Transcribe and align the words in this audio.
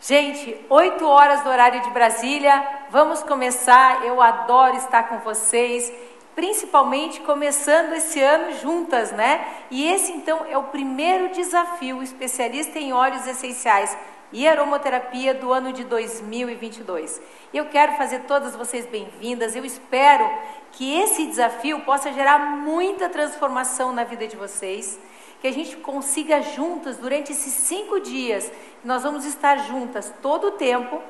Gente, 0.00 0.56
8 0.70 1.04
horas 1.04 1.42
do 1.42 1.48
horário 1.48 1.82
de 1.82 1.90
Brasília, 1.90 2.64
vamos 2.88 3.20
começar. 3.24 4.06
Eu 4.06 4.22
adoro 4.22 4.76
estar 4.76 5.08
com 5.08 5.18
vocês, 5.18 5.92
principalmente 6.36 7.18
começando 7.20 7.92
esse 7.94 8.22
ano 8.22 8.54
juntas, 8.60 9.10
né? 9.10 9.44
E 9.72 9.88
esse 9.92 10.12
então 10.12 10.46
é 10.48 10.56
o 10.56 10.62
primeiro 10.64 11.30
desafio 11.30 12.00
especialista 12.00 12.78
em 12.78 12.92
óleos 12.92 13.26
essenciais 13.26 13.98
e 14.32 14.46
aromaterapia 14.46 15.34
do 15.34 15.52
ano 15.52 15.72
de 15.72 15.82
2022. 15.82 17.20
Eu 17.52 17.64
quero 17.64 17.96
fazer 17.96 18.20
todas 18.20 18.54
vocês 18.54 18.86
bem-vindas. 18.86 19.56
Eu 19.56 19.64
espero 19.64 20.30
que 20.70 20.96
esse 20.96 21.26
desafio 21.26 21.80
possa 21.80 22.12
gerar 22.12 22.38
muita 22.38 23.08
transformação 23.08 23.92
na 23.92 24.04
vida 24.04 24.28
de 24.28 24.36
vocês 24.36 24.96
que 25.40 25.46
a 25.46 25.52
gente 25.52 25.76
consiga 25.76 26.42
juntas, 26.42 26.96
durante 26.96 27.32
esses 27.32 27.52
cinco 27.52 28.00
dias, 28.00 28.50
nós 28.84 29.02
vamos 29.02 29.24
estar 29.24 29.56
juntas 29.58 30.12
todo 30.20 30.48
o 30.48 30.52
tempo, 30.52 31.00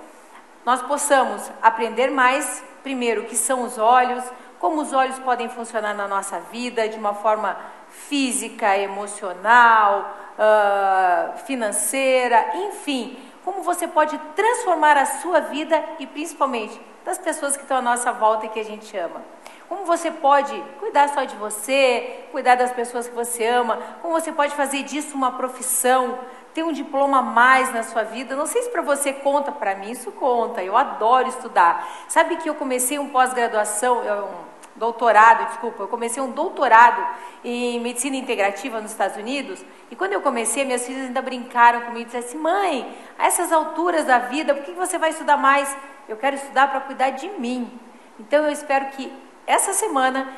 nós 0.64 0.82
possamos 0.82 1.50
aprender 1.62 2.10
mais, 2.10 2.62
primeiro, 2.82 3.22
o 3.22 3.24
que 3.24 3.36
são 3.36 3.62
os 3.62 3.78
olhos, 3.78 4.24
como 4.58 4.82
os 4.82 4.92
olhos 4.92 5.18
podem 5.20 5.48
funcionar 5.48 5.94
na 5.94 6.06
nossa 6.06 6.40
vida 6.40 6.88
de 6.88 6.98
uma 6.98 7.14
forma 7.14 7.56
física, 7.88 8.76
emocional, 8.76 10.14
uh, 10.38 11.38
financeira, 11.46 12.50
enfim, 12.54 13.18
como 13.44 13.62
você 13.62 13.88
pode 13.88 14.18
transformar 14.36 14.96
a 14.96 15.06
sua 15.06 15.40
vida 15.40 15.82
e 15.98 16.06
principalmente 16.06 16.78
das 17.04 17.18
pessoas 17.18 17.56
que 17.56 17.62
estão 17.62 17.78
à 17.78 17.82
nossa 17.82 18.12
volta 18.12 18.46
e 18.46 18.48
que 18.50 18.60
a 18.60 18.64
gente 18.64 18.94
ama. 18.96 19.22
Como 19.68 19.84
você 19.84 20.10
pode 20.10 20.58
cuidar 20.80 21.08
só 21.10 21.24
de 21.24 21.36
você, 21.36 22.24
cuidar 22.32 22.54
das 22.54 22.72
pessoas 22.72 23.06
que 23.06 23.14
você 23.14 23.46
ama, 23.46 23.76
como 24.00 24.18
você 24.18 24.32
pode 24.32 24.54
fazer 24.54 24.82
disso 24.82 25.14
uma 25.14 25.32
profissão, 25.32 26.18
ter 26.54 26.62
um 26.62 26.72
diploma 26.72 27.18
a 27.18 27.22
mais 27.22 27.72
na 27.72 27.82
sua 27.82 28.02
vida. 28.02 28.34
Não 28.34 28.46
sei 28.46 28.62
se 28.62 28.70
para 28.70 28.80
você 28.80 29.12
conta, 29.12 29.52
para 29.52 29.74
mim 29.74 29.90
isso 29.90 30.10
conta. 30.12 30.62
Eu 30.62 30.76
adoro 30.76 31.28
estudar. 31.28 31.86
Sabe 32.08 32.36
que 32.36 32.48
eu 32.48 32.54
comecei 32.54 32.98
um 32.98 33.10
pós-graduação, 33.10 33.98
um 33.98 34.58
doutorado, 34.74 35.46
desculpa, 35.48 35.82
eu 35.82 35.88
comecei 35.88 36.22
um 36.22 36.30
doutorado 36.30 37.06
em 37.44 37.78
medicina 37.80 38.16
integrativa 38.16 38.80
nos 38.80 38.92
Estados 38.92 39.16
Unidos. 39.18 39.62
E 39.90 39.96
quando 39.96 40.14
eu 40.14 40.22
comecei, 40.22 40.64
minhas 40.64 40.86
filhas 40.86 41.06
ainda 41.06 41.20
brincaram 41.20 41.82
comigo 41.82 42.00
e 42.00 42.04
disseram 42.06 42.26
assim: 42.26 42.38
mãe, 42.38 42.96
a 43.18 43.26
essas 43.26 43.52
alturas 43.52 44.06
da 44.06 44.18
vida, 44.18 44.54
por 44.54 44.64
que 44.64 44.72
você 44.72 44.96
vai 44.96 45.10
estudar 45.10 45.36
mais? 45.36 45.76
Eu 46.08 46.16
quero 46.16 46.36
estudar 46.36 46.70
para 46.70 46.80
cuidar 46.80 47.10
de 47.10 47.28
mim. 47.38 47.70
Então 48.18 48.44
eu 48.44 48.50
espero 48.50 48.86
que 48.86 49.12
essa 49.48 49.72
semana 49.72 50.30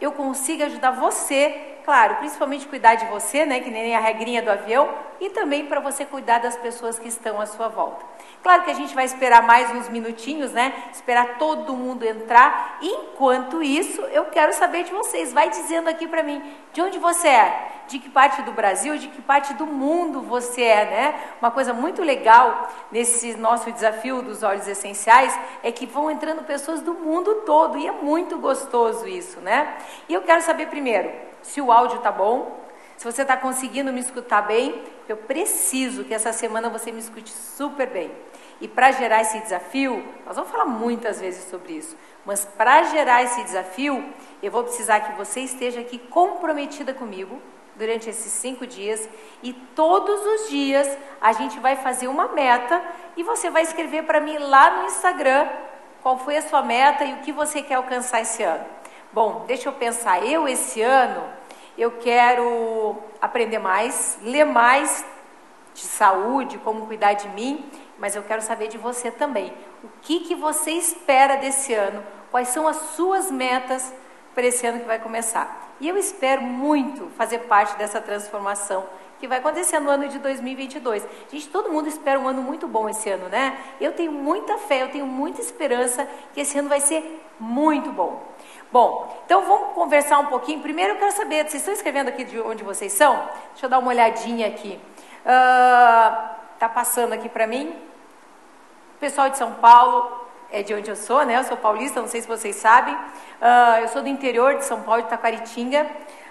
eu 0.00 0.12
consiga 0.12 0.66
ajudar 0.66 0.92
você, 0.92 1.78
claro, 1.84 2.16
principalmente 2.16 2.66
cuidar 2.66 2.94
de 2.94 3.06
você, 3.06 3.44
né, 3.44 3.60
que 3.60 3.70
nem 3.70 3.94
a 3.94 4.00
regrinha 4.00 4.40
do 4.40 4.50
avião, 4.50 4.88
e 5.20 5.30
também 5.30 5.66
para 5.66 5.80
você 5.80 6.04
cuidar 6.04 6.38
das 6.38 6.56
pessoas 6.56 6.98
que 6.98 7.08
estão 7.08 7.40
à 7.40 7.46
sua 7.46 7.68
volta. 7.68 8.04
Claro 8.42 8.64
que 8.64 8.70
a 8.70 8.74
gente 8.74 8.94
vai 8.94 9.04
esperar 9.04 9.42
mais 9.42 9.70
uns 9.70 9.88
minutinhos, 9.88 10.52
né? 10.52 10.72
Esperar 10.92 11.38
todo 11.38 11.76
mundo 11.76 12.04
entrar. 12.04 12.78
Enquanto 12.82 13.62
isso, 13.62 14.00
eu 14.02 14.24
quero 14.26 14.52
saber 14.52 14.84
de 14.84 14.90
vocês. 14.90 15.32
Vai 15.32 15.48
dizendo 15.48 15.88
aqui 15.88 16.08
para 16.08 16.22
mim, 16.22 16.42
de 16.72 16.82
onde 16.82 16.98
você 16.98 17.28
é? 17.28 17.72
de 17.92 17.98
que 17.98 18.08
parte 18.08 18.42
do 18.42 18.52
Brasil, 18.52 18.96
de 18.96 19.08
que 19.08 19.20
parte 19.20 19.52
do 19.54 19.66
mundo 19.66 20.22
você 20.22 20.62
é, 20.62 20.84
né? 20.84 21.20
Uma 21.40 21.50
coisa 21.50 21.72
muito 21.72 22.02
legal 22.02 22.70
nesse 22.90 23.36
nosso 23.36 23.70
desafio 23.70 24.22
dos 24.22 24.42
óleos 24.42 24.66
essenciais 24.66 25.38
é 25.62 25.70
que 25.70 25.86
vão 25.86 26.10
entrando 26.10 26.42
pessoas 26.42 26.80
do 26.80 26.94
mundo 26.94 27.42
todo 27.46 27.78
e 27.78 27.86
é 27.86 27.92
muito 27.92 28.38
gostoso 28.38 29.06
isso, 29.06 29.40
né? 29.40 29.76
E 30.08 30.14
eu 30.14 30.22
quero 30.22 30.42
saber 30.42 30.66
primeiro 30.66 31.10
se 31.42 31.60
o 31.60 31.70
áudio 31.70 31.98
tá 31.98 32.10
bom, 32.10 32.60
se 32.96 33.04
você 33.04 33.22
está 33.22 33.36
conseguindo 33.36 33.92
me 33.92 34.00
escutar 34.00 34.42
bem, 34.42 34.80
eu 35.12 35.16
preciso 35.16 36.04
que 36.04 36.14
essa 36.14 36.32
semana 36.32 36.68
você 36.68 36.90
me 36.90 36.98
escute 36.98 37.30
super 37.30 37.86
bem. 37.86 38.10
E 38.60 38.68
para 38.68 38.92
gerar 38.92 39.20
esse 39.20 39.38
desafio, 39.40 40.04
nós 40.24 40.36
vamos 40.36 40.50
falar 40.50 40.66
muitas 40.66 41.20
vezes 41.20 41.50
sobre 41.50 41.74
isso, 41.74 41.96
mas 42.24 42.44
para 42.44 42.84
gerar 42.84 43.22
esse 43.22 43.42
desafio, 43.42 44.04
eu 44.42 44.50
vou 44.50 44.62
precisar 44.62 45.00
que 45.00 45.12
você 45.16 45.40
esteja 45.40 45.80
aqui 45.80 45.98
comprometida 45.98 46.94
comigo, 46.94 47.40
durante 47.74 48.08
esses 48.08 48.32
cinco 48.32 48.66
dias 48.66 49.08
e 49.42 49.52
todos 49.52 50.20
os 50.26 50.50
dias 50.50 50.86
a 51.20 51.32
gente 51.32 51.58
vai 51.58 51.76
fazer 51.76 52.06
uma 52.06 52.28
meta 52.28 52.82
e 53.16 53.22
você 53.22 53.50
vai 53.50 53.62
escrever 53.62 54.04
para 54.04 54.20
mim 54.20 54.36
lá 54.38 54.78
no 54.78 54.86
Instagram 54.86 55.48
qual 56.02 56.18
foi 56.18 56.36
a 56.36 56.42
sua 56.42 56.62
meta 56.62 57.04
e 57.04 57.14
o 57.14 57.16
que 57.18 57.32
você 57.32 57.62
quer 57.62 57.74
alcançar 57.74 58.20
esse 58.20 58.42
ano. 58.42 58.64
Bom, 59.12 59.44
deixa 59.46 59.68
eu 59.68 59.72
pensar, 59.72 60.24
eu 60.24 60.48
esse 60.48 60.82
ano 60.82 61.22
eu 61.76 61.92
quero 61.92 62.96
aprender 63.20 63.58
mais, 63.58 64.18
ler 64.22 64.44
mais 64.44 65.04
de 65.74 65.80
saúde, 65.80 66.58
como 66.58 66.86
cuidar 66.86 67.14
de 67.14 67.28
mim, 67.30 67.64
mas 67.98 68.14
eu 68.14 68.22
quero 68.22 68.42
saber 68.42 68.68
de 68.68 68.76
você 68.76 69.10
também. 69.10 69.52
O 69.82 69.88
que, 70.02 70.20
que 70.20 70.34
você 70.34 70.72
espera 70.72 71.36
desse 71.36 71.72
ano? 71.72 72.04
Quais 72.30 72.48
são 72.48 72.66
as 72.68 72.76
suas 72.76 73.30
metas 73.30 73.92
para 74.34 74.46
esse 74.46 74.66
ano 74.66 74.80
que 74.80 74.86
vai 74.86 74.98
começar? 74.98 75.74
E 75.80 75.88
eu 75.88 75.96
espero 75.96 76.42
muito 76.42 77.08
fazer 77.16 77.40
parte 77.40 77.76
dessa 77.76 78.00
transformação 78.00 78.86
que 79.18 79.28
vai 79.28 79.38
acontecer 79.38 79.78
no 79.78 79.88
ano 79.88 80.08
de 80.08 80.18
2022. 80.18 81.06
Gente, 81.30 81.48
todo 81.48 81.70
mundo 81.70 81.88
espera 81.88 82.18
um 82.18 82.26
ano 82.26 82.42
muito 82.42 82.66
bom 82.66 82.88
esse 82.88 83.08
ano, 83.08 83.28
né? 83.28 83.56
Eu 83.80 83.92
tenho 83.92 84.10
muita 84.10 84.58
fé, 84.58 84.82
eu 84.82 84.90
tenho 84.90 85.06
muita 85.06 85.40
esperança 85.40 86.08
que 86.34 86.40
esse 86.40 86.58
ano 86.58 86.68
vai 86.68 86.80
ser 86.80 87.24
muito 87.38 87.92
bom. 87.92 88.20
Bom, 88.72 89.22
então 89.26 89.44
vamos 89.44 89.74
conversar 89.74 90.18
um 90.18 90.26
pouquinho. 90.26 90.60
Primeiro 90.60 90.94
eu 90.94 90.98
quero 90.98 91.12
saber, 91.12 91.42
vocês 91.42 91.56
estão 91.56 91.74
escrevendo 91.74 92.08
aqui 92.08 92.24
de 92.24 92.40
onde 92.40 92.64
vocês 92.64 92.90
são? 92.90 93.14
Deixa 93.50 93.66
eu 93.66 93.68
dar 93.68 93.78
uma 93.78 93.88
olhadinha 93.88 94.46
aqui. 94.46 94.80
Uh, 95.26 96.28
tá 96.58 96.70
passando 96.72 97.12
aqui 97.12 97.28
para 97.28 97.46
mim. 97.46 97.76
Pessoal 98.98 99.28
de 99.28 99.36
São 99.36 99.52
Paulo, 99.54 100.10
é 100.50 100.62
de 100.62 100.72
onde 100.72 100.88
eu 100.88 100.96
sou, 100.96 101.22
né? 101.26 101.36
Eu 101.36 101.44
sou 101.44 101.54
paulista, 101.54 102.00
não 102.00 102.08
sei 102.08 102.22
se 102.22 102.26
vocês 102.26 102.56
sabem. 102.56 102.94
Uh, 102.94 103.80
eu 103.82 103.88
sou 103.88 104.00
do 104.00 104.08
interior 104.08 104.54
de 104.54 104.64
São 104.64 104.80
Paulo, 104.80 105.02
de 105.02 105.08
Taquaritinga. 105.10 105.86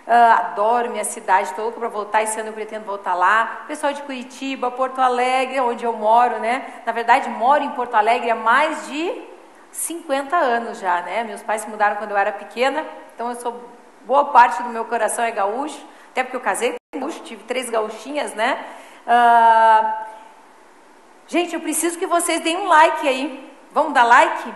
Uh, 0.07 0.11
adoro 0.39 0.89
minha 0.89 1.03
cidade, 1.03 1.49
estou 1.49 1.65
louca 1.65 1.79
para 1.79 1.89
voltar. 1.89 2.23
Esse 2.23 2.39
ano 2.39 2.49
eu 2.49 2.53
pretendo 2.53 2.85
voltar 2.85 3.13
lá. 3.13 3.65
Pessoal 3.67 3.93
de 3.93 4.01
Curitiba, 4.01 4.71
Porto 4.71 4.99
Alegre, 4.99 5.59
onde 5.59 5.85
eu 5.85 5.93
moro, 5.93 6.39
né? 6.39 6.81
Na 6.87 6.91
verdade, 6.91 7.29
moro 7.29 7.63
em 7.63 7.69
Porto 7.73 7.93
Alegre 7.93 8.31
há 8.31 8.35
mais 8.35 8.87
de 8.87 9.29
50 9.71 10.35
anos 10.35 10.79
já, 10.79 11.01
né? 11.01 11.23
Meus 11.23 11.41
pais 11.41 11.61
se 11.61 11.69
mudaram 11.69 11.95
quando 11.97 12.11
eu 12.11 12.17
era 12.17 12.31
pequena, 12.31 12.85
então 13.13 13.29
eu 13.29 13.35
sou 13.35 13.69
boa 14.05 14.25
parte 14.25 14.61
do 14.63 14.69
meu 14.69 14.85
coração 14.85 15.23
é 15.23 15.31
gaúcho, 15.31 15.79
até 16.11 16.23
porque 16.23 16.37
eu 16.37 16.41
casei 16.41 16.75
com 16.93 16.99
gaúcho, 16.99 17.21
tive 17.23 17.43
três 17.43 17.69
gaúchinhas, 17.69 18.33
né? 18.33 18.65
Uh, 19.05 20.05
gente, 21.27 21.53
eu 21.53 21.61
preciso 21.61 21.97
que 21.97 22.05
vocês 22.05 22.41
deem 22.41 22.57
um 22.57 22.67
like 22.67 23.07
aí 23.07 23.51
Vamos 23.73 23.93
dar 23.93 24.03
like? 24.03 24.53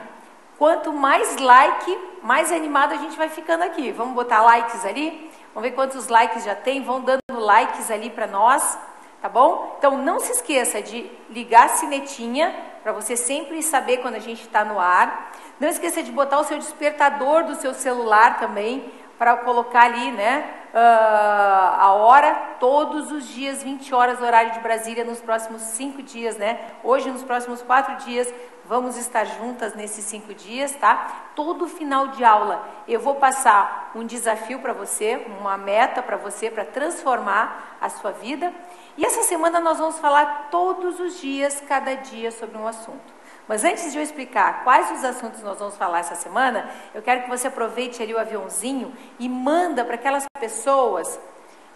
Quanto 0.57 0.91
mais 0.91 1.37
like, 1.37 1.97
mais 2.21 2.51
animado 2.51 2.93
a 2.93 2.97
gente 2.97 3.17
vai 3.17 3.29
ficando 3.29 3.63
aqui. 3.63 3.91
Vamos 3.91 4.13
botar 4.13 4.41
likes 4.41 4.85
ali? 4.85 5.31
Vamos 5.53 5.69
ver 5.69 5.75
quantos 5.75 6.07
likes 6.09 6.43
já 6.43 6.53
tem. 6.53 6.83
Vão 6.83 7.01
dando 7.01 7.21
likes 7.29 7.89
ali 7.89 8.09
para 8.09 8.27
nós, 8.27 8.77
tá 9.21 9.29
bom? 9.29 9.75
Então 9.77 9.97
não 9.97 10.19
se 10.19 10.31
esqueça 10.31 10.81
de 10.81 11.09
ligar 11.29 11.65
a 11.65 11.69
sinetinha 11.69 12.55
para 12.83 12.91
você 12.91 13.17
sempre 13.17 13.61
saber 13.63 13.97
quando 13.97 14.15
a 14.15 14.19
gente 14.19 14.41
está 14.41 14.63
no 14.63 14.79
ar. 14.79 15.31
Não 15.59 15.67
esqueça 15.67 16.03
de 16.03 16.11
botar 16.11 16.39
o 16.39 16.43
seu 16.43 16.57
despertador 16.57 17.43
do 17.43 17.55
seu 17.55 17.73
celular 17.73 18.39
também 18.39 18.91
para 19.17 19.37
colocar 19.37 19.83
ali, 19.83 20.11
né? 20.11 20.43
Uh, 20.73 20.77
a 20.77 21.93
hora, 21.93 22.33
todos 22.59 23.09
os 23.11 23.27
dias, 23.29 23.63
20 23.63 23.95
horas, 23.95 24.21
horário 24.21 24.51
de 24.51 24.59
Brasília, 24.59 25.05
nos 25.05 25.21
próximos 25.21 25.61
cinco 25.61 26.03
dias, 26.03 26.35
né? 26.35 26.59
Hoje, 26.83 27.09
nos 27.09 27.23
próximos 27.23 27.61
quatro 27.61 27.95
dias, 28.05 28.31
Vamos 28.67 28.97
estar 28.97 29.23
juntas 29.25 29.75
nesses 29.75 30.03
cinco 30.05 30.33
dias, 30.33 30.71
tá? 30.71 31.29
Todo 31.35 31.67
final 31.67 32.07
de 32.07 32.23
aula 32.23 32.67
eu 32.87 32.99
vou 32.99 33.13
passar 33.13 33.91
um 33.93 34.03
desafio 34.03 34.57
para 34.57 34.73
você, 34.73 35.23
uma 35.39 35.55
meta 35.55 36.01
para 36.01 36.17
você 36.17 36.49
para 36.49 36.65
transformar 36.65 37.77
a 37.79 37.89
sua 37.89 38.09
vida. 38.09 38.51
E 38.97 39.05
essa 39.05 39.23
semana 39.23 39.59
nós 39.59 39.77
vamos 39.77 39.99
falar 39.99 40.47
todos 40.49 40.99
os 40.99 41.19
dias, 41.19 41.61
cada 41.67 41.95
dia, 41.95 42.31
sobre 42.31 42.57
um 42.57 42.67
assunto. 42.67 43.13
Mas 43.47 43.63
antes 43.63 43.91
de 43.91 43.97
eu 43.97 44.03
explicar 44.03 44.63
quais 44.63 44.89
os 44.91 45.03
assuntos 45.03 45.41
nós 45.43 45.59
vamos 45.59 45.75
falar 45.75 45.99
essa 45.99 46.15
semana, 46.15 46.69
eu 46.93 47.01
quero 47.01 47.23
que 47.23 47.29
você 47.29 47.47
aproveite 47.47 48.01
ali 48.01 48.13
o 48.13 48.19
aviãozinho 48.19 48.95
e 49.19 49.27
manda 49.27 49.83
para 49.83 49.95
aquelas 49.95 50.25
pessoas 50.39 51.19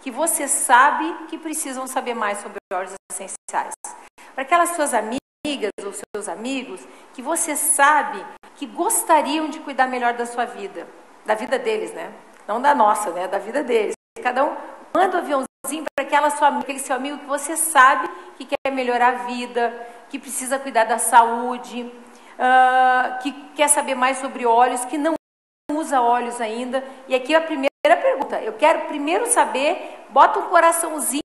que 0.02 0.10
você 0.10 0.48
sabe 0.48 1.14
que 1.28 1.38
precisam 1.38 1.86
saber 1.86 2.14
mais 2.14 2.40
sobre 2.40 2.58
óleos 2.74 2.94
essenciais. 3.12 3.74
Para 4.34 4.44
aquelas 4.44 4.70
suas 4.70 4.94
amigas 4.94 5.20
ou 5.86 5.92
seus 5.94 6.30
amigos 6.30 6.82
que 7.14 7.22
você 7.22 7.56
sabe 7.56 8.26
que 8.56 8.66
gostariam 8.66 9.50
de 9.50 9.60
cuidar 9.60 9.88
melhor 9.88 10.14
da 10.14 10.26
sua 10.26 10.46
vida, 10.46 10.88
da 11.26 11.36
vida 11.36 11.60
deles, 11.60 11.94
né? 11.94 12.14
Não 12.48 12.62
da 12.62 12.74
nossa, 12.74 13.12
né? 13.12 13.28
Da 13.28 13.38
vida 13.38 13.62
deles. 13.64 13.94
Cada 14.24 14.46
um 14.46 14.56
manda 14.94 15.18
um 15.18 15.20
aviãozinho 15.20 15.86
para 15.96 16.06
aquela 16.06 16.30
sua 16.30 16.60
aquele 16.60 16.80
seu 16.80 16.96
amigo 16.96 17.18
que 17.20 17.26
você 17.26 17.56
sabe 17.56 18.10
que 18.38 18.46
quer 18.46 18.72
melhorar 18.72 19.08
a 19.08 19.26
vida, 19.26 19.88
que 20.10 20.18
precisa 20.18 20.58
cuidar 20.58 20.86
da 20.86 20.98
saúde, 20.98 21.82
uh, 21.84 23.22
que 23.22 23.32
quer 23.56 23.68
saber 23.68 23.96
mais 23.96 24.18
sobre 24.18 24.46
óleos, 24.46 24.86
que 24.86 24.98
não 24.98 25.14
usa 25.72 26.02
óleos 26.02 26.40
ainda. 26.40 26.84
E 27.08 27.16
aqui 27.16 27.36
a 27.36 27.42
primeira 27.42 27.70
pergunta, 28.02 28.42
eu 28.42 28.54
quero 28.54 28.88
primeiro 28.88 29.26
saber, 29.28 30.06
bota 30.10 30.40
um 30.40 30.50
coraçãozinho 30.50 31.22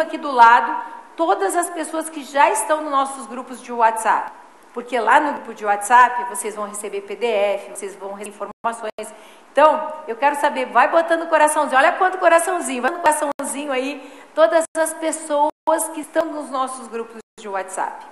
aqui 0.00 0.18
do 0.18 0.30
lado 0.30 0.96
todas 1.16 1.56
as 1.56 1.70
pessoas 1.70 2.10
que 2.10 2.22
já 2.22 2.50
estão 2.50 2.82
nos 2.82 2.90
nossos 2.90 3.26
grupos 3.26 3.62
de 3.62 3.72
WhatsApp. 3.72 4.30
Porque 4.74 4.98
lá 5.00 5.18
no 5.18 5.32
grupo 5.32 5.54
de 5.54 5.64
WhatsApp 5.64 6.28
vocês 6.28 6.54
vão 6.54 6.68
receber 6.68 7.00
PDF, 7.00 7.70
vocês 7.70 7.96
vão 7.96 8.12
receber 8.12 8.36
informações. 8.36 9.14
Então, 9.56 9.90
eu 10.06 10.14
quero 10.16 10.36
saber, 10.36 10.66
vai 10.66 10.86
botando 10.90 11.30
coraçãozinho, 11.30 11.78
olha 11.78 11.92
quanto 11.92 12.18
coraçãozinho, 12.18 12.82
vai 12.82 12.90
no 12.90 13.00
coraçãozinho 13.00 13.72
aí, 13.72 14.22
todas 14.34 14.62
as 14.76 14.92
pessoas 14.92 15.48
que 15.94 16.00
estão 16.00 16.26
nos 16.26 16.50
nossos 16.50 16.86
grupos 16.88 17.16
de 17.40 17.48
WhatsApp. 17.48 18.04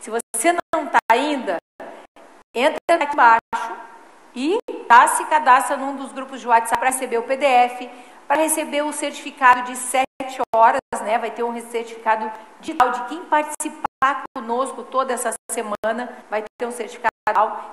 Se 0.00 0.10
você 0.10 0.52
não 0.74 0.84
está 0.84 0.98
ainda, 1.10 1.56
entra 2.54 2.76
aqui 2.90 3.14
embaixo 3.14 3.40
e 4.34 4.58
tá, 4.86 5.08
se 5.08 5.24
cadastra 5.24 5.78
num 5.78 5.96
dos 5.96 6.12
grupos 6.12 6.42
de 6.42 6.46
WhatsApp 6.46 6.78
para 6.78 6.90
receber 6.90 7.16
o 7.16 7.22
PDF, 7.22 7.88
para 8.28 8.42
receber 8.42 8.82
o 8.82 8.92
certificado 8.92 9.62
de 9.62 9.74
7 9.76 10.04
horas, 10.54 10.80
né? 11.00 11.16
Vai 11.16 11.30
ter 11.30 11.42
um 11.42 11.58
certificado 11.70 12.30
digital 12.60 12.90
de 12.90 13.04
quem 13.04 13.24
participar 13.24 14.24
conosco 14.36 14.82
toda 14.82 15.14
essa 15.14 15.32
semana, 15.50 16.18
vai 16.28 16.44
ter 16.58 16.66
um 16.66 16.70
certificado. 16.70 17.10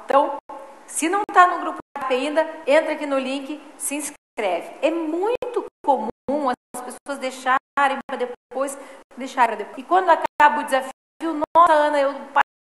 Então, 0.06 0.38
se 0.86 1.10
não 1.10 1.24
está 1.30 1.48
no 1.48 1.60
grupo 1.60 1.80
ainda, 2.05 2.47
entra 2.65 2.94
aqui 2.94 3.05
no 3.05 3.17
link, 3.17 3.61
se 3.77 3.95
inscreve. 3.95 4.75
É 4.81 4.91
muito 4.91 5.65
comum 5.85 6.49
as 6.49 6.81
pessoas 6.81 7.19
deixarem 7.19 7.97
para 8.07 8.17
depois, 8.17 8.77
deixarem 9.17 9.55
para 9.55 9.65
depois. 9.65 9.77
E 9.77 9.83
quando 9.83 10.09
acaba 10.09 10.61
o 10.61 10.63
desafio, 10.63 11.41
nossa, 11.55 11.73
Ana, 11.73 11.99
eu 11.99 12.13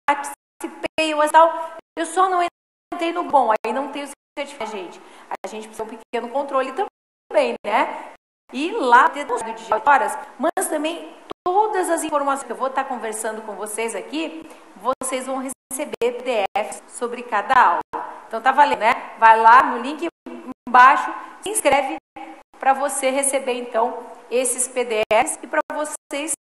participei, 0.05 1.13
eu, 1.13 1.29
tal, 1.29 1.77
eu 1.97 2.05
só 2.05 2.29
não 2.29 2.45
entrei 2.93 3.11
no 3.11 3.23
bom, 3.23 3.51
aí 3.51 3.73
não 3.73 3.91
tem 3.91 4.03
o 4.03 4.09
certificado, 4.37 4.71
gente. 4.71 5.01
A 5.43 5.47
gente 5.47 5.67
precisa 5.67 5.85
de 5.85 5.95
um 5.95 5.97
pequeno 5.97 6.29
controle 6.29 6.73
também, 6.73 7.55
né? 7.65 8.13
E 8.53 8.71
lá 8.71 9.09
ter 9.09 9.25
de 9.25 9.73
horas, 9.73 10.17
mas 10.39 10.69
também 10.69 11.13
todas 11.45 11.89
as 11.89 12.03
informações 12.03 12.45
que 12.45 12.51
eu 12.51 12.55
vou 12.55 12.67
estar 12.67 12.85
conversando 12.85 13.41
com 13.41 13.55
vocês 13.55 13.93
aqui, 13.93 14.47
vocês 14.81 15.25
vão 15.25 15.37
receber 15.37 15.95
PDFs 15.99 16.83
sobre 16.87 17.23
cada 17.23 17.53
aula. 17.53 17.81
Então 18.27 18.41
tá 18.41 18.51
valendo, 18.51 18.79
né? 18.79 19.13
Vai 19.17 19.39
lá 19.39 19.63
no 19.63 19.79
link 19.79 20.07
embaixo, 20.67 21.13
se 21.41 21.49
inscreve 21.49 21.97
para 22.59 22.73
você 22.73 23.09
receber 23.09 23.53
então 23.53 23.97
esses 24.29 24.67
PDFs 24.67 25.39
e 25.41 25.47
para 25.47 25.61
vocês 25.73 26.33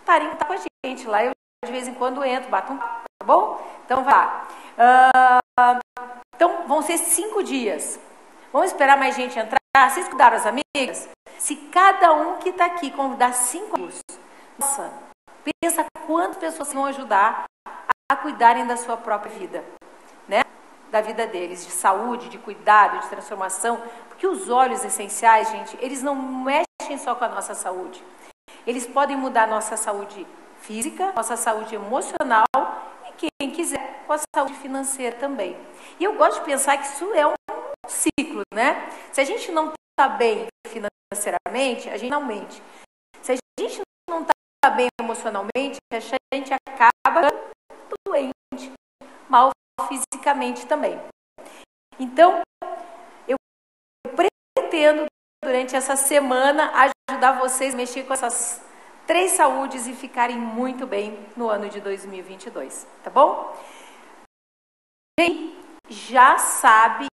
estarem 0.00 0.30
com 0.30 0.52
a 0.52 0.56
gente 0.86 1.06
lá. 1.06 1.24
Eu 1.24 1.32
de 1.64 1.72
vez 1.72 1.88
em 1.88 1.94
quando 1.94 2.24
entro, 2.24 2.50
bato 2.50 2.72
um 2.72 2.78
tá 2.78 3.24
bom? 3.24 3.60
Então 3.84 4.04
vai 4.04 4.14
lá. 4.14 4.48
Uh, 4.78 5.78
então 6.34 6.66
vão 6.66 6.82
ser 6.82 6.98
cinco 6.98 7.42
dias. 7.42 7.98
Vamos 8.52 8.70
esperar 8.70 8.96
mais 8.96 9.16
gente 9.16 9.38
entrar? 9.38 9.58
Vocês 9.90 10.08
cuidaram 10.08 10.36
as 10.36 10.46
amigas? 10.46 11.08
Se 11.38 11.56
cada 11.56 12.12
um 12.12 12.38
que 12.38 12.48
está 12.48 12.66
aqui 12.66 12.90
convidar 12.90 13.32
cinco 13.32 13.76
amigos, 13.76 14.00
nossa, 14.58 15.07
pensa 15.62 15.84
quantas 16.06 16.38
pessoas 16.38 16.72
vão 16.72 16.86
ajudar 16.86 17.44
a 18.10 18.16
cuidarem 18.16 18.66
da 18.66 18.76
sua 18.76 18.96
própria 18.96 19.32
vida, 19.32 19.64
né? 20.26 20.42
Da 20.90 21.00
vida 21.00 21.26
deles, 21.26 21.64
de 21.64 21.70
saúde, 21.70 22.28
de 22.28 22.38
cuidado, 22.38 23.00
de 23.00 23.08
transformação. 23.08 23.82
Porque 24.08 24.26
os 24.26 24.48
óleos 24.48 24.84
essenciais, 24.84 25.50
gente, 25.50 25.76
eles 25.80 26.02
não 26.02 26.14
mexem 26.14 26.98
só 26.98 27.14
com 27.14 27.24
a 27.24 27.28
nossa 27.28 27.54
saúde. 27.54 28.02
Eles 28.66 28.86
podem 28.86 29.16
mudar 29.16 29.44
a 29.44 29.46
nossa 29.46 29.76
saúde 29.76 30.26
física, 30.60 31.12
nossa 31.14 31.36
saúde 31.36 31.74
emocional 31.74 32.46
e, 33.06 33.28
quem 33.38 33.50
quiser, 33.50 34.04
com 34.06 34.12
a 34.12 34.18
saúde 34.34 34.54
financeira 34.54 35.16
também. 35.16 35.56
E 36.00 36.04
eu 36.04 36.14
gosto 36.14 36.40
de 36.40 36.46
pensar 36.46 36.78
que 36.78 36.84
isso 36.84 37.12
é 37.14 37.26
um 37.26 37.34
ciclo, 37.86 38.42
né? 38.52 38.88
Se 39.12 39.20
a 39.20 39.24
gente 39.24 39.52
não 39.52 39.72
está 39.90 40.08
bem 40.08 40.46
financeiramente, 40.66 41.88
a 41.88 41.96
gente 41.96 42.10
não 42.10 42.24
mente. 42.24 42.62
Se 43.22 43.32
a 43.32 43.36
gente 43.60 43.82
está 44.58 44.74
bem 44.74 44.88
emocionalmente, 45.00 45.78
a 45.92 46.00
gente 46.34 46.52
acaba 46.52 47.28
doente, 48.06 48.72
mal 49.28 49.50
fisicamente 49.88 50.66
também. 50.66 51.00
Então, 51.98 52.42
eu 53.26 53.36
pretendo, 54.16 55.06
durante 55.42 55.76
essa 55.76 55.94
semana, 55.94 56.72
ajudar 57.08 57.38
vocês 57.38 57.72
a 57.74 57.76
mexer 57.76 58.04
com 58.04 58.12
essas 58.12 58.60
três 59.06 59.32
saúdes 59.32 59.86
e 59.86 59.94
ficarem 59.94 60.36
muito 60.36 60.86
bem 60.86 61.26
no 61.36 61.48
ano 61.48 61.68
de 61.68 61.80
2022, 61.80 62.86
tá 63.02 63.10
bom? 63.10 63.56
Quem 65.18 65.56
já 65.88 66.36
sabe 66.36 67.06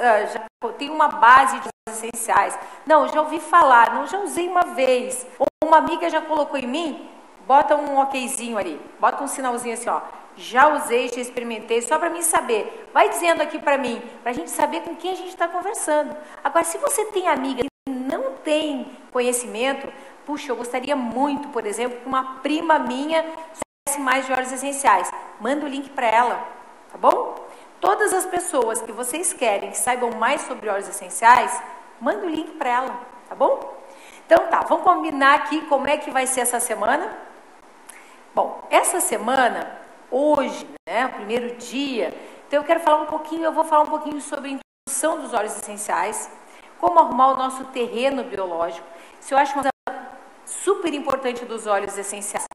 ah, 0.00 0.26
já 0.26 0.72
tem 0.78 0.90
uma 0.90 1.08
base 1.08 1.60
de 1.60 1.68
essenciais. 1.90 2.58
Não, 2.86 3.08
já 3.08 3.20
ouvi 3.20 3.40
falar, 3.40 3.94
não, 3.94 4.06
já 4.06 4.18
usei 4.18 4.48
uma 4.48 4.62
vez. 4.74 5.26
Ou 5.38 5.46
uma 5.64 5.78
amiga 5.78 6.08
já 6.10 6.20
colocou 6.20 6.58
em 6.58 6.66
mim, 6.66 7.10
bota 7.46 7.76
um 7.76 7.98
okzinho 7.98 8.58
ali, 8.58 8.80
bota 9.00 9.22
um 9.22 9.28
sinalzinho 9.28 9.74
assim, 9.74 9.88
ó 9.88 10.00
já 10.36 10.74
usei, 10.74 11.08
já 11.08 11.20
experimentei, 11.20 11.80
só 11.82 11.98
para 11.98 12.10
mim 12.10 12.22
saber. 12.22 12.88
Vai 12.92 13.08
dizendo 13.08 13.40
aqui 13.40 13.58
para 13.58 13.78
mim, 13.78 14.02
para 14.22 14.30
a 14.30 14.34
gente 14.34 14.50
saber 14.50 14.82
com 14.82 14.94
quem 14.94 15.12
a 15.12 15.16
gente 15.16 15.30
está 15.30 15.48
conversando. 15.48 16.14
Agora, 16.44 16.64
se 16.64 16.78
você 16.78 17.06
tem 17.06 17.26
amiga 17.28 17.62
que 17.62 17.92
não 17.92 18.34
tem 18.44 18.86
conhecimento, 19.10 19.90
puxa, 20.24 20.52
eu 20.52 20.56
gostaria 20.56 20.94
muito, 20.94 21.48
por 21.48 21.66
exemplo, 21.66 21.98
que 21.98 22.06
uma 22.06 22.36
prima 22.40 22.78
minha 22.78 23.22
soubesse 23.22 24.00
mais 24.00 24.26
de 24.26 24.32
óleos 24.32 24.52
essenciais. 24.52 25.10
Manda 25.40 25.64
o 25.64 25.68
link 25.68 25.88
para 25.90 26.06
ela, 26.06 26.46
tá 26.92 26.98
bom? 26.98 27.45
Todas 27.80 28.12
as 28.12 28.24
pessoas 28.24 28.80
que 28.80 28.92
vocês 28.92 29.32
querem 29.32 29.70
que 29.70 29.78
saibam 29.78 30.10
mais 30.12 30.42
sobre 30.42 30.68
óleos 30.68 30.88
essenciais, 30.88 31.62
manda 32.00 32.26
o 32.26 32.28
link 32.28 32.52
para 32.52 32.70
ela, 32.70 33.00
tá 33.28 33.34
bom? 33.34 33.76
Então 34.26 34.48
tá, 34.48 34.60
vamos 34.60 34.84
combinar 34.84 35.34
aqui 35.34 35.60
como 35.66 35.86
é 35.86 35.96
que 35.96 36.10
vai 36.10 36.26
ser 36.26 36.40
essa 36.40 36.58
semana? 36.58 37.16
Bom, 38.34 38.66
essa 38.70 39.00
semana 39.00 39.78
hoje, 40.10 40.66
né, 40.88 41.06
o 41.06 41.12
primeiro 41.12 41.56
dia. 41.56 42.14
Então 42.46 42.60
eu 42.60 42.64
quero 42.64 42.80
falar 42.80 43.02
um 43.02 43.06
pouquinho, 43.06 43.44
eu 43.44 43.52
vou 43.52 43.64
falar 43.64 43.82
um 43.82 43.90
pouquinho 43.90 44.20
sobre 44.20 44.48
a 44.48 44.52
introdução 44.52 45.20
dos 45.20 45.32
óleos 45.32 45.56
essenciais, 45.56 46.30
como 46.78 46.98
arrumar 46.98 47.28
o 47.28 47.36
nosso 47.36 47.64
terreno 47.66 48.24
biológico. 48.24 48.86
Isso 49.20 49.34
eu 49.34 49.38
acho 49.38 49.54
uma 49.54 49.62
coisa 49.62 50.08
super 50.44 50.92
importante 50.94 51.44
dos 51.44 51.66
óleos 51.66 51.96
essenciais. 51.96 52.46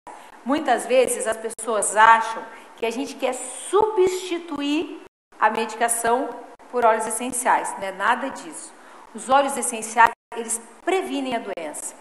Muitas 0.44 0.86
vezes 0.86 1.28
as 1.28 1.38
pessoas 1.38 1.96
acham 1.96 2.44
que 2.78 2.86
a 2.86 2.92
gente 2.92 3.16
quer 3.16 3.34
substituir 3.34 5.02
a 5.42 5.50
medicação 5.50 6.30
por 6.72 6.86
óleos 6.86 7.08
essenciais, 7.08 7.76
não 7.80 7.88
é 7.88 7.92
nada 7.92 8.30
disso. 8.30 8.72
Os 9.14 9.28
óleos 9.28 9.58
essenciais, 9.58 10.12
eles 10.38 10.62
previnem 10.86 11.36
a 11.36 11.40
doença. 11.40 11.96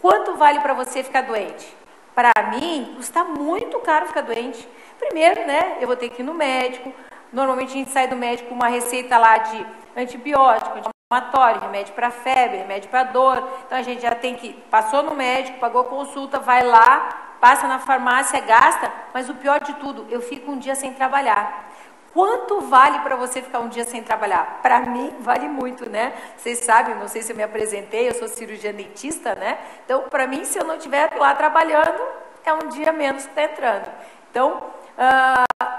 Quanto 0.00 0.36
vale 0.36 0.60
para 0.60 0.72
você 0.72 1.02
ficar 1.02 1.22
doente? 1.22 1.76
Para 2.14 2.30
mim, 2.52 2.94
custa 2.96 3.24
muito 3.24 3.78
caro 3.80 4.06
ficar 4.06 4.22
doente. 4.22 4.66
Primeiro, 4.98 5.46
né, 5.46 5.78
eu 5.80 5.86
vou 5.88 5.96
ter 5.96 6.10
que 6.10 6.22
ir 6.22 6.24
no 6.24 6.32
médico. 6.32 6.94
Normalmente 7.32 7.70
a 7.70 7.76
gente 7.76 7.90
sai 7.90 8.06
do 8.06 8.16
médico 8.16 8.48
com 8.48 8.54
uma 8.54 8.68
receita 8.68 9.18
lá 9.18 9.38
de 9.38 9.66
antibiótico, 9.96 10.78
anti-inflamatório, 10.78 11.60
remédio 11.60 11.92
para 11.94 12.10
febre, 12.10 12.58
remédio 12.58 12.88
para 12.88 13.02
dor. 13.02 13.36
Então 13.66 13.78
a 13.78 13.82
gente 13.82 14.00
já 14.00 14.14
tem 14.14 14.36
que 14.36 14.52
passou 14.70 15.02
no 15.02 15.14
médico, 15.14 15.58
pagou 15.58 15.84
consulta, 15.84 16.38
vai 16.38 16.62
lá, 16.62 17.36
passa 17.40 17.66
na 17.66 17.80
farmácia, 17.80 18.40
gasta, 18.40 18.92
mas 19.12 19.28
o 19.28 19.34
pior 19.34 19.60
de 19.60 19.74
tudo, 19.74 20.06
eu 20.08 20.20
fico 20.20 20.52
um 20.52 20.58
dia 20.58 20.74
sem 20.74 20.94
trabalhar. 20.94 21.69
Quanto 22.12 22.60
vale 22.62 22.98
para 23.00 23.14
você 23.14 23.40
ficar 23.40 23.60
um 23.60 23.68
dia 23.68 23.84
sem 23.84 24.02
trabalhar? 24.02 24.58
Para 24.62 24.80
mim, 24.80 25.14
vale 25.20 25.48
muito, 25.48 25.88
né? 25.88 26.12
Vocês 26.36 26.58
sabem, 26.58 26.96
não 26.96 27.06
sei 27.06 27.22
se 27.22 27.32
eu 27.32 27.36
me 27.36 27.42
apresentei, 27.42 28.08
eu 28.08 28.14
sou 28.14 28.26
cirurgiã 28.26 28.72
dentista, 28.72 29.34
né? 29.36 29.58
Então, 29.84 30.02
para 30.08 30.26
mim, 30.26 30.44
se 30.44 30.58
eu 30.58 30.64
não 30.64 30.76
estiver 30.76 31.14
lá 31.16 31.34
trabalhando, 31.34 32.02
é 32.44 32.52
um 32.52 32.68
dia 32.68 32.92
menos 32.92 33.24
que 33.24 33.30
está 33.30 33.44
entrando. 33.44 33.88
Então, 34.28 34.58
uh, 34.58 35.70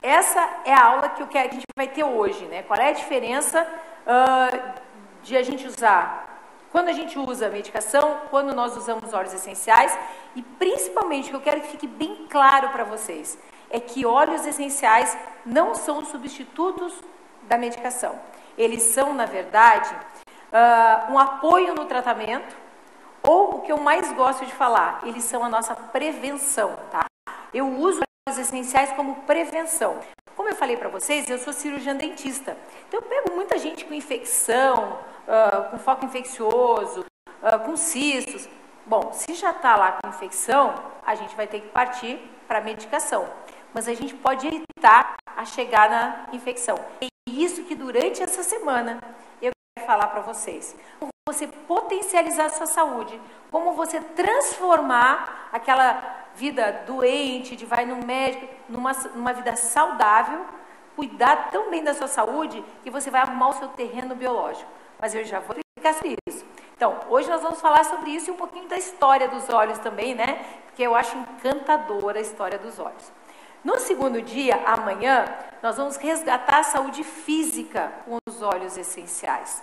essa 0.00 0.48
é 0.64 0.72
a 0.72 0.82
aula 0.82 1.10
que, 1.10 1.26
que 1.26 1.36
a 1.36 1.42
gente 1.42 1.66
vai 1.76 1.88
ter 1.88 2.04
hoje, 2.04 2.46
né? 2.46 2.62
Qual 2.62 2.80
é 2.80 2.88
a 2.88 2.92
diferença 2.92 3.66
uh, 4.06 4.82
de 5.22 5.36
a 5.36 5.42
gente 5.42 5.66
usar 5.66 6.24
quando 6.72 6.88
a 6.88 6.92
gente 6.92 7.18
usa 7.18 7.48
medicação, 7.48 8.18
quando 8.28 8.54
nós 8.54 8.76
usamos 8.76 9.14
óleos 9.14 9.32
essenciais 9.32 9.96
e 10.34 10.42
principalmente 10.42 11.28
o 11.28 11.30
que 11.30 11.36
eu 11.36 11.40
quero 11.40 11.60
que 11.62 11.68
fique 11.68 11.86
bem 11.86 12.26
claro 12.28 12.68
para 12.70 12.84
vocês 12.84 13.38
é 13.70 13.80
que 13.80 14.06
óleos 14.06 14.46
essenciais 14.46 15.16
não 15.44 15.74
são 15.74 16.04
substitutos 16.04 16.94
da 17.42 17.58
medicação. 17.58 18.18
Eles 18.56 18.82
são, 18.82 19.12
na 19.12 19.26
verdade, 19.26 19.94
uh, 20.52 21.12
um 21.12 21.18
apoio 21.18 21.74
no 21.74 21.84
tratamento, 21.84 22.56
ou 23.22 23.56
o 23.56 23.60
que 23.62 23.72
eu 23.72 23.78
mais 23.78 24.10
gosto 24.12 24.46
de 24.46 24.52
falar, 24.52 25.00
eles 25.04 25.24
são 25.24 25.44
a 25.44 25.48
nossa 25.48 25.74
prevenção, 25.74 26.76
tá? 26.90 27.04
Eu 27.52 27.66
uso 27.66 28.00
óleos 28.28 28.38
essenciais 28.38 28.92
como 28.92 29.16
prevenção. 29.22 29.98
Como 30.34 30.48
eu 30.48 30.54
falei 30.54 30.76
para 30.76 30.88
vocês, 30.88 31.28
eu 31.28 31.38
sou 31.38 31.52
cirurgiã 31.52 31.94
dentista. 31.94 32.56
Então 32.86 33.00
eu 33.00 33.06
pego 33.06 33.34
muita 33.34 33.58
gente 33.58 33.84
com 33.84 33.94
infecção, 33.94 34.98
uh, 35.26 35.70
com 35.70 35.78
foco 35.78 36.04
infeccioso, 36.04 37.00
uh, 37.00 37.58
com 37.64 37.76
cistos. 37.76 38.48
Bom, 38.84 39.12
se 39.12 39.34
já 39.34 39.50
está 39.50 39.76
lá 39.76 39.92
com 39.92 40.08
infecção, 40.08 40.74
a 41.04 41.14
gente 41.14 41.34
vai 41.34 41.46
ter 41.46 41.60
que 41.60 41.68
partir 41.68 42.18
para 42.46 42.60
medicação 42.60 43.26
mas 43.76 43.86
a 43.88 43.92
gente 43.92 44.14
pode 44.14 44.46
evitar 44.46 45.16
a 45.36 45.44
chegar 45.44 45.90
na 45.90 46.28
infecção. 46.32 46.78
isso 47.28 47.64
que 47.64 47.74
durante 47.74 48.22
essa 48.22 48.42
semana 48.42 48.98
eu 49.42 49.50
quero 49.74 49.86
falar 49.86 50.06
para 50.06 50.22
vocês. 50.22 50.74
Como 50.98 51.10
você 51.28 51.46
potencializar 51.46 52.48
sua 52.48 52.64
saúde, 52.64 53.20
como 53.50 53.74
você 53.74 54.00
transformar 54.00 55.50
aquela 55.52 56.24
vida 56.34 56.84
doente, 56.86 57.54
de 57.54 57.66
vai 57.66 57.84
no 57.84 57.96
médico, 57.96 58.48
numa, 58.66 58.92
numa 59.14 59.34
vida 59.34 59.54
saudável, 59.56 60.46
cuidar 60.96 61.50
tão 61.50 61.68
bem 61.68 61.84
da 61.84 61.92
sua 61.92 62.08
saúde 62.08 62.64
que 62.82 62.88
você 62.88 63.10
vai 63.10 63.20
arrumar 63.20 63.50
o 63.50 63.58
seu 63.58 63.68
terreno 63.68 64.14
biológico. 64.14 64.70
Mas 64.98 65.14
eu 65.14 65.22
já 65.22 65.38
vou 65.38 65.54
explicar 65.54 65.92
sobre 65.92 66.16
isso. 66.26 66.46
Então, 66.74 66.98
hoje 67.10 67.28
nós 67.28 67.42
vamos 67.42 67.60
falar 67.60 67.84
sobre 67.84 68.08
isso 68.08 68.30
e 68.30 68.32
um 68.32 68.36
pouquinho 68.36 68.68
da 68.68 68.78
história 68.78 69.28
dos 69.28 69.50
olhos 69.50 69.78
também, 69.80 70.14
né? 70.14 70.46
Porque 70.64 70.82
eu 70.82 70.94
acho 70.94 71.14
encantadora 71.18 72.18
a 72.18 72.22
história 72.22 72.58
dos 72.58 72.78
olhos. 72.78 73.12
No 73.66 73.80
segundo 73.80 74.22
dia, 74.22 74.62
amanhã, 74.64 75.24
nós 75.60 75.76
vamos 75.76 75.96
resgatar 75.96 76.60
a 76.60 76.62
saúde 76.62 77.02
física 77.02 77.92
com 78.04 78.16
os 78.24 78.40
olhos 78.40 78.76
essenciais. 78.76 79.60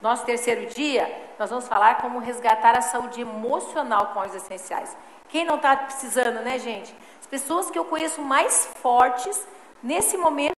Nosso 0.00 0.24
terceiro 0.24 0.64
dia, 0.72 1.06
nós 1.38 1.50
vamos 1.50 1.68
falar 1.68 1.98
como 1.98 2.18
resgatar 2.20 2.74
a 2.74 2.80
saúde 2.80 3.20
emocional 3.20 4.14
com 4.14 4.20
olhos 4.20 4.34
essenciais. 4.34 4.96
Quem 5.28 5.44
não 5.44 5.56
está 5.56 5.76
precisando, 5.76 6.40
né, 6.40 6.58
gente? 6.58 6.96
As 7.20 7.26
pessoas 7.26 7.70
que 7.70 7.78
eu 7.78 7.84
conheço 7.84 8.22
mais 8.22 8.64
fortes, 8.76 9.46
nesse 9.82 10.16
momento, 10.16 10.56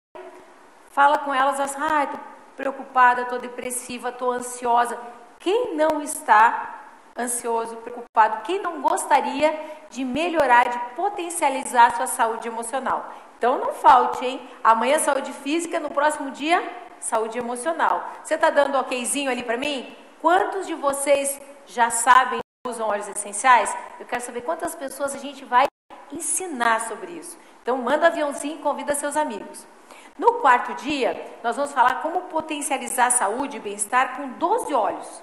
fala 0.90 1.16
com 1.16 1.32
elas, 1.32 1.58
assim, 1.58 1.80
ah, 1.80 2.04
estou 2.04 2.20
preocupada, 2.54 3.22
estou 3.22 3.38
depressiva, 3.38 4.10
estou 4.10 4.30
ansiosa. 4.30 5.00
Quem 5.38 5.74
não 5.74 6.02
está 6.02 6.83
ansioso, 7.16 7.76
preocupado, 7.76 8.42
quem 8.42 8.60
não 8.60 8.80
gostaria 8.80 9.58
de 9.90 10.04
melhorar, 10.04 10.68
de 10.68 10.78
potencializar 10.94 11.86
a 11.86 11.90
sua 11.96 12.06
saúde 12.06 12.48
emocional? 12.48 13.12
Então 13.38 13.58
não 13.58 13.72
falte, 13.72 14.24
hein? 14.24 14.48
Amanhã 14.62 14.98
saúde 14.98 15.32
física, 15.32 15.78
no 15.78 15.90
próximo 15.90 16.30
dia 16.30 16.62
saúde 17.00 17.38
emocional. 17.38 18.08
Você 18.22 18.34
está 18.34 18.50
dando 18.50 18.78
okzinho 18.78 19.30
ali 19.30 19.42
para 19.42 19.56
mim? 19.56 19.94
Quantos 20.20 20.66
de 20.66 20.74
vocês 20.74 21.40
já 21.66 21.90
sabem 21.90 22.40
usam 22.66 22.88
óleos 22.88 23.08
essenciais? 23.08 23.76
Eu 24.00 24.06
quero 24.06 24.22
saber 24.22 24.40
quantas 24.40 24.74
pessoas 24.74 25.14
a 25.14 25.18
gente 25.18 25.44
vai 25.44 25.66
ensinar 26.10 26.80
sobre 26.88 27.12
isso. 27.12 27.38
Então 27.62 27.76
manda 27.76 28.06
aviãozinho 28.06 28.58
e 28.58 28.62
convida 28.62 28.94
seus 28.94 29.16
amigos. 29.16 29.66
No 30.18 30.34
quarto 30.34 30.74
dia, 30.74 31.38
nós 31.42 31.56
vamos 31.56 31.72
falar 31.72 32.00
como 32.00 32.22
potencializar 32.22 33.06
a 33.06 33.10
saúde 33.10 33.56
e 33.56 33.60
bem-estar 33.60 34.16
com 34.16 34.28
12 34.28 34.72
óleos. 34.72 35.22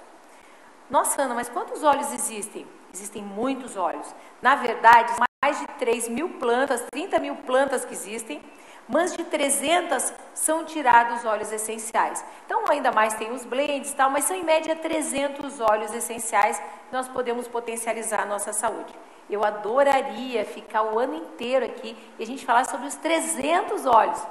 Nossa, 0.92 1.22
Ana, 1.22 1.34
mas 1.34 1.48
quantos 1.48 1.82
óleos 1.82 2.12
existem? 2.12 2.66
Existem 2.92 3.22
muitos 3.22 3.78
óleos. 3.78 4.14
Na 4.42 4.56
verdade, 4.56 5.10
mais 5.42 5.58
de 5.58 5.66
3 5.78 6.06
mil 6.10 6.28
plantas, 6.38 6.84
30 6.92 7.18
mil 7.18 7.34
plantas 7.34 7.82
que 7.82 7.94
existem, 7.94 8.42
mas 8.86 9.16
de 9.16 9.24
300 9.24 10.12
são 10.34 10.66
tirados 10.66 11.24
óleos 11.24 11.50
essenciais. 11.50 12.22
Então, 12.44 12.64
ainda 12.68 12.92
mais 12.92 13.14
tem 13.14 13.32
os 13.32 13.42
blends 13.46 13.94
tal, 13.94 14.10
mas 14.10 14.26
são 14.26 14.36
em 14.36 14.44
média 14.44 14.76
300 14.76 15.60
óleos 15.62 15.94
essenciais 15.94 16.58
que 16.58 16.92
nós 16.92 17.08
podemos 17.08 17.48
potencializar 17.48 18.24
a 18.24 18.26
nossa 18.26 18.52
saúde. 18.52 18.94
Eu 19.30 19.42
adoraria 19.42 20.44
ficar 20.44 20.82
o 20.82 20.98
ano 20.98 21.14
inteiro 21.14 21.64
aqui 21.64 21.96
e 22.18 22.22
a 22.22 22.26
gente 22.26 22.44
falar 22.44 22.66
sobre 22.66 22.86
os 22.86 22.96
300 22.96 23.86
óleos. 23.86 24.22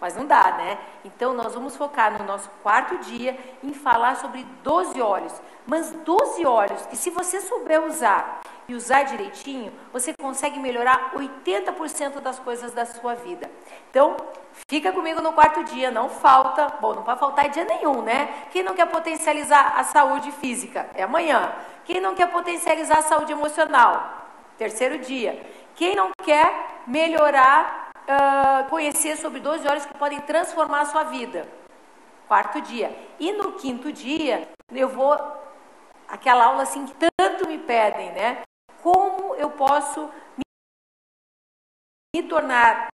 Mas 0.00 0.14
não 0.14 0.26
dá, 0.26 0.52
né? 0.52 0.78
Então 1.04 1.32
nós 1.34 1.54
vamos 1.54 1.76
focar 1.76 2.16
no 2.18 2.24
nosso 2.24 2.48
quarto 2.62 2.98
dia 2.98 3.36
em 3.62 3.72
falar 3.72 4.16
sobre 4.16 4.44
12 4.62 5.00
óleos. 5.00 5.40
Mas 5.68 5.92
12 5.92 6.46
óleos 6.46 6.86
que 6.86 6.96
se 6.96 7.10
você 7.10 7.42
souber 7.42 7.84
usar 7.84 8.40
e 8.66 8.74
usar 8.74 9.02
direitinho, 9.02 9.70
você 9.92 10.14
consegue 10.18 10.58
melhorar 10.58 11.12
80% 11.14 12.20
das 12.20 12.38
coisas 12.38 12.72
da 12.72 12.86
sua 12.86 13.14
vida. 13.14 13.50
Então, 13.90 14.16
fica 14.66 14.90
comigo 14.92 15.20
no 15.20 15.34
quarto 15.34 15.62
dia, 15.64 15.90
não 15.90 16.08
falta. 16.08 16.68
Bom, 16.80 16.94
não 16.94 17.02
pode 17.02 17.20
faltar 17.20 17.50
dia 17.50 17.66
nenhum, 17.66 18.00
né? 18.00 18.46
Quem 18.50 18.62
não 18.62 18.74
quer 18.74 18.86
potencializar 18.86 19.74
a 19.76 19.84
saúde 19.84 20.32
física? 20.32 20.88
É 20.94 21.02
amanhã. 21.02 21.52
Quem 21.84 22.00
não 22.00 22.14
quer 22.14 22.32
potencializar 22.32 23.00
a 23.00 23.02
saúde 23.02 23.32
emocional? 23.32 24.26
Terceiro 24.56 24.98
dia. 24.98 25.38
Quem 25.74 25.94
não 25.94 26.12
quer 26.24 26.80
melhorar 26.86 27.90
uh, 28.08 28.68
conhecer 28.70 29.18
sobre 29.18 29.38
12 29.38 29.68
horas 29.68 29.84
que 29.84 29.98
podem 29.98 30.20
transformar 30.22 30.80
a 30.80 30.86
sua 30.86 31.04
vida. 31.04 31.46
Quarto 32.26 32.58
dia. 32.62 32.94
E 33.20 33.32
no 33.32 33.52
quinto 33.52 33.92
dia, 33.92 34.48
eu 34.74 34.88
vou. 34.88 35.37
Aquela 36.08 36.46
aula 36.46 36.62
assim 36.62 36.86
que 36.86 36.94
tanto 36.94 37.46
me 37.46 37.58
pedem, 37.58 38.12
né? 38.12 38.42
Como 38.82 39.34
eu 39.34 39.50
posso 39.50 40.10
me, 42.14 42.22
tornar 42.22 42.88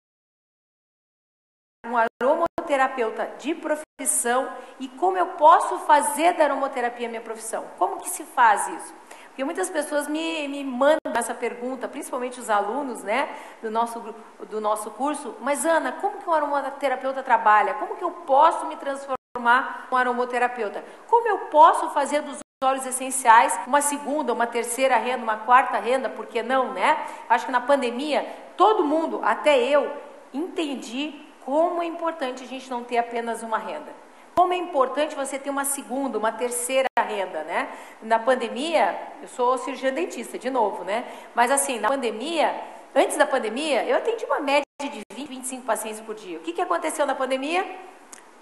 um 1.84 1.94
aromaterapeuta 1.96 3.26
de 3.38 3.54
profissão 3.54 4.56
e 4.78 4.88
como 4.88 5.16
eu 5.18 5.34
posso 5.34 5.78
fazer 5.80 6.34
da 6.34 6.44
aromaterapia 6.44 7.08
minha 7.08 7.20
profissão. 7.20 7.68
Como 7.78 8.00
que 8.00 8.08
se 8.08 8.24
faz 8.24 8.68
isso? 8.68 8.94
Porque 9.26 9.44
muitas 9.44 9.70
pessoas 9.70 10.06
me, 10.06 10.46
me 10.48 10.62
mandam 10.62 10.98
essa 11.14 11.34
pergunta, 11.34 11.88
principalmente 11.88 12.38
os 12.38 12.50
alunos 12.50 13.02
né, 13.02 13.34
do, 13.62 13.70
nosso, 13.70 14.00
do 14.48 14.60
nosso 14.60 14.90
curso, 14.92 15.36
mas 15.40 15.64
Ana, 15.64 15.92
como 15.92 16.18
que 16.18 16.28
um 16.28 16.32
aromaterapeuta 16.32 17.22
trabalha? 17.22 17.74
Como 17.74 17.96
que 17.96 18.04
eu 18.04 18.10
posso 18.10 18.66
me 18.66 18.76
transformar 18.76 19.88
um 19.90 19.96
aromaterapeuta? 19.96 20.84
Como 21.08 21.26
eu 21.26 21.38
posso 21.48 21.90
fazer 21.90 22.22
dos 22.22 22.38
óleos 22.62 22.84
essenciais 22.84 23.58
uma 23.66 23.80
segunda, 23.80 24.34
uma 24.34 24.46
terceira 24.46 24.98
renda, 24.98 25.22
uma 25.22 25.38
quarta 25.38 25.78
renda, 25.78 26.10
por 26.10 26.26
que 26.26 26.42
não, 26.42 26.74
né? 26.74 27.06
Acho 27.26 27.46
que 27.46 27.52
na 27.52 27.60
pandemia, 27.62 28.22
todo 28.54 28.84
mundo, 28.84 29.18
até 29.24 29.58
eu, 29.58 29.90
entendi 30.30 31.22
como 31.42 31.82
é 31.82 31.86
importante 31.86 32.44
a 32.44 32.46
gente 32.46 32.68
não 32.68 32.84
ter 32.84 32.98
apenas 32.98 33.42
uma 33.42 33.56
renda. 33.56 33.90
Como 34.34 34.52
é 34.52 34.56
importante 34.56 35.16
você 35.16 35.38
ter 35.38 35.48
uma 35.48 35.64
segunda, 35.64 36.18
uma 36.18 36.32
terceira 36.32 36.86
renda, 36.98 37.44
né? 37.44 37.70
Na 38.02 38.18
pandemia, 38.18 38.94
eu 39.22 39.28
sou 39.28 39.56
cirurgiã 39.56 39.90
dentista, 39.90 40.38
de 40.38 40.50
novo, 40.50 40.84
né? 40.84 41.06
Mas 41.34 41.50
assim, 41.50 41.78
na 41.78 41.88
pandemia, 41.88 42.54
antes 42.94 43.16
da 43.16 43.24
pandemia, 43.24 43.84
eu 43.86 43.96
atendi 43.96 44.26
uma 44.26 44.38
média 44.38 44.64
de 44.82 45.00
20, 45.14 45.28
25 45.28 45.64
pacientes 45.64 46.02
por 46.02 46.14
dia. 46.14 46.36
O 46.36 46.42
que, 46.42 46.52
que 46.52 46.60
aconteceu 46.60 47.06
na 47.06 47.14
pandemia? 47.14 47.64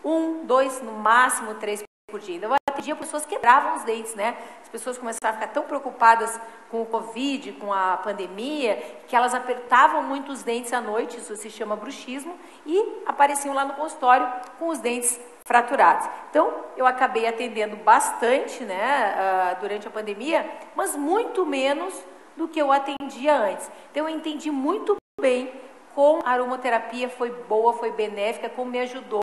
Um, 0.04 0.44
dois, 0.44 0.82
no 0.82 0.94
máximo 0.94 1.54
três 1.54 1.87
por 2.10 2.20
dia. 2.20 2.36
Então, 2.36 2.50
eu 2.50 2.56
atendia 2.70 2.96
pessoas 2.96 3.26
que 3.26 3.34
quebravam 3.34 3.76
os 3.76 3.84
dentes, 3.84 4.14
né? 4.14 4.34
As 4.62 4.68
pessoas 4.68 4.96
começaram 4.96 5.28
a 5.28 5.32
ficar 5.38 5.52
tão 5.52 5.64
preocupadas 5.64 6.40
com 6.70 6.80
o 6.80 6.86
Covid, 6.86 7.52
com 7.52 7.70
a 7.70 7.98
pandemia, 7.98 8.76
que 9.06 9.14
elas 9.14 9.34
apertavam 9.34 10.02
muito 10.02 10.32
os 10.32 10.42
dentes 10.42 10.72
à 10.72 10.80
noite, 10.80 11.18
isso 11.18 11.36
se 11.36 11.50
chama 11.50 11.76
bruxismo, 11.76 12.34
e 12.64 13.02
apareciam 13.04 13.54
lá 13.54 13.66
no 13.66 13.74
consultório 13.74 14.26
com 14.58 14.68
os 14.68 14.78
dentes 14.78 15.20
fraturados. 15.44 16.08
Então, 16.30 16.50
eu 16.78 16.86
acabei 16.86 17.26
atendendo 17.26 17.76
bastante 17.76 18.64
né, 18.64 19.14
uh, 19.14 19.60
durante 19.60 19.86
a 19.86 19.90
pandemia, 19.90 20.50
mas 20.74 20.96
muito 20.96 21.44
menos 21.44 21.92
do 22.38 22.48
que 22.48 22.58
eu 22.58 22.72
atendia 22.72 23.36
antes. 23.36 23.70
Então, 23.90 24.08
eu 24.08 24.16
entendi 24.16 24.50
muito 24.50 24.96
bem 25.20 25.52
como 25.94 26.22
a 26.24 26.30
aromaterapia 26.30 27.10
foi 27.10 27.30
boa, 27.30 27.74
foi 27.74 27.92
benéfica, 27.92 28.48
como 28.48 28.70
me 28.70 28.80
ajudou 28.80 29.20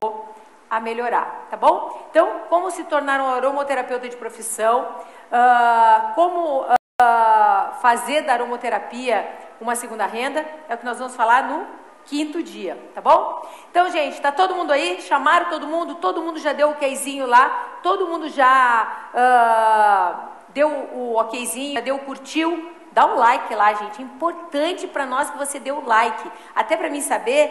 a 0.75 0.79
melhorar, 0.79 1.47
tá 1.49 1.55
bom? 1.55 2.07
Então, 2.09 2.41
como 2.49 2.69
se 2.69 2.83
tornar 2.83 3.21
um 3.21 3.27
aromaterapeuta 3.27 4.09
de 4.09 4.17
profissão, 4.17 4.95
uh, 5.31 6.13
como 6.15 6.63
uh, 6.63 7.73
fazer 7.81 8.21
da 8.21 8.33
aromaterapia 8.33 9.27
uma 9.61 9.75
segunda 9.75 10.05
renda, 10.05 10.45
é 10.67 10.75
o 10.75 10.77
que 10.77 10.85
nós 10.85 10.99
vamos 10.99 11.15
falar 11.15 11.43
no 11.43 11.65
quinto 12.05 12.43
dia, 12.43 12.77
tá 12.93 13.01
bom? 13.01 13.41
Então, 13.71 13.89
gente, 13.89 14.21
tá 14.21 14.31
todo 14.31 14.55
mundo 14.55 14.71
aí? 14.71 15.01
Chamaram 15.01 15.49
todo 15.49 15.65
mundo? 15.65 15.95
Todo 15.95 16.21
mundo 16.21 16.39
já 16.39 16.53
deu 16.53 16.69
o 16.69 16.71
okzinho 16.71 17.25
lá? 17.25 17.79
Todo 17.81 18.07
mundo 18.07 18.29
já 18.29 19.09
uh, 19.13 20.49
deu 20.49 20.69
o 20.69 21.19
okzinho, 21.19 21.73
já 21.73 21.81
deu 21.81 21.95
o 21.95 21.99
curtiu? 21.99 22.71
Dá 22.91 23.05
um 23.05 23.15
like 23.15 23.53
lá, 23.55 23.73
gente. 23.73 24.01
É 24.01 24.05
importante 24.05 24.87
para 24.87 25.05
nós 25.05 25.29
que 25.29 25.37
você 25.37 25.59
dê 25.59 25.71
o 25.71 25.85
like, 25.85 26.31
até 26.55 26.77
para 26.77 26.89
mim 26.89 27.01
saber 27.01 27.49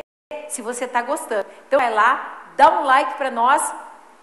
se 0.48 0.62
você 0.62 0.86
tá 0.86 1.02
gostando. 1.02 1.46
Então, 1.66 1.78
vai 1.78 1.92
lá, 1.92 2.43
dá 2.56 2.80
um 2.80 2.84
like 2.84 3.14
para 3.14 3.30
nós, 3.30 3.74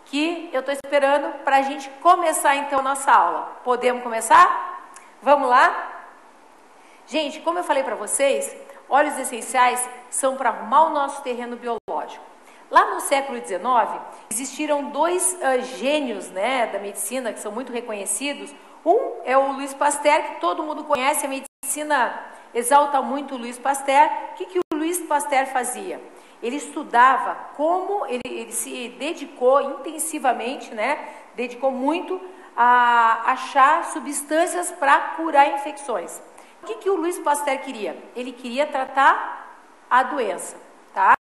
que 0.06 0.50
eu 0.52 0.60
estou 0.60 0.74
esperando 0.74 1.32
para 1.44 1.58
a 1.58 1.62
gente 1.62 1.90
começar 2.02 2.56
então 2.56 2.82
nossa 2.82 3.12
aula. 3.12 3.60
Podemos 3.64 4.04
começar? 4.04 4.90
Vamos 5.22 5.50
lá? 5.50 5.90
Gente, 7.06 7.40
como 7.42 7.60
eu 7.60 7.64
falei 7.64 7.84
para 7.84 7.96
vocês, 7.96 8.56
óleos 8.90 9.18
essenciais 9.18 9.88
são 10.10 10.36
para 10.36 10.50
arrumar 10.50 10.86
o 10.86 10.90
nosso 10.90 11.22
terreno 11.22 11.56
biológico. 11.56 12.24
Lá 12.70 12.94
no 12.94 13.02
século 13.02 13.38
XIX, 13.38 13.60
existiram 14.32 14.92
dois 14.92 15.38
uh, 15.42 15.62
gênios 15.78 16.30
né, 16.30 16.68
da 16.68 16.80
medicina 16.80 17.34
que 17.34 17.40
são 17.40 17.52
muito 17.52 17.72
reconhecidos. 17.72 18.54
Um 18.86 19.22
é 19.26 19.38
o 19.38 19.52
Luiz 19.52 19.74
Pasteur, 19.74 20.24
que 20.24 20.42
todo 20.42 20.64
mundo 20.64 20.86
conhece, 20.86 21.26
a 21.26 21.30
medicina 21.30 22.18
exalta 22.54 23.02
muito 23.02 23.36
o 23.36 23.38
Luiz 23.38 23.60
Pasteur. 23.60 24.10
O 24.32 24.36
que, 24.36 24.46
que 24.46 24.60
o 24.60 24.78
Luiz 24.78 25.00
Pasteur 25.02 25.48
fazia? 25.48 26.02
Ele 26.42 26.56
estudava 26.56 27.36
como, 27.56 28.06
ele, 28.06 28.22
ele 28.26 28.52
se 28.52 28.90
dedicou 28.98 29.62
intensivamente, 29.62 30.74
né, 30.74 30.98
dedicou 31.36 31.72
muito 31.72 32.20
a 32.56 33.32
achar 33.32 33.86
substâncias 33.86 34.72
para 34.72 35.00
curar 35.16 35.54
infecções. 35.54 36.22
O 36.62 36.66
que, 36.66 36.76
que 36.76 36.90
o 36.90 36.96
Luiz 36.96 37.18
Pasteur 37.20 37.58
queria? 37.60 37.98
Ele 38.16 38.32
queria 38.32 38.66
tratar 38.68 39.58
a 39.90 40.04
doença, 40.04 40.58
tá? 40.94 41.14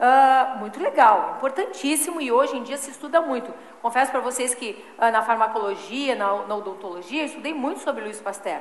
Uh, 0.00 0.58
muito 0.58 0.80
legal, 0.80 1.34
importantíssimo 1.36 2.22
e 2.22 2.32
hoje 2.32 2.56
em 2.56 2.62
dia 2.62 2.78
se 2.78 2.90
estuda 2.90 3.20
muito. 3.20 3.52
Confesso 3.82 4.10
para 4.10 4.20
vocês 4.20 4.54
que 4.54 4.82
uh, 4.96 5.10
na 5.10 5.22
farmacologia, 5.22 6.14
na, 6.14 6.46
na 6.46 6.56
odontologia, 6.56 7.20
eu 7.20 7.26
estudei 7.26 7.52
muito 7.52 7.80
sobre 7.80 8.00
Louis 8.02 8.18
Pasteur. 8.18 8.60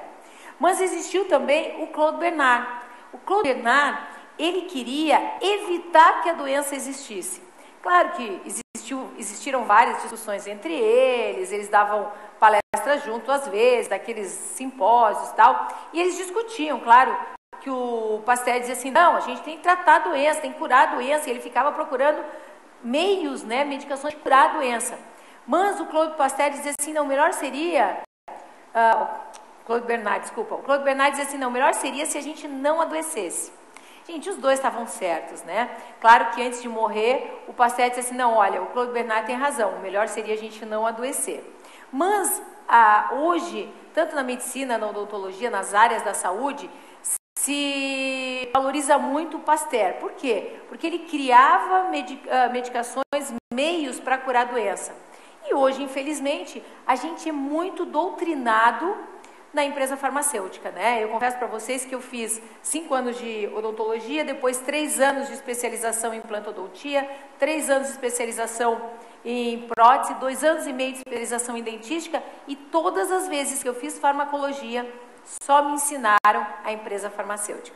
Mas 0.60 0.82
existiu 0.82 1.26
também 1.30 1.82
o 1.82 1.88
Claude 1.88 2.18
Bernard. 2.18 2.68
O 3.14 3.18
Claude 3.20 3.54
Bernard, 3.54 3.98
ele 4.40 4.62
queria 4.62 5.36
evitar 5.42 6.24
que 6.24 6.30
a 6.30 6.34
doença 6.34 6.74
existisse. 6.74 7.42
Claro 7.82 8.12
que 8.12 8.42
existiu, 8.46 9.10
existiram 9.18 9.66
várias 9.66 10.02
discussões 10.02 10.48
entre 10.48 10.74
eles, 10.74 11.52
eles 11.52 11.68
davam 11.68 12.12
palestras 12.40 13.04
junto 13.04 13.32
às 13.32 13.48
vezes, 13.48 13.90
daqueles 13.90 14.28
simpósios 14.30 15.30
e 15.30 15.36
tal, 15.36 15.68
e 15.94 16.00
eles 16.00 16.18
discutiam, 16.18 16.80
claro, 16.80 17.16
que 17.62 17.70
o 17.70 18.22
Pasteur 18.26 18.60
dizia 18.60 18.74
assim, 18.74 18.92
não, 18.92 19.18
a 19.18 19.20
gente 19.20 19.42
tem 19.42 19.58
que 19.58 19.64
tratar 19.64 19.96
a 19.98 20.00
doença, 20.00 20.42
tem 20.42 20.54
que 20.54 20.60
curar 20.60 20.88
a 20.88 20.96
doença, 20.96 21.28
e 21.28 21.32
ele 21.32 21.42
ficava 21.42 21.72
procurando 21.72 22.24
meios, 22.82 23.44
né, 23.44 23.66
medicações 23.66 24.14
de 24.14 24.20
curar 24.22 24.50
a 24.50 24.54
doença. 24.54 24.98
Mas 25.46 25.80
o 25.80 25.86
Claude 25.88 26.16
Pasteur 26.16 26.50
dizia 26.52 26.74
assim, 26.80 26.94
não, 26.94 27.06
melhor 27.06 27.34
seria, 27.34 28.02
uh, 28.30 29.08
Claude 29.66 29.86
Bernard, 29.86 30.22
desculpa, 30.22 30.56
o 30.56 30.64
Claude 30.64 30.84
Bernard 30.84 31.12
dizia 31.12 31.28
assim, 31.28 31.38
não, 31.38 31.52
melhor 31.52 31.74
seria 31.74 32.06
se 32.06 32.18
a 32.18 32.22
gente 32.22 32.48
não 32.48 32.80
adoecesse. 32.80 33.52
Gente, 34.10 34.28
os 34.28 34.38
dois 34.38 34.58
estavam 34.58 34.88
certos, 34.88 35.44
né? 35.44 35.70
Claro 36.02 36.32
que 36.32 36.42
antes 36.42 36.64
de 36.64 36.68
morrer, 36.68 37.44
o 37.48 37.54
Pasteur 37.54 37.90
disse 37.90 38.00
assim, 38.00 38.16
não, 38.16 38.34
olha, 38.34 38.60
o 38.60 38.66
Claude 38.66 38.92
Bernard 38.92 39.28
tem 39.28 39.36
razão, 39.36 39.76
o 39.76 39.82
melhor 39.82 40.08
seria 40.08 40.34
a 40.34 40.38
gente 40.38 40.66
não 40.66 40.84
adoecer. 40.84 41.44
Mas, 41.92 42.42
ah, 42.68 43.12
hoje, 43.12 43.72
tanto 43.94 44.16
na 44.16 44.24
medicina, 44.24 44.80
na 44.80 44.88
odontologia, 44.88 45.52
nas 45.52 45.76
áreas 45.76 46.02
da 46.02 46.16
saúde, 46.16 46.68
se 47.38 48.50
valoriza 48.52 48.98
muito 48.98 49.38
o 49.38 49.42
Pasteur. 49.42 49.94
Por 50.00 50.14
quê? 50.14 50.60
Porque 50.68 50.88
ele 50.88 51.00
criava 51.06 51.92
ah, 52.32 52.50
medicações, 52.50 53.32
meios 53.54 54.00
para 54.00 54.18
curar 54.18 54.48
a 54.48 54.52
doença. 54.52 54.92
E 55.46 55.54
hoje, 55.54 55.84
infelizmente, 55.84 56.64
a 56.88 56.96
gente 56.96 57.30
é 57.30 57.32
muito 57.32 57.86
doutrinado 57.86 58.92
na 59.54 59.64
empresa 59.64 59.98
farmacêutica, 59.98 60.70
né? 60.72 61.04
Eu 61.04 61.10
confesso 61.10 61.38
para 61.38 61.48
vocês 61.48 61.84
que 61.84 61.96
eu 61.96 62.02
fiz 62.02 62.42
cinco 62.62 62.94
anos 62.94 63.18
de 63.18 63.50
odontologia, 63.56 64.24
depois 64.24 64.60
três 64.60 65.00
anos 65.00 65.28
de 65.28 65.34
especialização 65.34 66.14
em 66.14 66.22
plantodontia, 66.22 67.10
três 67.40 67.70
anos 67.70 67.88
de 67.88 67.94
especialização 67.94 68.80
em 69.26 69.68
prótese, 69.68 70.14
dois 70.16 70.44
anos 70.44 70.68
e 70.68 70.74
meio 70.74 70.92
de 70.92 71.00
especialização 71.00 71.58
em 71.58 71.64
dentística 71.64 72.22
e 72.48 72.56
todas 72.56 73.12
as 73.12 73.28
vezes 73.28 73.62
que 73.62 73.68
eu 73.68 73.74
fiz 73.74 73.98
farmacologia 73.98 74.90
só 75.42 75.64
me 75.64 75.74
ensinaram 75.74 76.46
a 76.64 76.72
empresa 76.72 77.10
farmacêutica, 77.10 77.76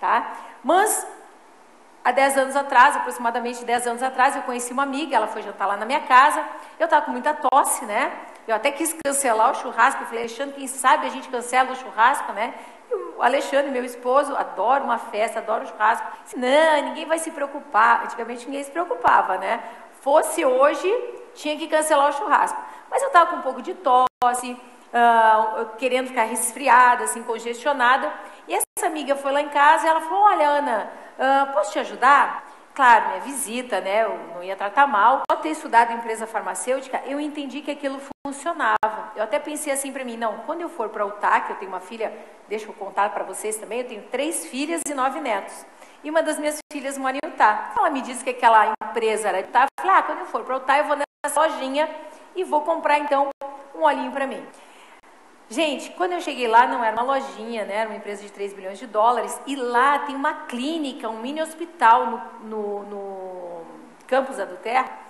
tá? 0.00 0.36
Mas 0.62 1.06
há 2.04 2.12
dez 2.12 2.36
anos 2.36 2.54
atrás, 2.54 2.96
aproximadamente 2.96 3.64
dez 3.64 3.86
anos 3.86 4.02
atrás, 4.02 4.36
eu 4.36 4.42
conheci 4.42 4.72
uma 4.72 4.82
amiga, 4.82 5.16
ela 5.16 5.26
foi 5.26 5.42
jantar 5.42 5.66
lá 5.66 5.76
na 5.76 5.86
minha 5.86 6.00
casa, 6.00 6.46
eu 6.78 6.84
estava 6.84 7.06
com 7.06 7.12
muita 7.12 7.34
tosse, 7.34 7.84
né? 7.86 8.12
Eu 8.46 8.54
até 8.54 8.70
quis 8.70 8.94
cancelar 9.04 9.50
o 9.50 9.54
churrasco. 9.54 10.02
Eu 10.02 10.06
falei, 10.06 10.22
Alexandre, 10.22 10.54
quem 10.54 10.66
sabe 10.66 11.06
a 11.06 11.10
gente 11.10 11.28
cancela 11.28 11.72
o 11.72 11.76
churrasco, 11.76 12.32
né? 12.32 12.54
E 12.90 12.94
o 12.94 13.22
Alexandre, 13.22 13.70
meu 13.70 13.84
esposo, 13.84 14.36
adora 14.36 14.84
uma 14.84 14.98
festa, 14.98 15.38
adora 15.38 15.64
o 15.64 15.66
churrasco. 15.66 16.06
Disse, 16.24 16.38
não, 16.38 16.82
ninguém 16.82 17.06
vai 17.06 17.18
se 17.18 17.30
preocupar. 17.30 18.04
Antigamente 18.04 18.46
ninguém 18.46 18.62
se 18.62 18.70
preocupava, 18.70 19.38
né? 19.38 19.62
Fosse 20.00 20.44
hoje, 20.44 20.92
tinha 21.34 21.56
que 21.56 21.66
cancelar 21.66 22.10
o 22.10 22.12
churrasco. 22.12 22.60
Mas 22.90 23.00
eu 23.02 23.08
estava 23.08 23.30
com 23.30 23.36
um 23.36 23.42
pouco 23.42 23.62
de 23.62 23.74
tosse, 23.74 24.52
uh, 24.52 25.66
querendo 25.78 26.08
ficar 26.08 26.24
resfriada, 26.24 27.04
assim, 27.04 27.22
congestionada. 27.22 28.12
E 28.46 28.54
essa 28.54 28.86
amiga 28.86 29.16
foi 29.16 29.32
lá 29.32 29.40
em 29.40 29.48
casa 29.48 29.86
e 29.86 29.88
ela 29.88 30.00
falou, 30.02 30.24
olha, 30.24 30.46
Ana, 30.46 30.90
uh, 31.18 31.52
posso 31.52 31.72
te 31.72 31.78
ajudar? 31.78 32.44
Claro, 32.74 33.10
minha 33.10 33.20
visita, 33.20 33.80
né, 33.80 34.02
eu 34.02 34.18
não 34.34 34.42
ia 34.42 34.56
tratar 34.56 34.84
mal. 34.88 35.22
Ao 35.28 35.36
ter 35.36 35.50
estudado 35.50 35.92
empresa 35.92 36.26
farmacêutica, 36.26 37.00
eu 37.06 37.20
entendi 37.20 37.60
que 37.60 37.70
aquilo 37.70 38.00
funcionava. 38.26 39.12
Eu 39.14 39.22
até 39.22 39.38
pensei 39.38 39.72
assim 39.72 39.92
para 39.92 40.04
mim, 40.04 40.16
não, 40.16 40.38
quando 40.38 40.62
eu 40.62 40.68
for 40.68 40.88
para 40.88 41.06
o 41.06 41.12
TAC, 41.12 41.50
eu 41.50 41.56
tenho 41.56 41.70
uma 41.70 41.78
filha, 41.78 42.12
deixa 42.48 42.66
eu 42.66 42.72
contar 42.72 43.10
para 43.10 43.22
vocês 43.22 43.56
também, 43.56 43.82
eu 43.82 43.86
tenho 43.86 44.02
três 44.10 44.46
filhas 44.46 44.82
e 44.88 44.92
nove 44.92 45.20
netos. 45.20 45.64
E 46.02 46.10
uma 46.10 46.20
das 46.20 46.36
minhas 46.36 46.58
filhas 46.72 46.98
mora 46.98 47.16
em 47.16 47.20
Utah. 47.24 47.74
Ela 47.78 47.90
me 47.90 48.00
disse 48.00 48.24
que 48.24 48.30
aquela 48.30 48.74
empresa 48.82 49.28
era 49.28 49.40
de 49.40 49.46
Utah. 49.46 49.66
Eu 49.66 49.84
falei, 49.84 49.96
ah, 49.96 50.02
quando 50.02 50.18
eu 50.18 50.26
for 50.26 50.42
para 50.42 50.56
Utah, 50.56 50.78
eu 50.78 50.84
vou 50.84 50.96
nessa 50.96 51.40
lojinha 51.40 51.88
e 52.34 52.42
vou 52.42 52.62
comprar 52.62 52.98
então 52.98 53.28
um 53.72 53.82
olhinho 53.82 54.10
para 54.10 54.26
mim. 54.26 54.44
Gente, 55.48 55.90
quando 55.90 56.12
eu 56.12 56.20
cheguei 56.20 56.48
lá, 56.48 56.66
não 56.66 56.82
era 56.82 56.96
uma 56.96 57.14
lojinha, 57.14 57.64
né? 57.64 57.76
era 57.76 57.90
uma 57.90 57.98
empresa 57.98 58.22
de 58.22 58.32
3 58.32 58.54
bilhões 58.54 58.78
de 58.78 58.86
dólares, 58.86 59.38
e 59.46 59.54
lá 59.54 59.98
tem 60.00 60.16
uma 60.16 60.46
clínica, 60.46 61.08
um 61.08 61.20
mini 61.20 61.42
hospital 61.42 62.06
no, 62.06 62.48
no, 62.48 62.82
no 62.84 63.66
campus 64.06 64.38
da 64.38 64.46
Duterra. 64.46 65.04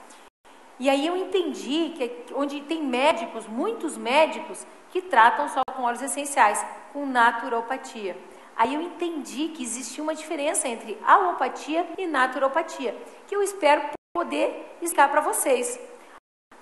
E 0.79 0.91
aí 0.91 1.07
eu 1.07 1.17
entendi 1.17 1.95
que 1.97 2.05
é 2.05 2.35
onde 2.35 2.61
tem 2.63 2.83
médicos, 2.83 3.47
muitos 3.47 3.97
médicos, 3.97 4.67
que 4.91 5.01
tratam 5.01 5.49
só 5.49 5.63
com 5.73 5.83
óleos 5.83 6.03
essenciais, 6.03 6.65
com 6.93 7.07
naturopatia. 7.07 8.17
Aí 8.57 8.75
eu 8.75 8.81
entendi 8.81 9.49
que 9.49 9.63
existia 9.63 10.03
uma 10.03 10.15
diferença 10.15 10.69
entre 10.69 10.99
alopatia 11.05 11.87
e 11.97 12.07
naturopatia, 12.07 12.97
que 13.27 13.35
eu 13.35 13.43
espero 13.43 13.83
poder 14.13 14.77
explicar 14.83 15.11
para 15.11 15.21
vocês. 15.21 15.79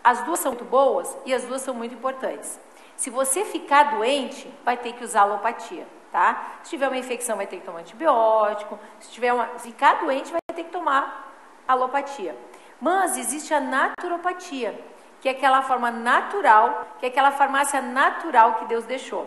As 0.05 0.23
duas 0.25 0.41
são 0.41 0.53
muito 0.53 0.65
boas 0.65 1.17
e 1.25 1.33
as 1.33 1.45
duas 1.45 1.63
são 1.63 1.75
muito 1.75 1.95
importantes. 1.95 2.59
Se 3.03 3.11
você 3.11 3.45
ficar 3.45 3.97
doente, 3.97 4.49
vai 4.65 4.77
ter 4.77 4.93
que 4.93 5.03
usar 5.03 5.23
alopatia, 5.23 5.85
tá? 6.13 6.61
Se 6.63 6.71
tiver 6.71 6.87
uma 6.87 6.97
infecção, 6.97 7.37
vai 7.37 7.49
ter 7.49 7.57
que 7.57 7.67
tomar 7.67 7.81
antibiótico. 7.81 8.79
Se 9.01 9.11
tiver 9.11 9.33
uma, 9.33 9.47
ficar 9.59 9.95
doente, 9.95 10.31
vai 10.31 10.39
ter 10.55 10.63
que 10.63 10.71
tomar 10.71 11.35
alopatia. 11.67 12.39
Mas 12.81 13.17
existe 13.17 13.53
a 13.53 13.59
naturopatia, 13.59 14.81
que 15.21 15.29
é 15.29 15.33
aquela 15.33 15.63
forma 15.63 15.91
natural, 15.91 16.87
que 17.01 17.07
é 17.07 17.09
aquela 17.09 17.33
farmácia 17.33 17.83
natural 17.83 18.55
que 18.55 18.67
Deus 18.67 18.85
deixou. 18.85 19.27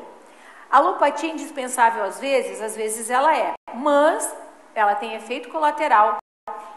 A 0.71 0.77
alopatia 0.77 1.29
é 1.29 1.33
indispensável 1.33 2.05
às 2.05 2.17
vezes, 2.17 2.61
às 2.61 2.77
vezes 2.77 3.09
ela 3.09 3.37
é, 3.37 3.55
mas 3.73 4.33
ela 4.73 4.95
tem 4.95 5.15
efeito 5.15 5.49
colateral 5.49 6.19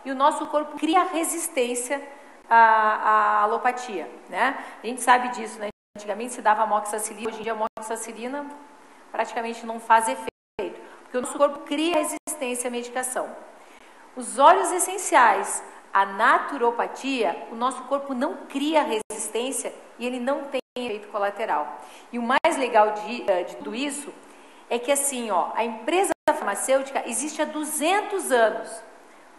e 0.05 0.11
o 0.11 0.17
nosso 0.17 0.47
corpo 0.47 0.77
cria 0.77 1.05
resistência 1.05 2.03
à, 2.51 2.57
à 2.59 3.43
alopatia, 3.43 4.11
né? 4.29 4.59
A 4.83 4.87
gente 4.89 5.01
sabe 5.01 5.29
disso, 5.29 5.61
né? 5.61 5.69
Antigamente 5.99 6.33
se 6.33 6.41
dava 6.41 6.63
amoxicilina, 6.63 7.29
hoje 7.29 7.41
em 7.41 7.43
dia 7.43 7.53
a 7.53 7.57
amoxicilina 7.81 8.47
praticamente 9.11 9.67
não 9.67 9.81
faz 9.81 10.07
efeito, 10.07 10.81
porque 11.03 11.19
o 11.19 11.21
nosso 11.21 11.37
corpo 11.37 11.59
cria 11.65 11.97
resistência 11.97 12.69
à 12.69 12.71
medicação. 12.71 13.29
Os 14.15 14.39
óleos 14.39 14.71
essenciais, 14.71 15.61
a 15.93 16.07
naturopatia, 16.07 17.49
o 17.51 17.57
nosso 17.57 17.83
corpo 17.87 18.15
não 18.15 18.47
cria 18.47 18.85
resistência 19.11 19.75
e 19.99 20.07
ele 20.07 20.21
não 20.21 20.45
tem 20.45 20.61
efeito 20.77 21.09
colateral. 21.09 21.81
E 22.13 22.19
o 22.21 22.23
mais 22.23 22.57
legal 22.57 22.93
de, 22.93 23.29
eh, 23.29 23.43
de 23.43 23.57
tudo 23.57 23.75
isso 23.75 24.15
é 24.71 24.79
que 24.79 24.93
assim, 24.93 25.33
ó, 25.33 25.51
a 25.57 25.65
empresa 25.65 26.13
farmacêutica 26.31 27.03
existe 27.09 27.43
há 27.43 27.45
200 27.45 28.31
anos. 28.31 28.85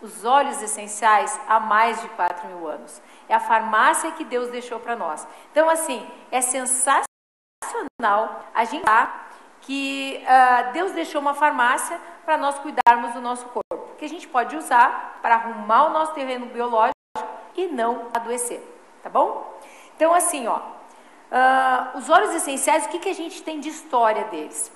Os 0.02 0.24
óleos 0.24 0.62
essenciais 0.62 1.40
há 1.48 1.60
mais 1.60 2.02
de 2.02 2.10
4 2.10 2.48
mil 2.48 2.68
anos. 2.68 3.02
É 3.28 3.36
a 3.36 3.40
farmácia 3.40 4.12
que 4.14 4.24
Deus 4.24 4.50
deixou 4.50 4.80
para 4.80 4.96
nós. 4.96 5.28
Então, 5.52 5.70
assim, 5.70 6.08
é 6.32 6.42
sensacional 6.42 7.04
a 8.54 8.64
gente 8.64 8.86
falar 8.86 9.30
que 9.62 10.24
uh, 10.24 10.72
Deus 10.72 10.94
deixou 10.94 11.20
uma 11.20 11.34
farmácia 11.34 12.00
para 12.26 12.38
nós 12.38 12.58
cuidarmos 12.60 13.14
do 13.14 13.22
nosso 13.22 13.46
corpo, 13.48 13.96
que 13.98 14.06
a 14.06 14.10
gente 14.10 14.28
pode 14.28 14.56
usar 14.56 15.20
para 15.22 15.36
arrumar 15.36 15.88
o 15.88 15.90
nosso 15.90 16.14
terreno 16.14 16.46
biológico 16.46 16.94
e 17.56 17.68
não 17.68 18.08
adoecer, 18.14 18.62
tá 19.04 19.10
bom? 19.10 19.60
Então, 19.96 20.14
assim, 20.14 20.48
ó, 20.48 20.58
uh, 20.58 21.98
os 21.98 22.10
óleos 22.10 22.34
essenciais, 22.36 22.86
o 22.86 22.90
que, 22.90 23.00
que 23.00 23.10
a 23.10 23.16
gente 23.16 23.44
tem 23.44 23.60
de 23.60 23.70
história 23.70 24.26
deles? 24.26 24.72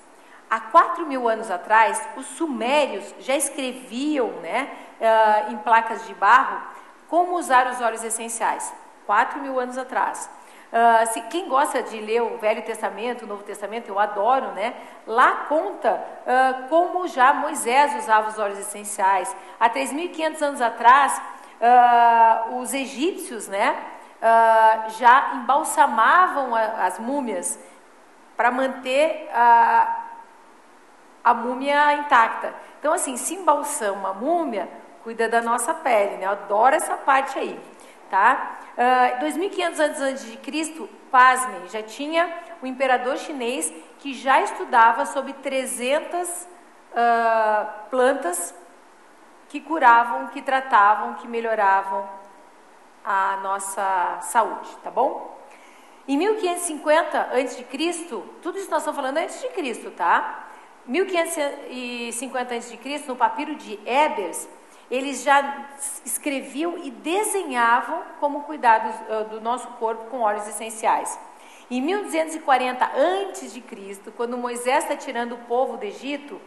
Há 0.54 0.60
4 0.60 1.08
mil 1.08 1.28
anos 1.28 1.50
atrás, 1.50 2.00
os 2.16 2.28
sumérios 2.28 3.12
já 3.22 3.36
escreviam 3.36 4.28
né, 4.34 4.70
uh, 5.02 5.52
em 5.52 5.58
placas 5.58 6.06
de 6.06 6.14
barro 6.14 6.62
como 7.10 7.38
usar 7.38 7.66
os 7.72 7.82
óleos 7.82 8.04
essenciais? 8.04 8.72
4 9.08 9.42
mil 9.42 9.60
anos 9.60 9.80
atrás. 9.80 10.30
Uh, 10.72 11.12
se, 11.12 11.22
quem 11.22 11.50
gosta 11.50 11.82
de 11.82 12.00
ler 12.00 12.22
o 12.22 12.38
Velho 12.38 12.62
Testamento, 12.62 13.26
o 13.26 13.28
Novo 13.28 13.42
Testamento, 13.42 13.88
eu 13.88 13.98
adoro, 13.98 14.52
né? 14.52 14.76
Lá 15.08 15.46
conta 15.50 15.96
uh, 15.96 16.70
como 16.70 17.08
já 17.08 17.34
Moisés 17.34 17.96
usava 17.96 18.30
os 18.30 18.38
óleos 18.38 18.60
essenciais. 18.60 19.36
Há 19.60 19.68
3.500 19.72 20.42
anos 20.44 20.62
atrás, 20.62 21.20
uh, 21.62 22.60
os 22.60 22.76
egípcios, 22.76 23.48
né? 23.48 23.76
já 25.00 25.34
embalsamavam 25.34 26.56
a, 26.56 26.86
as 26.86 26.98
múmias 26.98 27.60
para 28.38 28.50
manter 28.50 29.30
a, 29.34 30.03
a 31.24 31.34
múmia 31.34 31.94
intacta. 31.94 32.54
Então, 32.80 32.94
assim, 32.94 33.16
se 33.16 33.36
embalsama 33.36 34.10
a 34.10 34.14
múmia, 34.14 34.70
cuida 35.04 35.30
da 35.30 35.42
nossa 35.42 35.74
pele, 35.74 36.18
né? 36.18 36.26
Eu 36.26 36.32
adoro 36.32 36.76
essa 36.76 36.98
parte 36.98 37.40
aí, 37.40 37.60
tá? 38.10 38.58
Uh, 39.18 39.20
2500 39.22 39.80
anos 39.80 40.02
antes 40.02 40.26
de 40.26 40.38
Cristo, 40.38 40.90
pasmem, 41.12 41.68
já 41.70 41.82
tinha 41.82 42.34
o 42.62 42.68
imperador 42.68 43.18
chinês 43.18 43.72
que 44.00 44.14
já 44.14 44.42
estudava 44.42 45.06
sobre 45.06 45.34
300 45.34 46.28
uh, 46.28 47.90
plantas 47.90 48.54
que 49.50 49.62
curavam, 49.62 50.28
que 50.28 50.42
tratavam, 50.42 51.14
que 51.16 51.28
melhoravam 51.28 52.10
a 53.06 53.38
nossa 53.44 54.20
saúde, 54.22 54.70
tá 54.84 54.90
bom? 54.90 55.38
Em 56.08 56.18
1550 56.18 57.20
a.C., 57.20 57.64
tudo 58.42 58.58
isso 58.58 58.70
nós 58.70 58.80
estamos 58.80 58.96
falando 58.96 59.18
antes 59.18 59.40
de 59.40 59.48
Cristo, 59.50 59.92
tá? 59.92 60.43
1550 60.86 62.56
a.C., 62.56 63.04
no 63.08 63.16
papiro 63.16 63.56
de 63.56 63.80
Ebers, 63.86 64.48
eles 64.92 65.24
já 65.24 65.68
escreviam 66.06 66.78
e 66.84 66.92
desenhavam 66.92 68.04
como 68.20 68.44
cuidar 68.44 68.80
do, 68.80 69.24
do 69.30 69.42
nosso 69.42 69.68
corpo 69.80 70.10
com 70.10 70.22
óleos 70.22 70.48
essenciais. 70.48 71.18
Em 71.72 71.82
1240 71.82 72.86
a.C., 72.86 73.64
quando 74.16 74.38
Moisés 74.38 74.84
está 74.84 74.96
tirando 74.96 75.34
o 75.34 75.38
povo 75.40 75.78
do 75.78 75.84
Egito, 75.86 76.36
uh, 76.36 76.42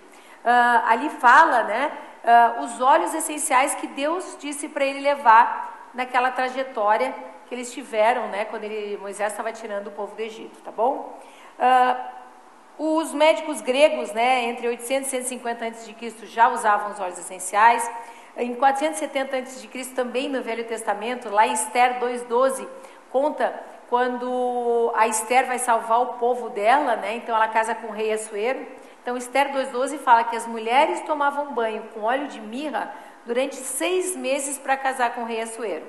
ali 0.86 1.10
fala, 1.10 1.64
né, 1.64 1.90
uh, 2.22 2.62
os 2.62 2.80
óleos 2.80 3.14
essenciais 3.14 3.74
que 3.74 3.86
Deus 3.88 4.36
disse 4.38 4.68
para 4.68 4.84
ele 4.84 5.00
levar 5.00 5.90
naquela 5.94 6.30
trajetória 6.30 7.14
que 7.48 7.54
eles 7.54 7.72
tiveram, 7.72 8.28
né, 8.28 8.44
quando 8.44 8.64
ele, 8.64 8.96
Moisés 8.98 9.32
estava 9.32 9.52
tirando 9.52 9.88
o 9.88 9.92
povo 9.92 10.14
do 10.14 10.20
Egito, 10.20 10.60
tá 10.62 10.70
bom? 10.70 11.18
Uh, 11.58 12.25
os 12.78 13.12
médicos 13.12 13.60
gregos, 13.60 14.12
né, 14.12 14.44
entre 14.44 14.68
800 14.68 15.08
e 15.08 15.10
150 15.10 15.66
a.C. 15.66 16.26
já 16.26 16.48
usavam 16.48 16.92
os 16.92 17.00
óleos 17.00 17.18
essenciais. 17.18 17.88
Em 18.36 18.54
470 18.54 19.36
a.C., 19.36 19.94
também 19.94 20.28
no 20.28 20.42
Velho 20.42 20.64
Testamento, 20.64 21.30
lá 21.30 21.46
em 21.46 21.52
Esther 21.52 21.98
2,12, 22.00 22.68
conta 23.10 23.58
quando 23.88 24.92
a 24.94 25.06
Esther 25.06 25.46
vai 25.46 25.58
salvar 25.58 26.02
o 26.02 26.06
povo 26.14 26.50
dela, 26.50 26.96
né? 26.96 27.16
Então 27.16 27.34
ela 27.34 27.48
casa 27.48 27.74
com 27.74 27.88
o 27.88 27.92
rei 27.92 28.12
Assuero. 28.12 28.66
Então 29.02 29.16
Esther 29.16 29.52
2,12 29.52 29.98
fala 29.98 30.24
que 30.24 30.36
as 30.36 30.46
mulheres 30.46 31.00
tomavam 31.02 31.54
banho 31.54 31.84
com 31.94 32.02
óleo 32.02 32.26
de 32.26 32.40
mirra 32.40 32.92
durante 33.24 33.54
seis 33.54 34.16
meses 34.16 34.58
para 34.58 34.76
casar 34.76 35.14
com 35.14 35.22
o 35.22 35.24
rei 35.24 35.40
Assuero. 35.40 35.86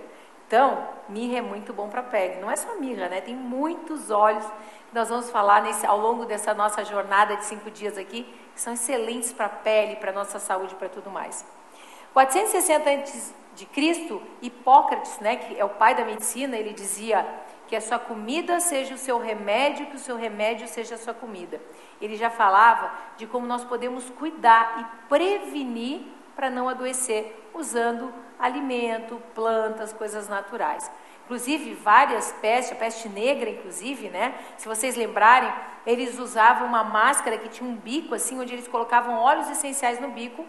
Então, 0.48 0.88
mirra 1.10 1.40
é 1.40 1.42
muito 1.42 1.74
bom 1.74 1.90
para 1.90 2.00
a 2.00 2.04
pele. 2.04 2.40
Não 2.40 2.50
é 2.50 2.56
só 2.56 2.76
mirra, 2.76 3.10
né? 3.10 3.20
Tem 3.20 3.36
muitos 3.36 4.10
óleos 4.10 4.46
que 4.46 4.96
nós 4.96 5.10
vamos 5.10 5.30
falar 5.30 5.62
nesse, 5.62 5.86
ao 5.86 6.00
longo 6.00 6.26
dessa 6.26 6.54
nossa 6.54 6.86
jornada 6.86 7.36
de 7.36 7.44
cinco 7.44 7.70
dias 7.70 7.98
aqui, 7.98 8.24
que 8.54 8.62
são 8.62 8.74
excelentes 8.74 9.34
para 9.34 9.48
a 9.48 9.50
pele, 9.50 9.98
para 9.98 10.12
a 10.12 10.14
nossa 10.14 10.40
saúde, 10.40 10.74
para 10.76 10.88
tudo 10.88 11.12
mais. 11.12 11.46
460 12.14 12.90
a.C., 12.90 13.34
Hipócrates, 14.42 15.20
né, 15.20 15.36
que 15.36 15.60
é 15.60 15.66
o 15.66 15.70
pai 15.70 15.96
da 15.96 16.06
medicina, 16.06 16.56
ele 16.56 16.74
dizia 16.74 17.26
que 17.68 17.76
a 17.76 17.82
sua 17.82 18.00
comida 18.00 18.60
seja 18.60 18.96
o 18.96 18.98
seu 18.98 19.20
remédio, 19.20 19.88
que 19.88 19.96
o 19.96 20.00
seu 20.00 20.16
remédio 20.16 20.68
seja 20.68 20.96
a 20.96 20.98
sua 20.98 21.14
comida. 21.14 21.60
Ele 22.00 22.16
já 22.16 22.30
falava 22.30 22.92
de 23.18 23.28
como 23.28 23.46
nós 23.46 23.64
podemos 23.66 24.10
cuidar 24.12 24.80
e 24.80 25.10
prevenir 25.10 26.02
para 26.36 26.50
não 26.50 26.70
adoecer 26.70 27.50
usando 27.54 28.14
alimento, 28.40 29.22
plantas, 29.34 29.94
coisas 29.94 30.28
naturais. 30.28 30.90
Inclusive, 31.26 31.74
várias 31.74 32.32
pestes, 32.34 32.72
a 32.72 32.76
peste 32.76 33.10
negra, 33.10 33.50
inclusive, 33.50 34.10
né? 34.10 34.34
Se 34.58 34.66
vocês 34.66 34.96
lembrarem, 34.96 35.54
eles 35.86 36.18
usavam 36.18 36.66
uma 36.66 36.86
máscara 36.86 37.38
que 37.38 37.50
tinha 37.50 37.70
um 37.70 37.76
bico, 37.76 38.16
assim, 38.16 38.40
onde 38.40 38.54
eles 38.54 38.68
colocavam 38.68 39.16
óleos 39.16 39.50
essenciais 39.50 40.00
no 40.00 40.10
bico 40.10 40.46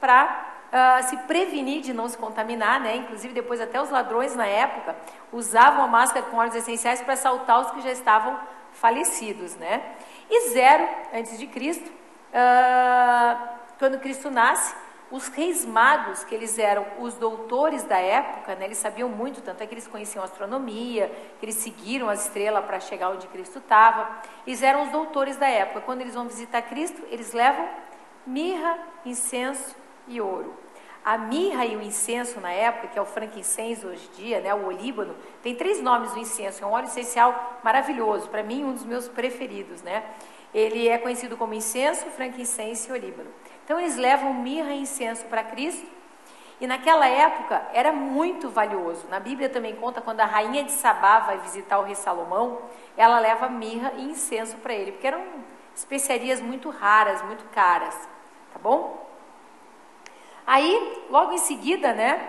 para 0.00 0.46
uh, 0.70 1.08
se 1.08 1.16
prevenir 1.18 1.82
de 1.82 1.92
não 1.92 2.08
se 2.08 2.16
contaminar, 2.16 2.80
né? 2.80 2.96
Inclusive 2.96 3.34
depois 3.34 3.60
até 3.60 3.80
os 3.82 3.90
ladrões 3.90 4.36
na 4.36 4.46
época 4.46 4.94
usavam 5.32 5.84
a 5.84 5.88
máscara 5.88 6.24
com 6.26 6.36
óleos 6.36 6.54
essenciais 6.54 7.02
para 7.02 7.14
assaltar 7.14 7.60
os 7.60 7.70
que 7.72 7.80
já 7.80 7.90
estavam 7.90 8.38
falecidos, 8.72 9.56
né? 9.56 9.82
E 10.30 10.50
zero 10.50 10.88
antes 11.12 11.38
de 11.38 11.46
Cristo, 11.48 11.90
uh, 11.90 13.48
quando 13.78 13.98
Cristo 13.98 14.30
nasce, 14.30 14.74
os 15.10 15.26
reis 15.28 15.66
magos, 15.66 16.22
que 16.22 16.34
eles 16.34 16.58
eram 16.58 16.86
os 17.00 17.14
doutores 17.14 17.82
da 17.82 17.98
época, 17.98 18.54
né, 18.54 18.66
eles 18.66 18.78
sabiam 18.78 19.08
muito, 19.08 19.40
tanto 19.40 19.62
é 19.62 19.66
que 19.66 19.74
eles 19.74 19.88
conheciam 19.88 20.22
astronomia, 20.22 21.10
que 21.38 21.44
eles 21.44 21.56
seguiram 21.56 22.08
a 22.08 22.14
estrela 22.14 22.62
para 22.62 22.78
chegar 22.78 23.10
onde 23.10 23.26
Cristo 23.26 23.58
estava. 23.58 24.08
Eles 24.46 24.62
eram 24.62 24.84
os 24.84 24.90
doutores 24.90 25.36
da 25.36 25.48
época. 25.48 25.80
Quando 25.80 26.00
eles 26.00 26.14
vão 26.14 26.28
visitar 26.28 26.62
Cristo, 26.62 27.02
eles 27.10 27.32
levam 27.32 27.68
mirra, 28.24 28.78
incenso 29.04 29.74
e 30.06 30.20
ouro. 30.20 30.54
A 31.04 31.16
mirra 31.16 31.64
e 31.64 31.76
o 31.76 31.82
incenso 31.82 32.40
na 32.40 32.52
época, 32.52 32.88
que 32.88 32.98
é 32.98 33.02
o 33.02 33.06
frankincense 33.06 33.86
hoje 33.86 34.08
em 34.12 34.16
dia, 34.16 34.40
né, 34.40 34.54
o 34.54 34.66
olíbano, 34.66 35.16
tem 35.42 35.54
três 35.54 35.80
nomes 35.80 36.12
o 36.12 36.18
incenso, 36.18 36.62
é 36.62 36.66
um 36.66 36.72
óleo 36.72 36.86
essencial 36.86 37.58
maravilhoso, 37.64 38.28
para 38.28 38.42
mim 38.42 38.64
um 38.64 38.74
dos 38.74 38.84
meus 38.84 39.08
preferidos, 39.08 39.82
né? 39.82 40.04
Ele 40.52 40.88
é 40.88 40.98
conhecido 40.98 41.36
como 41.36 41.54
incenso, 41.54 42.04
frankincense 42.06 42.90
e 42.90 42.92
olíbano. 42.92 43.30
Então 43.70 43.78
eles 43.78 43.94
levam 43.94 44.34
mirra 44.34 44.72
e 44.72 44.80
incenso 44.80 45.24
para 45.26 45.44
Cristo, 45.44 45.86
e 46.60 46.66
naquela 46.66 47.06
época 47.06 47.68
era 47.72 47.92
muito 47.92 48.50
valioso. 48.50 49.06
Na 49.08 49.20
Bíblia 49.20 49.48
também 49.48 49.76
conta 49.76 50.00
quando 50.00 50.18
a 50.18 50.24
rainha 50.24 50.64
de 50.64 50.72
Sabá 50.72 51.20
vai 51.20 51.38
visitar 51.38 51.78
o 51.78 51.84
rei 51.84 51.94
Salomão, 51.94 52.62
ela 52.96 53.20
leva 53.20 53.48
mirra 53.48 53.92
e 53.96 54.06
incenso 54.06 54.56
para 54.56 54.74
ele, 54.74 54.90
porque 54.90 55.06
eram 55.06 55.22
especiarias 55.72 56.40
muito 56.40 56.68
raras, 56.68 57.22
muito 57.22 57.44
caras, 57.50 57.94
tá 58.52 58.58
bom? 58.58 59.08
Aí, 60.44 61.04
logo 61.08 61.32
em 61.32 61.38
seguida, 61.38 61.92
né, 61.92 62.28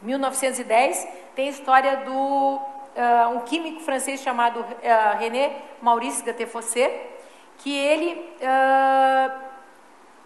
1910, 0.00 1.06
tem 1.34 1.48
a 1.48 1.50
história 1.50 1.96
do 1.98 2.12
uh, 2.12 3.28
um 3.34 3.40
químico 3.40 3.80
francês 3.80 4.22
chamado 4.22 4.60
uh, 4.60 5.18
René 5.18 5.60
Maurice 5.82 6.24
Gattefossé, 6.24 7.10
que 7.58 7.76
ele 7.76 8.38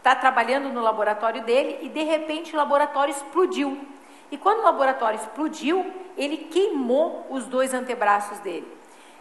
está 0.09 0.15
trabalhando 0.15 0.71
no 0.71 0.81
laboratório 0.81 1.43
dele 1.43 1.81
e 1.83 1.89
de 1.91 2.03
repente 2.03 2.55
o 2.55 2.57
laboratório 2.57 3.13
explodiu. 3.13 3.79
E 4.31 4.39
quando 4.39 4.61
o 4.61 4.63
laboratório 4.63 5.19
explodiu, 5.19 5.85
ele 6.17 6.37
queimou 6.37 7.27
os 7.29 7.45
dois 7.45 7.75
antebraços 7.75 8.39
dele. 8.39 8.67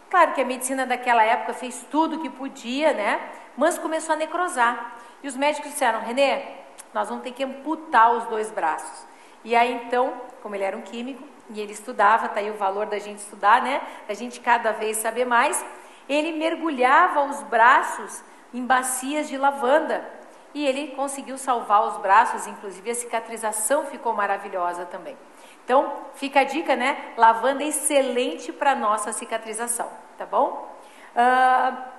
Claro 0.08 0.32
que 0.32 0.40
a 0.40 0.44
medicina 0.44 0.86
daquela 0.86 1.22
época 1.22 1.52
fez 1.52 1.86
tudo 1.90 2.16
o 2.16 2.20
que 2.20 2.30
podia, 2.30 2.94
né? 2.94 3.20
Mas 3.56 3.78
começou 3.78 4.14
a 4.14 4.16
necrosar. 4.16 4.96
E 5.22 5.28
os 5.28 5.36
médicos 5.36 5.70
disseram: 5.70 6.00
René, 6.00 6.56
nós 6.94 7.08
vamos 7.08 7.22
ter 7.22 7.32
que 7.32 7.44
amputar 7.44 8.12
os 8.12 8.24
dois 8.24 8.50
braços. 8.50 9.06
E 9.44 9.54
aí 9.54 9.72
então, 9.84 10.14
como 10.42 10.54
ele 10.54 10.64
era 10.64 10.76
um 10.76 10.82
químico 10.82 11.22
e 11.50 11.60
ele 11.60 11.72
estudava, 11.72 12.28
tá 12.28 12.40
aí 12.40 12.50
o 12.50 12.54
valor 12.54 12.86
da 12.86 12.98
gente 12.98 13.18
estudar, 13.18 13.60
né? 13.62 13.82
Da 14.06 14.14
gente 14.14 14.40
cada 14.40 14.72
vez 14.72 14.96
saber 14.96 15.26
mais. 15.26 15.62
Ele 16.08 16.32
mergulhava 16.32 17.24
os 17.24 17.42
braços 17.42 18.22
em 18.54 18.64
bacias 18.64 19.28
de 19.28 19.36
lavanda 19.36 20.17
e 20.54 20.66
ele 20.66 20.88
conseguiu 20.88 21.36
salvar 21.36 21.86
os 21.86 21.98
braços, 21.98 22.46
inclusive 22.46 22.90
a 22.90 22.94
cicatrização 22.94 23.86
ficou 23.86 24.12
maravilhosa 24.14 24.84
também. 24.86 25.16
Então, 25.64 25.92
fica 26.14 26.40
a 26.40 26.44
dica, 26.44 26.74
né? 26.74 27.12
Lavanda 27.16 27.62
é 27.62 27.68
excelente 27.68 28.52
para 28.52 28.74
nossa 28.74 29.12
cicatrização, 29.12 29.88
tá 30.16 30.24
bom? 30.24 30.66
Uh, 31.14 31.98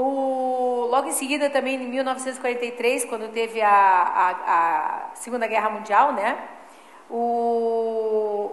o, 0.00 0.86
logo 0.88 1.08
em 1.08 1.12
seguida, 1.12 1.50
também 1.50 1.74
em 1.74 1.88
1943, 1.88 3.04
quando 3.06 3.32
teve 3.32 3.60
a, 3.60 3.70
a, 3.70 5.10
a 5.10 5.14
Segunda 5.14 5.48
Guerra 5.48 5.70
Mundial, 5.70 6.12
né? 6.12 6.38
O 7.10 8.52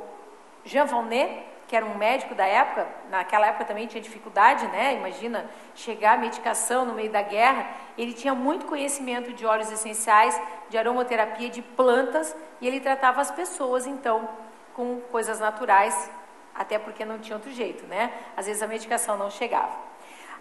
Jean 0.64 0.86
Vonnet, 0.86 1.44
que 1.68 1.76
era 1.76 1.86
um 1.86 1.96
médico 1.96 2.36
da 2.36 2.46
época, 2.46 2.88
naquela 3.10 3.48
época 3.48 3.66
também 3.66 3.88
tinha 3.88 4.02
dificuldade, 4.02 4.68
né? 4.68 4.94
Imagina 4.94 5.50
chegar 5.74 6.14
a 6.14 6.18
medicação 6.18 6.86
no 6.86 6.94
meio 6.94 7.12
da 7.12 7.22
guerra. 7.22 7.68
Ele 7.98 8.14
tinha 8.14 8.36
muito 8.36 8.66
conhecimento 8.66 9.34
de 9.34 9.46
óleos 9.46 9.72
essenciais, 9.72 10.40
de 10.70 10.78
aromaterapia, 10.78 11.50
de 11.50 11.62
plantas, 11.62 12.36
e 12.62 12.68
ele 12.68 12.80
tratava 12.80 13.20
as 13.20 13.32
pessoas, 13.32 13.88
então, 13.88 14.30
com 14.76 15.00
coisas 15.12 15.40
naturais, 15.40 16.12
até 16.54 16.78
porque 16.78 17.04
não 17.04 17.18
tinha 17.18 17.36
outro 17.36 17.52
jeito, 17.52 17.86
né? 17.88 18.12
Às 18.38 18.46
vezes 18.46 18.62
a 18.62 18.68
medicação 18.68 19.18
não 19.18 19.32
chegava. 19.32 19.74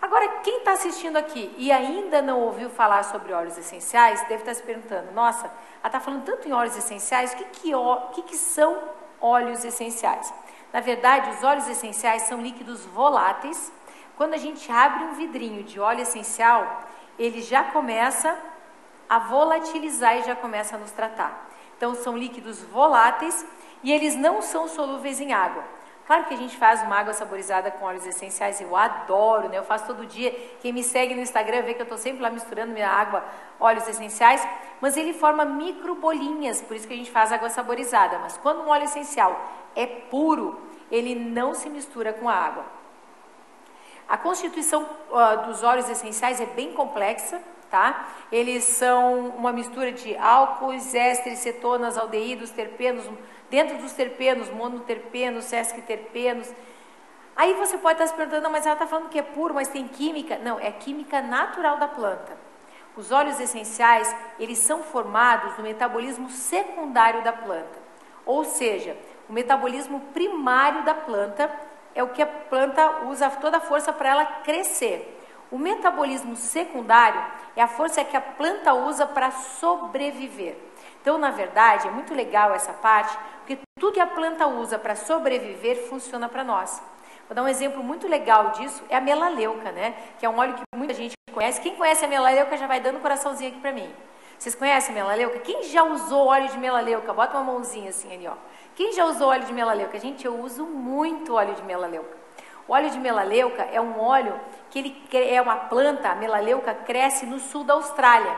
Agora, 0.03 0.29
quem 0.43 0.59
está 0.59 0.73
assistindo 0.73 1.17
aqui 1.17 1.55
e 1.57 1.73
ainda 1.73 2.21
não 2.21 2.41
ouviu 2.41 2.69
falar 2.69 3.05
sobre 3.05 3.33
óleos 3.33 3.57
essenciais, 3.57 4.21
deve 4.23 4.43
estar 4.43 4.51
tá 4.51 4.55
se 4.55 4.63
perguntando: 4.63 5.13
nossa, 5.13 5.47
ela 5.47 5.87
está 5.87 5.99
falando 5.99 6.25
tanto 6.25 6.47
em 6.47 6.53
óleos 6.53 6.77
essenciais, 6.77 7.33
o 7.33 7.37
que, 7.37 7.45
que, 7.45 7.73
que, 8.13 8.23
que 8.23 8.37
são 8.37 8.79
óleos 9.19 9.65
essenciais? 9.65 10.33
Na 10.75 10.81
verdade, 10.81 11.31
os 11.31 11.45
óleos 11.45 11.69
essenciais 11.69 12.23
são 12.23 12.43
líquidos 12.43 12.85
voláteis. 12.87 13.73
Quando 14.17 14.35
a 14.35 14.37
gente 14.37 14.73
abre 14.73 15.05
um 15.05 15.15
vidrinho 15.15 15.63
de 15.63 15.79
óleo 15.79 16.01
essencial, 16.01 16.83
ele 17.17 17.41
já 17.41 17.63
começa 17.63 18.37
a 19.09 19.21
volatilizar 19.21 20.17
e 20.17 20.25
já 20.25 20.35
começa 20.35 20.75
a 20.75 20.79
nos 20.81 20.91
tratar. 20.91 21.49
Então, 21.77 21.95
são 21.95 22.19
líquidos 22.19 22.61
voláteis 22.61 23.47
e 23.85 23.93
eles 23.93 24.17
não 24.17 24.43
são 24.43 24.67
solúveis 24.67 25.21
em 25.21 25.33
água. 25.33 25.63
Claro 26.07 26.25
que 26.25 26.35
a 26.35 26.37
gente 26.37 26.57
faz 26.59 26.83
uma 26.83 26.97
água 26.97 27.14
saborizada 27.14 27.71
com 27.71 27.87
óleos 27.87 28.05
essenciais, 28.07 28.61
eu 28.61 28.77
adoro, 28.77 29.49
né? 29.49 29.57
Eu 29.57 29.64
faço 29.64 29.87
todo 29.87 30.05
dia. 30.05 30.31
Quem 30.61 30.71
me 30.71 30.83
segue 30.83 31.14
no 31.14 31.23
Instagram 31.23 31.62
vê 31.62 31.73
que 31.73 31.81
eu 31.81 31.85
estou 31.85 31.97
sempre 31.97 32.23
lá 32.23 32.29
misturando 32.29 32.75
minha 32.75 32.90
água, 32.90 33.25
óleos 33.59 33.88
essenciais, 33.88 34.47
mas 34.83 34.99
ele 34.99 35.14
forma 35.14 35.47
micro 35.47 35.95
bolinhas, 35.95 36.61
por 36.61 36.77
isso 36.77 36.87
que 36.87 36.93
a 36.93 36.97
gente 36.97 37.11
faz 37.11 37.33
água 37.33 37.49
saborizada. 37.49 38.19
Mas 38.19 38.37
quando 38.37 38.61
um 38.62 38.69
óleo 38.69 38.85
essencial 38.85 39.40
é 39.75 39.87
puro, 39.87 40.61
ele 40.90 41.14
não 41.14 41.55
se 41.55 41.71
mistura 41.71 42.12
com 42.12 42.29
a 42.29 42.35
água. 42.35 42.67
A 44.07 44.19
constituição 44.19 44.83
uh, 44.83 45.47
dos 45.47 45.62
óleos 45.62 45.88
essenciais 45.88 46.38
é 46.38 46.45
bem 46.45 46.75
complexa, 46.75 47.40
tá? 47.75 48.07
Eles 48.31 48.63
são 48.63 49.31
uma 49.31 49.53
mistura 49.53 49.91
de 49.91 50.17
álcoois, 50.17 50.95
ésteres, 50.95 51.41
cetonas, 51.41 51.99
aldeídos, 51.99 52.51
terpenos, 52.51 53.05
dentro 53.51 53.79
dos 53.79 53.93
terpenos, 53.93 54.49
monoterpenos, 54.49 55.47
sesquiterpenos. 55.47 56.49
Aí 57.35 57.53
você 57.55 57.77
pode 57.77 57.95
estar 57.95 58.07
se 58.07 58.15
perguntando, 58.15 58.49
mas 58.49 58.65
ela 58.65 58.75
está 58.75 58.87
falando 58.87 59.09
que 59.09 59.19
é 59.19 59.23
puro, 59.23 59.53
mas 59.55 59.67
tem 59.67 59.89
química? 59.89 60.39
Não, 60.39 60.61
é 60.61 60.71
química 60.71 61.21
natural 61.21 61.77
da 61.77 61.89
planta. 61.89 62.39
Os 62.97 63.11
óleos 63.11 63.41
essenciais, 63.41 64.15
eles 64.39 64.59
são 64.59 64.85
formados 64.85 65.59
no 65.59 65.65
metabolismo 65.65 66.31
secundário 66.31 67.25
da 67.25 67.33
planta. 67.33 67.83
Ou 68.25 68.45
seja, 68.45 68.97
o 69.29 69.33
metabolismo 69.33 69.99
primário 70.15 70.85
da 70.85 70.95
planta 70.95 71.51
é 71.93 72.05
o 72.05 72.11
que 72.11 72.23
a 72.23 72.27
planta 72.27 73.07
usa 73.07 73.29
toda 73.31 73.57
a 73.57 73.61
força 73.61 73.93
para 73.93 74.11
ela 74.11 74.25
crescer. 74.45 75.13
O 75.55 75.59
metabolismo 75.59 76.35
secundário 76.35 77.25
é 77.55 77.62
a 77.62 77.69
força 77.69 78.03
que 78.03 78.17
a 78.17 78.21
planta 78.21 78.75
usa 78.75 79.07
para 79.07 79.31
sobreviver. 79.31 80.57
Então, 81.01 81.17
na 81.17 81.31
verdade, 81.31 81.87
é 81.87 81.93
muito 81.93 82.12
legal 82.12 82.53
essa 82.53 82.73
parte, 82.73 83.17
porque 83.38 83.61
tudo 83.79 83.93
que 83.93 84.01
a 84.01 84.07
planta 84.09 84.49
usa 84.49 84.81
para 84.81 84.97
sobreviver 84.97 85.88
funciona 85.88 86.29
para 86.29 86.43
nós. 86.43 86.83
Vou 87.29 87.37
dar 87.37 87.45
um 87.45 87.47
exemplo 87.47 87.85
muito 87.85 88.09
legal 88.09 88.51
disso, 88.51 88.83
é 88.88 88.97
a 88.97 89.01
melaleuca, 89.01 89.71
né? 89.71 89.95
Que 90.19 90.27
é 90.27 90.29
um 90.29 90.37
óleo 90.37 90.55
que 90.55 90.62
muita 90.75 90.93
gente 90.93 91.14
conhece. 91.33 91.61
Quem 91.61 91.77
conhece 91.77 92.05
a 92.05 92.09
melaleuca 92.09 92.57
já 92.57 92.67
vai 92.67 92.81
dando 92.81 92.99
um 92.99 93.01
coraçãozinho 93.01 93.51
aqui 93.51 93.61
para 93.61 93.71
mim. 93.71 93.88
Vocês 94.37 94.57
conhecem 94.57 94.90
a 94.90 95.05
melaleuca? 95.05 95.38
Quem 95.38 95.62
já 95.62 95.85
usou 95.85 96.27
óleo 96.27 96.49
de 96.49 96.59
melaleuca? 96.59 97.12
Bota 97.12 97.38
uma 97.38 97.53
mãozinha 97.53 97.90
assim 97.90 98.12
ali, 98.12 98.27
ó. 98.27 98.35
Quem 98.75 98.93
já 98.93 99.05
usou 99.05 99.29
óleo 99.29 99.45
de 99.45 99.53
melaleuca? 99.53 100.01
Gente, 100.01 100.27
eu 100.27 100.37
uso 100.37 100.64
muito 100.64 101.33
óleo 101.33 101.55
de 101.55 101.62
melaleuca. 101.62 102.25
O 102.67 102.73
óleo 102.73 102.90
de 102.90 102.99
melaleuca 102.99 103.62
é 103.71 103.81
um 103.81 104.01
óleo 104.01 104.40
que 104.83 105.17
ele 105.17 105.35
é 105.35 105.41
uma 105.41 105.57
planta, 105.57 106.11
a 106.11 106.15
melaleuca 106.15 106.75
cresce 106.75 107.27
no 107.27 107.39
sul 107.39 107.63
da 107.65 107.75
Austrália. 107.75 108.35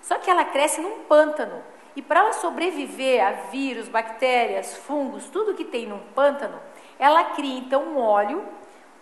Só 0.00 0.18
que 0.18 0.30
ela 0.30 0.44
cresce 0.44 0.80
num 0.80 1.00
pântano. 1.00 1.62
E 1.94 2.02
para 2.02 2.20
ela 2.20 2.32
sobreviver 2.32 3.24
a 3.24 3.32
vírus, 3.50 3.88
bactérias, 3.88 4.76
fungos, 4.76 5.28
tudo 5.30 5.54
que 5.54 5.64
tem 5.64 5.86
num 5.86 5.98
pântano, 6.14 6.60
ela 6.98 7.24
cria 7.24 7.58
então 7.58 7.82
um 7.82 7.98
óleo 7.98 8.44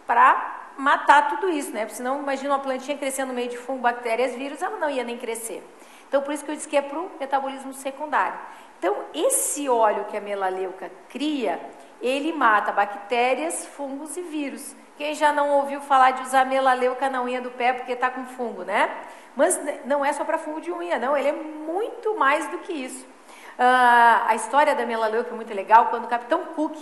para 0.06 0.72
matar 0.76 1.28
tudo 1.28 1.48
isso, 1.48 1.72
né? 1.72 1.80
Porque 1.80 1.96
senão, 1.96 2.20
imagina 2.20 2.54
uma 2.54 2.60
plantinha 2.60 2.96
crescendo 2.96 3.28
no 3.28 3.34
meio 3.34 3.48
de 3.48 3.56
fungo, 3.56 3.80
bactérias, 3.80 4.34
vírus, 4.34 4.62
ela 4.62 4.76
não 4.76 4.90
ia 4.90 5.04
nem 5.04 5.18
crescer. 5.18 5.62
Então, 6.08 6.22
por 6.22 6.32
isso 6.32 6.44
que 6.44 6.50
eu 6.50 6.54
disse 6.54 6.68
que 6.68 6.76
é 6.76 6.82
para 6.82 6.98
o 6.98 7.10
metabolismo 7.18 7.72
secundário. 7.72 8.38
Então, 8.78 8.96
esse 9.12 9.68
óleo 9.68 10.04
que 10.04 10.16
a 10.16 10.20
melaleuca 10.20 10.90
cria, 11.08 11.60
ele 12.00 12.32
mata 12.32 12.70
bactérias, 12.70 13.66
fungos 13.66 14.16
e 14.16 14.22
vírus. 14.22 14.74
Quem 14.96 15.14
já 15.14 15.32
não 15.32 15.50
ouviu 15.50 15.80
falar 15.80 16.12
de 16.12 16.22
usar 16.22 16.44
melaleuca 16.44 17.10
na 17.10 17.22
unha 17.22 17.40
do 17.40 17.50
pé 17.50 17.72
porque 17.72 17.92
está 17.92 18.10
com 18.10 18.24
fungo, 18.26 18.62
né? 18.62 18.88
Mas 19.34 19.60
não 19.84 20.04
é 20.04 20.12
só 20.12 20.24
para 20.24 20.38
fungo 20.38 20.60
de 20.60 20.70
unha, 20.70 20.98
não, 20.98 21.16
ele 21.16 21.28
é 21.28 21.32
muito 21.32 22.16
mais 22.16 22.48
do 22.50 22.58
que 22.58 22.72
isso. 22.72 23.04
Uh, 23.04 24.26
a 24.26 24.34
história 24.34 24.74
da 24.74 24.86
melaleuca 24.86 25.30
é 25.30 25.34
muito 25.34 25.52
legal, 25.52 25.86
quando 25.86 26.04
o 26.04 26.08
Capitão 26.08 26.44
Cook 26.56 26.76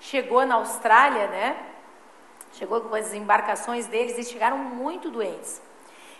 chegou 0.00 0.46
na 0.46 0.56
Austrália, 0.56 1.26
né? 1.28 1.56
Chegou 2.52 2.80
com 2.80 2.94
as 2.94 3.12
embarcações 3.12 3.86
deles, 3.86 4.14
eles 4.14 4.30
chegaram 4.30 4.56
muito 4.56 5.10
doentes. 5.10 5.60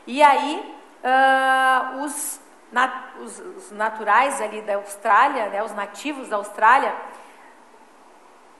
E 0.06 0.22
aí, 0.22 0.74
uh, 1.02 2.04
os, 2.04 2.40
nat, 2.70 2.92
os, 3.20 3.38
os, 3.38 3.70
naturais 3.72 4.40
ali 4.40 4.60
da 4.62 4.76
Austrália, 4.76 5.48
né, 5.48 5.62
os 5.62 5.72
nativos 5.72 6.28
da 6.28 6.36
Austrália, 6.36 6.94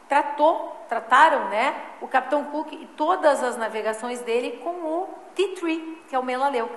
tratou, 0.09 0.85
trataram, 0.89 1.49
né, 1.49 1.75
o 2.01 2.09
Capitão 2.09 2.45
Cook 2.45 2.73
e 2.73 2.87
todas 2.97 3.43
as 3.43 3.57
navegações 3.57 4.21
dele 4.23 4.61
com 4.63 4.71
o 4.71 5.09
tea 5.35 5.55
tree, 5.55 6.03
que 6.09 6.15
é 6.15 6.19
o 6.19 6.23
melaleuca. 6.23 6.75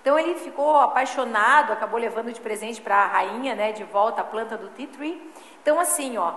Então 0.00 0.18
ele 0.18 0.34
ficou 0.34 0.76
apaixonado, 0.80 1.72
acabou 1.72 1.98
levando 1.98 2.32
de 2.32 2.40
presente 2.40 2.80
para 2.80 2.96
a 2.96 3.06
rainha, 3.06 3.54
né, 3.54 3.72
de 3.72 3.84
volta 3.84 4.20
a 4.20 4.24
planta 4.24 4.56
do 4.56 4.68
tea 4.68 4.88
tree. 4.88 5.32
Então 5.62 5.80
assim, 5.80 6.18
ó, 6.18 6.34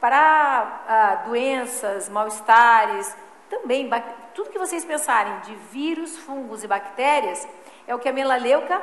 para 0.00 0.82
ah, 0.88 1.14
doenças, 1.26 2.08
mal-estares, 2.08 3.16
também 3.48 3.88
tudo 4.34 4.50
que 4.50 4.58
vocês 4.58 4.84
pensarem 4.84 5.38
de 5.40 5.54
vírus, 5.54 6.18
fungos 6.18 6.64
e 6.64 6.66
bactérias 6.66 7.46
é 7.86 7.94
o 7.94 7.98
que 7.98 8.08
a 8.08 8.12
melaleuca 8.12 8.82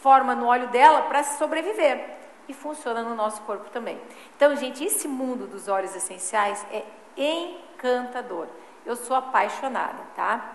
forma 0.00 0.34
no 0.34 0.46
óleo 0.46 0.68
dela 0.68 1.02
para 1.02 1.24
sobreviver 1.24 2.16
e 2.48 2.54
funciona 2.54 3.02
no 3.02 3.14
nosso 3.14 3.42
corpo 3.42 3.68
também. 3.70 4.00
Então, 4.36 4.54
gente, 4.56 4.84
esse 4.84 5.08
mundo 5.08 5.46
dos 5.46 5.68
óleos 5.68 5.94
essenciais 5.94 6.64
é 6.72 6.84
encantador. 7.16 8.46
Eu 8.84 8.96
sou 8.96 9.16
apaixonada, 9.16 9.98
tá? 10.14 10.52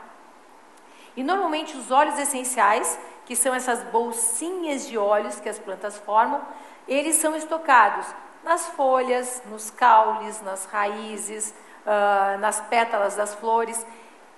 E 1.15 1.23
normalmente 1.23 1.75
os 1.75 1.91
óleos 1.91 2.17
essenciais, 2.17 2.97
que 3.25 3.36
são 3.36 3.54
essas 3.54 3.84
bolsinhas 3.86 4.88
de 4.88 4.97
óleos 4.97 5.39
que 5.39 5.49
as 5.49 5.60
plantas 5.60 5.97
formam, 5.99 6.41
eles 6.88 7.15
são 7.15 7.36
estocados 7.36 8.06
nas 8.43 8.67
folhas, 8.69 9.41
nos 9.49 9.69
caules, 9.69 10.41
nas 10.41 10.65
raízes, 10.65 11.54
uh, 11.86 12.39
nas 12.39 12.62
pétalas 12.62 13.15
das 13.15 13.36
flores. 13.36 13.86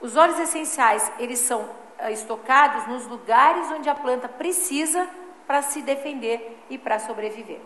Os 0.02 0.18
óleos 0.18 0.40
essenciais, 0.40 1.12
eles 1.20 1.40
são 1.40 1.62
uh, 1.62 2.10
estocados 2.10 2.88
nos 2.88 3.08
lugares 3.08 3.72
onde 3.72 3.90
a 3.90 3.96
planta 3.96 4.28
precisa 4.28 5.08
para 5.46 5.62
se 5.62 5.82
defender 5.82 6.58
e 6.70 6.78
para 6.78 7.00
sobreviver. 7.00 7.60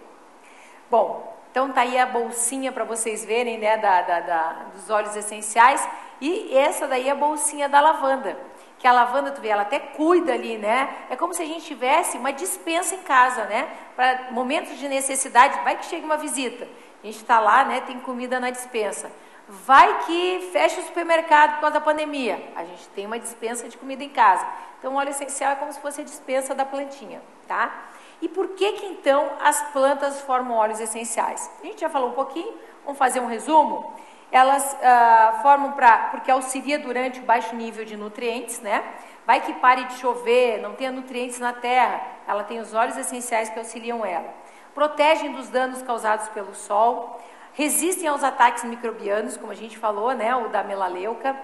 Bom, 0.90 1.36
então 1.52 1.72
tá 1.72 1.82
aí 1.82 1.98
a 1.98 2.06
bolsinha 2.06 2.72
para 2.72 2.84
vocês 2.84 3.26
verem, 3.26 3.58
né, 3.58 3.78
da, 3.78 4.02
da, 4.02 4.20
da, 4.20 4.50
dos 4.74 4.90
óleos 4.90 5.16
essenciais. 5.16 5.88
E 6.20 6.56
essa 6.58 6.88
daí 6.88 7.08
é 7.08 7.12
a 7.12 7.16
bolsinha 7.16 7.68
da 7.70 7.80
lavanda 7.80 8.38
que 8.80 8.88
a 8.88 8.92
lavanda, 8.92 9.32
tu 9.32 9.42
vê, 9.42 9.50
ela 9.50 9.64
até 9.64 9.80
cuida 9.80 10.34
ali, 10.34 10.58
né? 10.58 11.06
É 11.10 11.16
como 11.16 11.34
se 11.34 11.42
a 11.42 11.46
gente 11.46 11.66
tivesse 11.66 12.18
uma 12.18 12.32
dispensa 12.32 12.96
em 12.96 13.02
casa, 13.02 13.46
né? 13.46 13.68
Para 13.96 14.32
momentos 14.32 14.78
de 14.78 14.88
necessidade, 14.88 15.60
vai 15.64 15.78
que 15.78 15.86
chega 15.86 16.06
uma 16.06 16.18
visita, 16.18 16.68
a 17.04 17.06
gente 17.06 17.18
está 17.18 17.40
lá, 17.40 17.64
né? 17.66 17.82
Tem 17.82 18.00
comida 18.00 18.40
na 18.40 18.50
dispensa. 18.50 19.12
Vai 19.48 20.06
que 20.06 20.50
fecha 20.52 20.82
o 20.82 20.84
supermercado 20.84 21.56
por 21.56 21.62
causa 21.62 21.76
da 21.76 21.82
pandemia, 21.82 22.52
a 22.56 22.66
gente 22.66 22.88
tem 22.90 23.06
uma 23.06 23.18
dispensa 23.18 23.68
de 23.68 23.78
comida 23.78 24.04
em 24.04 24.10
casa. 24.10 24.46
Então, 24.78 24.94
o 24.94 24.98
óleo 24.98 25.10
essencial 25.10 25.54
é 25.54 25.56
como 25.56 25.72
se 25.72 25.80
fosse 25.80 26.02
a 26.02 26.04
dispensa 26.04 26.54
da 26.54 26.66
plantinha, 26.66 27.22
tá? 27.48 27.90
E 28.22 28.28
por 28.28 28.50
que 28.50 28.74
que 28.74 28.86
então 28.86 29.30
as 29.42 29.62
plantas 29.72 30.22
formam 30.22 30.58
óleos 30.58 30.80
essenciais? 30.80 31.50
A 31.62 31.66
gente 31.66 31.82
já 31.82 31.90
falou 31.90 32.10
um 32.10 32.14
pouquinho, 32.14 32.54
vamos 32.84 32.98
fazer 32.98 33.20
um 33.20 33.28
resumo? 33.28 33.96
elas 34.32 34.74
uh, 34.74 35.42
formam 35.42 35.72
para, 35.72 36.10
porque 36.10 36.30
auxilia 36.30 36.78
durante 36.80 37.20
o 37.20 37.24
baixo 37.24 37.56
nível 37.56 37.86
de 37.86 37.96
nutrientes, 37.96 38.60
né? 38.60 38.84
Vai 39.26 39.42
que 39.42 39.54
pare 39.54 39.86
de 39.86 39.94
chover, 39.96 40.62
não 40.62 40.74
tenha 40.74 40.92
nutrientes 40.92 41.40
na 41.40 41.54
terra, 41.54 42.02
ela 42.28 42.44
tem 42.44 42.60
os 42.60 42.74
óleos 42.74 42.98
essenciais 42.98 43.50
que 43.50 43.58
auxiliam 43.58 44.06
ela. 44.06 44.34
Protegem 44.74 45.32
dos 45.34 45.50
danos 45.50 45.82
causados 45.82 46.28
pelo 46.30 46.54
sol, 46.54 47.20
resistem 47.54 48.08
aos 48.08 48.24
ataques 48.24 48.64
microbianos, 48.64 49.38
como 49.38 49.52
a 49.52 49.56
gente 49.56 49.78
falou, 49.78 50.12
né? 50.14 50.36
O 50.36 50.50
da 50.50 50.64
melaleuca, 50.64 51.36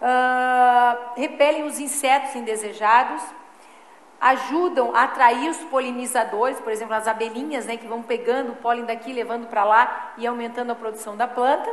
uh, 0.00 1.12
repelem 1.16 1.64
os 1.64 1.78
insetos 1.78 2.34
indesejados, 2.34 3.22
ajudam 4.22 4.94
a 4.94 5.02
atrair 5.02 5.50
os 5.50 5.58
polinizadores, 5.64 6.58
por 6.60 6.72
exemplo, 6.72 6.94
as 6.94 7.06
abelhinhas, 7.06 7.66
né? 7.66 7.76
Que 7.76 7.86
vão 7.86 8.02
pegando 8.02 8.52
o 8.52 8.56
pólen 8.56 8.86
daqui, 8.86 9.12
levando 9.12 9.48
para 9.48 9.64
lá 9.64 10.14
e 10.16 10.26
aumentando 10.26 10.72
a 10.72 10.74
produção 10.74 11.16
da 11.16 11.28
planta 11.28 11.70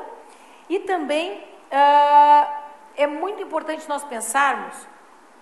e 0.69 0.79
também 0.79 1.33
uh, 1.33 2.53
é 2.95 3.07
muito 3.07 3.41
importante 3.41 3.89
nós 3.89 4.03
pensarmos 4.03 4.75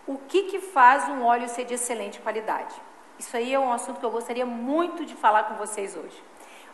o 0.07 0.17
que, 0.17 0.43
que 0.43 0.59
faz 0.59 1.09
um 1.09 1.25
óleo 1.25 1.49
ser 1.49 1.65
de 1.65 1.73
excelente 1.73 2.21
qualidade. 2.21 2.73
Isso 3.19 3.35
aí 3.35 3.53
é 3.53 3.59
um 3.59 3.73
assunto 3.73 3.99
que 3.99 4.05
eu 4.05 4.11
gostaria 4.11 4.45
muito 4.45 5.03
de 5.03 5.15
falar 5.15 5.43
com 5.43 5.55
vocês 5.55 5.97
hoje. 5.97 6.23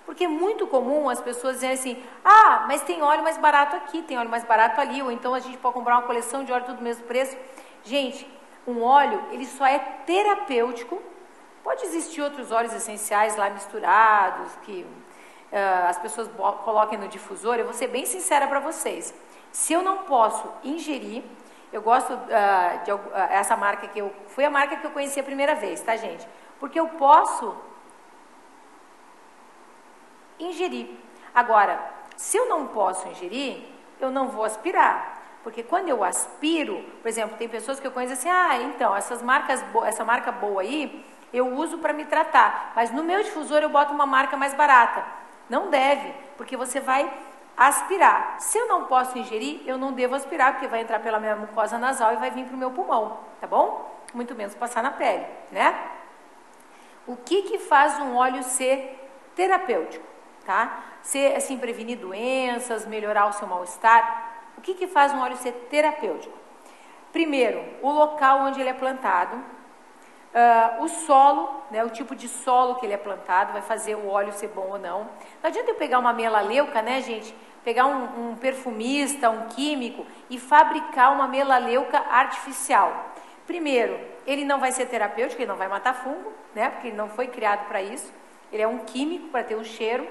Porque 0.06 0.26
é 0.26 0.28
muito 0.28 0.67
comum 0.67 1.10
as 1.10 1.19
pessoas 1.19 1.56
dizerem 1.56 1.76
assim: 1.76 2.04
ah, 2.24 2.65
mas 2.67 2.84
tem 2.84 3.02
óleo 3.02 3.24
mais 3.24 3.38
barato 3.38 3.76
aqui, 3.76 4.04
tem 4.04 4.19
óleo 4.19 4.30
mais 4.30 4.43
barato 4.43 4.80
ali, 4.80 5.02
ou 5.02 5.10
então 5.10 5.34
a 5.34 5.39
gente 5.39 5.58
pode 5.58 5.74
comprar 5.74 5.96
uma 5.96 6.04
coleção 6.04 6.43
de 6.43 6.52
óleo 6.52 6.65
tudo 6.65 6.78
do 6.78 6.84
mesmo 6.84 7.06
preço. 7.06 7.36
Gente, 7.84 8.28
um 8.67 8.82
óleo, 8.84 9.23
ele 9.32 9.45
só 9.45 9.65
é 9.65 9.80
terapêutico. 9.80 11.02
Pode 11.63 11.86
existir 11.86 12.21
outros 12.21 12.52
óleos 12.52 12.73
essenciais 12.73 13.36
lá 13.36 13.49
misturados, 13.49 14.56
que 14.63 14.86
uh, 15.52 15.88
as 15.88 15.97
pessoas 15.97 16.30
coloquem 16.63 16.97
no 16.97 17.08
difusor, 17.08 17.56
eu 17.56 17.65
vou 17.65 17.73
ser 17.73 17.88
bem 17.88 18.06
sincera 18.06 18.47
para 18.47 18.60
vocês. 18.60 19.13
Se 19.52 19.71
eu 19.71 19.82
não 19.82 19.99
posso 19.99 20.49
ingerir, 20.63 21.23
eu 21.71 21.82
gosto 21.82 22.13
uh, 22.13 22.84
de 22.84 22.91
uh, 22.91 23.02
essa 23.30 23.56
marca 23.56 23.88
que 23.88 23.99
eu 23.99 24.13
foi 24.28 24.45
a 24.45 24.49
marca 24.49 24.76
que 24.76 24.86
eu 24.86 24.91
conheci 24.91 25.19
a 25.19 25.23
primeira 25.23 25.56
vez, 25.56 25.82
tá 25.82 25.95
gente? 25.95 26.28
Porque 26.60 26.80
eu 26.80 26.88
posso 26.89 27.56
ingerir. 30.39 30.89
Agora, 31.34 31.80
se 32.17 32.38
eu 32.38 32.47
não 32.47 32.67
posso 32.67 33.08
ingerir, 33.08 33.63
eu 33.99 34.12
não 34.12 34.28
vou 34.28 34.43
aspirar. 34.43 35.22
Porque 35.43 35.62
quando 35.62 35.89
eu 35.89 36.03
aspiro, 36.03 36.84
por 37.01 37.08
exemplo, 37.08 37.38
tem 37.38 37.49
pessoas 37.49 37.79
que 37.79 37.86
eu 37.86 37.91
conheço 37.91 38.13
assim, 38.13 38.29
ah, 38.29 38.62
então, 38.62 38.95
essas 38.95 39.21
marcas, 39.21 39.63
essa 39.86 40.06
marca 40.06 40.32
boa 40.32 40.62
aí, 40.62 41.06
eu 41.34 41.53
uso 41.56 41.79
para 41.79 41.91
me 41.91 42.06
tratar, 42.06 42.71
mas 42.75 42.91
no 42.91 43.03
meu 43.03 43.21
difusor 43.23 43.58
eu 43.62 43.69
boto 43.69 43.93
uma 43.93 44.06
marca 44.06 44.38
mais 44.38 44.53
barata. 44.53 45.03
Não 45.49 45.69
deve, 45.69 46.13
porque 46.38 46.56
você 46.56 46.79
vai 46.79 47.12
aspirar. 47.58 48.38
Se 48.39 48.58
eu 48.58 48.67
não 48.67 48.86
posso 48.86 49.17
ingerir, 49.17 49.62
eu 49.65 49.77
não 49.77 49.91
devo 49.91 50.15
aspirar, 50.15 50.53
porque 50.53 50.67
vai 50.67 50.82
entrar 50.82 50.99
pela 50.99 51.19
minha 51.19 51.36
mucosa 51.36 51.77
nasal 51.77 52.13
e 52.13 52.17
vai 52.17 52.32
vir 52.32 52.45
para 52.45 52.56
o 52.56 52.58
meu 52.58 52.71
pulmão, 52.71 53.19
tá 53.41 53.47
bom? 53.47 53.93
muito 54.13 54.36
menos 54.36 54.53
passar 54.56 54.84
na 54.84 54.91
pele, 54.91 55.25
né? 55.51 55.75
O 57.06 57.15
que 57.15 57.41
que 57.43 57.60
faz 57.60 57.99
um 57.99 58.15
óleo 58.15 58.43
ser 58.43 59.10
terapêutico, 59.36 60.06
tá? 60.45 60.84
Ser, 61.01 61.36
assim, 61.36 61.58
prevenir 61.58 61.97
doenças, 61.97 62.86
melhorar 62.86 63.25
o 63.25 63.34
seu 63.34 63.47
mal-estar. 63.47 64.33
Que 64.63 64.73
que 64.73 64.88
faz 64.88 65.13
um 65.13 65.21
óleo 65.21 65.38
ser 65.38 65.52
terapêutico? 65.69 66.36
Primeiro, 67.12 67.63
o 67.82 67.91
local 67.91 68.39
onde 68.39 68.60
ele 68.60 68.69
é 68.69 68.73
plantado, 68.73 69.36
uh, 69.36 70.84
o 70.84 70.88
solo, 70.88 71.62
né, 71.69 71.84
o 71.84 71.89
tipo 71.89 72.15
de 72.15 72.28
solo 72.28 72.76
que 72.76 72.86
ele 72.86 72.93
é 72.93 72.97
plantado, 72.97 73.54
vai 73.54 73.62
fazer 73.62 73.95
o 73.95 74.08
óleo 74.08 74.32
ser 74.34 74.47
bom 74.47 74.69
ou 74.71 74.80
não. 74.80 75.02
Não 75.41 75.49
adianta 75.49 75.69
eu 75.69 75.76
pegar 75.76 75.99
uma 75.99 76.12
melaleuca, 76.12 76.82
né, 76.82 77.02
gente? 77.02 77.36
Pegar 77.63 77.86
um, 77.86 78.32
um 78.32 78.36
perfumista, 78.36 79.30
um 79.30 79.47
químico 79.47 80.06
e 80.30 80.39
fabricar 80.39 81.13
uma 81.13 81.28
melaleuca 81.28 81.99
artificial. 82.10 83.12
Primeiro, 83.45 83.99
ele 84.26 84.43
não 84.43 84.60
vai 84.60 84.71
ser 84.71 84.86
terapêutico, 84.88 85.41
ele 85.41 85.49
não 85.49 85.58
vai 85.58 85.67
matar 85.67 85.93
fungo, 85.93 86.32
né? 86.56 86.69
Porque 86.69 86.88
ele 86.88 86.97
não 86.97 87.10
foi 87.10 87.28
criado 87.28 87.67
para 87.67 87.82
isso. 87.82 88.12
Ele 88.52 88.62
é 88.62 88.67
um 88.67 88.80
químico 88.80 89.28
para 89.28 89.43
ter 89.43 89.56
um 89.56 89.63
cheiro. 89.63 90.08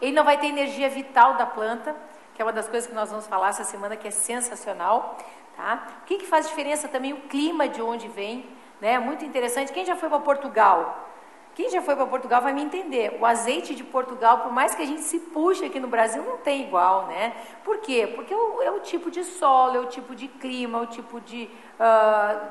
Ele 0.00 0.12
não 0.12 0.24
vai 0.24 0.38
ter 0.38 0.46
energia 0.46 0.88
vital 0.88 1.34
da 1.34 1.46
planta, 1.46 1.94
que 2.34 2.42
é 2.42 2.44
uma 2.44 2.52
das 2.52 2.68
coisas 2.68 2.88
que 2.88 2.94
nós 2.94 3.10
vamos 3.10 3.26
falar 3.26 3.48
essa 3.48 3.64
semana, 3.64 3.96
que 3.96 4.08
é 4.08 4.10
sensacional. 4.10 5.16
Tá? 5.56 5.86
O 6.02 6.04
que, 6.06 6.18
que 6.18 6.26
faz 6.26 6.48
diferença 6.48 6.88
também 6.88 7.12
o 7.12 7.20
clima 7.22 7.68
de 7.68 7.80
onde 7.80 8.08
vem, 8.08 8.44
né? 8.80 8.98
Muito 8.98 9.24
interessante. 9.24 9.72
Quem 9.72 9.84
já 9.84 9.94
foi 9.94 10.08
para 10.08 10.18
Portugal? 10.18 11.08
Quem 11.54 11.70
já 11.70 11.80
foi 11.80 11.94
para 11.94 12.06
Portugal 12.06 12.42
vai 12.42 12.52
me 12.52 12.62
entender. 12.62 13.16
O 13.20 13.24
azeite 13.24 13.76
de 13.76 13.84
Portugal, 13.84 14.40
por 14.40 14.52
mais 14.52 14.74
que 14.74 14.82
a 14.82 14.86
gente 14.86 15.02
se 15.02 15.20
puxe 15.20 15.64
aqui 15.64 15.78
no 15.78 15.86
Brasil, 15.86 16.24
não 16.24 16.38
tem 16.38 16.62
igual, 16.62 17.06
né? 17.06 17.32
Por 17.62 17.78
quê? 17.78 18.12
Porque 18.16 18.34
é 18.34 18.36
o, 18.36 18.62
é 18.62 18.70
o 18.72 18.80
tipo 18.80 19.08
de 19.08 19.22
solo, 19.22 19.76
é 19.76 19.78
o 19.78 19.86
tipo 19.86 20.16
de 20.16 20.26
clima, 20.26 20.78
é 20.78 20.82
o 20.82 20.86
tipo 20.86 21.20
de 21.20 21.48
uh, 21.78 22.48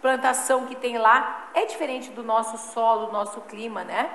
plantação 0.00 0.66
que 0.66 0.76
tem 0.76 0.96
lá. 0.96 1.50
É 1.52 1.66
diferente 1.66 2.10
do 2.10 2.22
nosso 2.22 2.56
solo, 2.72 3.06
do 3.06 3.12
nosso 3.12 3.40
clima, 3.40 3.82
né? 3.82 4.08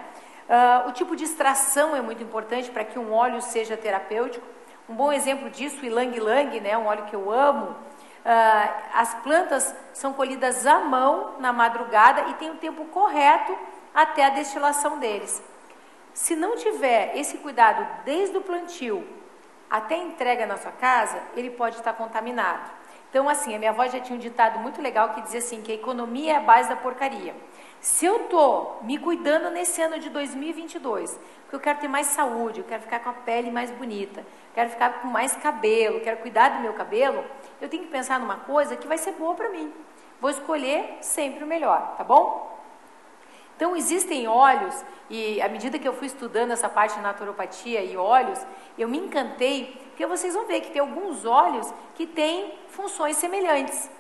Uh, 0.48 0.88
o 0.88 0.92
tipo 0.94 1.14
de 1.14 1.26
extração 1.26 1.94
é 1.94 2.02
muito 2.02 2.24
importante 2.24 2.72
para 2.72 2.86
que 2.86 2.98
um 2.98 3.12
óleo 3.12 3.42
seja 3.42 3.76
terapêutico. 3.76 4.55
Um 4.88 4.94
bom 4.94 5.12
exemplo 5.12 5.50
disso, 5.50 5.82
o 5.82 5.86
ilang 5.86 6.16
ilang, 6.16 6.60
né? 6.60 6.78
Um 6.78 6.86
óleo 6.86 7.06
que 7.06 7.16
eu 7.16 7.32
amo. 7.32 7.72
Uh, 7.72 8.74
as 8.94 9.14
plantas 9.16 9.76
são 9.94 10.14
colhidas 10.14 10.66
à 10.66 10.80
mão 10.80 11.36
na 11.40 11.52
madrugada 11.52 12.30
e 12.30 12.34
tem 12.36 12.52
o 12.52 12.56
tempo 12.56 12.86
correto 12.86 13.56
até 13.94 14.26
a 14.26 14.30
destilação 14.30 15.00
deles. 15.00 15.44
Se 16.14 16.36
não 16.36 16.56
tiver 16.56 17.18
esse 17.18 17.38
cuidado 17.40 17.86
desde 18.04 18.38
o 18.38 18.42
plantio 18.42 19.06
até 19.70 19.96
a 19.96 20.00
entrega 20.00 20.46
na 20.46 20.58
sua 20.58 20.72
casa, 20.72 21.22
ele 21.36 21.50
pode 21.50 21.78
estar 21.78 21.94
contaminado. 21.94 22.70
Então, 23.10 23.28
assim, 23.28 23.56
a 23.56 23.60
minha 23.60 23.72
avó 23.72 23.88
já 23.88 24.00
tinha 24.00 24.16
um 24.16 24.20
ditado 24.20 24.60
muito 24.60 24.82
legal 24.82 25.14
que 25.14 25.22
dizia 25.22 25.40
assim, 25.40 25.62
que 25.62 25.72
a 25.72 25.76
economia 25.76 26.34
é 26.34 26.36
a 26.36 26.42
base 26.42 26.70
da 26.70 26.76
porcaria. 26.76 27.34
Se 27.86 28.04
eu 28.04 28.24
estou 28.24 28.80
me 28.82 28.98
cuidando 28.98 29.52
nesse 29.52 29.80
ano 29.80 30.00
de 30.00 30.10
2022, 30.10 31.20
porque 31.44 31.56
eu 31.56 31.60
quero 31.60 31.78
ter 31.78 31.88
mais 31.88 32.08
saúde, 32.08 32.62
eu 32.62 32.66
quero 32.66 32.82
ficar 32.82 33.00
com 33.00 33.12
a 33.12 33.14
pele 33.14 33.52
mais 33.52 33.70
bonita, 33.70 34.26
quero 34.56 34.72
ficar 34.72 35.02
com 35.02 35.08
mais 35.08 35.36
cabelo, 35.36 36.02
quero 36.02 36.18
cuidar 36.18 36.50
do 36.50 36.62
meu 36.62 36.74
cabelo, 36.74 37.24
eu 37.62 37.70
tenho 37.70 37.84
que 37.84 37.92
pensar 37.92 38.20
numa 38.20 38.38
coisa 38.38 38.76
que 38.76 38.88
vai 38.88 38.98
ser 38.98 39.12
boa 39.12 39.36
para 39.36 39.50
mim. 39.50 39.72
Vou 40.20 40.32
escolher 40.32 40.98
sempre 41.00 41.44
o 41.44 41.48
melhor, 41.48 41.94
tá 41.96 42.04
bom? 42.04 42.60
Então 43.56 43.76
existem 43.76 44.28
óleos 44.28 44.84
e 45.08 45.40
à 45.40 45.48
medida 45.48 45.78
que 45.78 45.88
eu 45.88 45.94
fui 45.94 46.08
estudando 46.08 46.54
essa 46.54 46.68
parte 46.68 46.96
de 46.96 47.02
naturopatia 47.02 47.84
e 47.84 47.96
óleos, 47.96 48.44
eu 48.80 48.90
me 48.90 48.98
encantei, 48.98 49.80
porque 49.90 50.08
vocês 50.08 50.34
vão 50.34 50.48
ver 50.48 50.62
que 50.62 50.72
tem 50.72 50.82
alguns 50.82 51.24
óleos 51.24 51.72
que 51.94 52.08
têm 52.08 52.52
funções 52.68 53.16
semelhantes. 53.18 53.92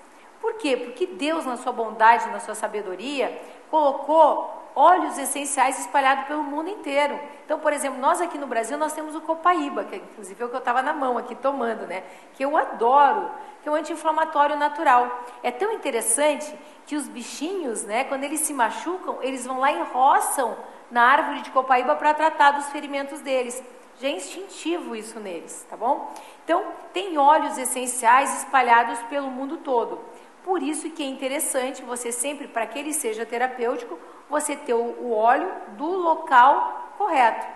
Por 0.45 0.55
quê? 0.55 0.77
Porque 0.77 1.07
Deus, 1.07 1.43
na 1.43 1.57
sua 1.57 1.71
bondade, 1.71 2.29
na 2.29 2.39
sua 2.39 2.53
sabedoria, 2.53 3.35
colocou 3.69 4.53
óleos 4.75 5.17
essenciais 5.17 5.79
espalhados 5.79 6.25
pelo 6.25 6.43
mundo 6.43 6.69
inteiro. 6.69 7.17
Então, 7.45 7.57
por 7.59 7.71
exemplo, 7.71 7.99
nós 7.99 8.19
aqui 8.19 8.37
no 8.37 8.45
Brasil, 8.45 8.77
nós 8.77 8.91
temos 8.91 9.15
o 9.15 9.21
copaíba, 9.21 9.85
que 9.85 9.95
inclusive 9.95 10.41
é 10.41 10.45
o 10.45 10.49
que 10.49 10.55
eu 10.55 10.59
estava 10.59 10.81
na 10.81 10.93
mão 10.93 11.17
aqui 11.17 11.33
tomando, 11.33 11.87
né? 11.87 12.03
Que 12.33 12.43
eu 12.43 12.57
adoro, 12.57 13.31
que 13.63 13.69
é 13.69 13.71
um 13.71 13.75
anti-inflamatório 13.75 14.57
natural. 14.57 15.23
É 15.41 15.51
tão 15.51 15.71
interessante 15.71 16.53
que 16.85 16.95
os 16.95 17.07
bichinhos, 17.07 17.83
né, 17.83 18.03
quando 18.03 18.23
eles 18.23 18.41
se 18.41 18.53
machucam, 18.53 19.17
eles 19.21 19.45
vão 19.45 19.59
lá 19.59 19.71
e 19.71 19.81
roçam 19.83 20.55
na 20.91 21.03
árvore 21.03 21.41
de 21.41 21.51
copaíba 21.51 21.95
para 21.95 22.13
tratar 22.13 22.51
dos 22.51 22.67
ferimentos 22.67 23.21
deles. 23.21 23.63
Já 23.99 24.09
é 24.09 24.11
instintivo 24.11 24.95
isso 24.95 25.19
neles, 25.21 25.65
tá 25.69 25.77
bom? 25.77 26.13
Então, 26.43 26.65
tem 26.91 27.17
óleos 27.17 27.57
essenciais 27.57 28.39
espalhados 28.39 28.99
pelo 29.03 29.31
mundo 29.31 29.57
todo. 29.57 30.01
Por 30.45 30.61
isso 30.61 30.91
que 30.91 31.01
é 31.01 31.07
interessante 31.07 31.81
você 31.81 32.11
sempre, 32.11 32.47
para 32.47 32.67
que 32.67 32.77
ele 32.77 32.93
seja 32.93 33.25
terapêutico, 33.25 33.97
você 34.29 34.55
ter 34.55 34.75
o 34.75 35.11
óleo 35.11 35.51
do 35.69 35.87
local 35.87 36.91
correto. 36.99 37.47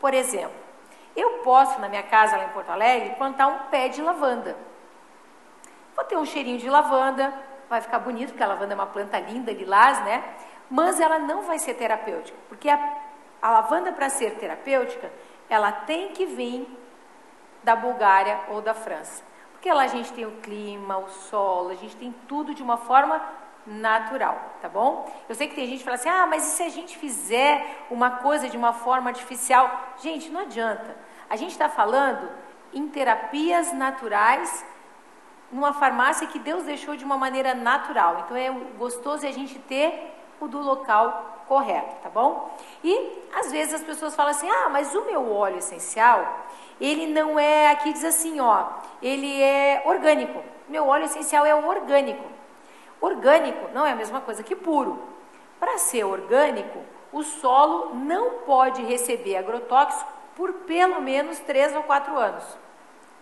Por 0.00 0.12
exemplo, 0.12 0.56
eu 1.14 1.38
posso 1.44 1.80
na 1.80 1.88
minha 1.88 2.02
casa 2.02 2.36
lá 2.36 2.46
em 2.46 2.48
Porto 2.48 2.70
Alegre 2.70 3.14
plantar 3.14 3.46
um 3.46 3.58
pé 3.70 3.86
de 3.86 4.02
lavanda. 4.02 4.56
Vou 5.94 6.04
ter 6.04 6.16
um 6.16 6.24
cheirinho 6.24 6.58
de 6.58 6.68
lavanda, 6.68 7.32
vai 7.70 7.80
ficar 7.80 8.00
bonito, 8.00 8.30
porque 8.30 8.42
a 8.42 8.48
lavanda 8.48 8.72
é 8.72 8.74
uma 8.74 8.86
planta 8.86 9.20
linda, 9.20 9.52
lilás, 9.52 10.04
né? 10.04 10.24
Mas 10.68 10.98
ela 10.98 11.20
não 11.20 11.42
vai 11.42 11.60
ser 11.60 11.74
terapêutica, 11.74 12.36
porque 12.48 12.68
a, 12.68 12.96
a 13.40 13.50
lavanda 13.52 13.92
para 13.92 14.08
ser 14.08 14.34
terapêutica, 14.34 15.12
ela 15.48 15.70
tem 15.70 16.08
que 16.08 16.26
vir 16.26 16.66
da 17.62 17.76
Bulgária 17.76 18.40
ou 18.48 18.60
da 18.60 18.74
França. 18.74 19.22
Porque 19.62 19.72
lá 19.72 19.84
a 19.84 19.86
gente 19.86 20.12
tem 20.12 20.26
o 20.26 20.32
clima, 20.40 20.98
o 20.98 21.08
solo, 21.08 21.70
a 21.70 21.76
gente 21.76 21.94
tem 21.94 22.12
tudo 22.26 22.52
de 22.52 22.64
uma 22.64 22.76
forma 22.76 23.22
natural, 23.64 24.56
tá 24.60 24.68
bom? 24.68 25.08
Eu 25.28 25.36
sei 25.36 25.46
que 25.46 25.54
tem 25.54 25.68
gente 25.68 25.78
que 25.78 25.84
fala 25.84 25.94
assim: 25.94 26.08
ah, 26.08 26.26
mas 26.26 26.44
e 26.44 26.56
se 26.56 26.64
a 26.64 26.68
gente 26.68 26.98
fizer 26.98 27.86
uma 27.88 28.10
coisa 28.10 28.48
de 28.48 28.56
uma 28.56 28.72
forma 28.72 29.08
artificial? 29.08 29.70
Gente, 30.02 30.30
não 30.30 30.40
adianta. 30.40 30.96
A 31.30 31.36
gente 31.36 31.52
está 31.52 31.68
falando 31.68 32.28
em 32.74 32.88
terapias 32.88 33.72
naturais 33.72 34.66
numa 35.52 35.72
farmácia 35.72 36.26
que 36.26 36.40
Deus 36.40 36.64
deixou 36.64 36.96
de 36.96 37.04
uma 37.04 37.16
maneira 37.16 37.54
natural. 37.54 38.24
Então 38.24 38.36
é 38.36 38.50
gostoso 38.76 39.24
a 39.24 39.30
gente 39.30 39.60
ter 39.60 40.12
o 40.40 40.48
do 40.48 40.58
local 40.58 41.41
correto, 41.52 41.96
tá 42.02 42.08
bom? 42.08 42.56
E 42.82 43.28
às 43.34 43.52
vezes 43.52 43.74
as 43.74 43.82
pessoas 43.82 44.14
falam 44.14 44.30
assim: 44.30 44.48
ah, 44.48 44.70
mas 44.70 44.94
o 44.94 45.04
meu 45.04 45.30
óleo 45.30 45.58
essencial, 45.58 46.46
ele 46.80 47.06
não 47.06 47.38
é, 47.38 47.70
aqui 47.70 47.92
diz 47.92 48.02
assim, 48.06 48.40
ó, 48.40 48.64
ele 49.02 49.42
é 49.42 49.82
orgânico. 49.84 50.42
Meu 50.66 50.86
óleo 50.86 51.04
essencial 51.04 51.44
é 51.44 51.54
orgânico. 51.54 52.24
Orgânico 52.98 53.68
não 53.74 53.84
é 53.84 53.92
a 53.92 53.94
mesma 53.94 54.22
coisa 54.22 54.42
que 54.42 54.56
puro. 54.56 54.98
Para 55.60 55.76
ser 55.76 56.04
orgânico, 56.04 56.78
o 57.12 57.22
solo 57.22 57.94
não 57.96 58.38
pode 58.46 58.82
receber 58.84 59.36
agrotóxico 59.36 60.10
por 60.34 60.54
pelo 60.64 61.02
menos 61.02 61.38
3 61.40 61.76
ou 61.76 61.82
4 61.82 62.16
anos, 62.16 62.44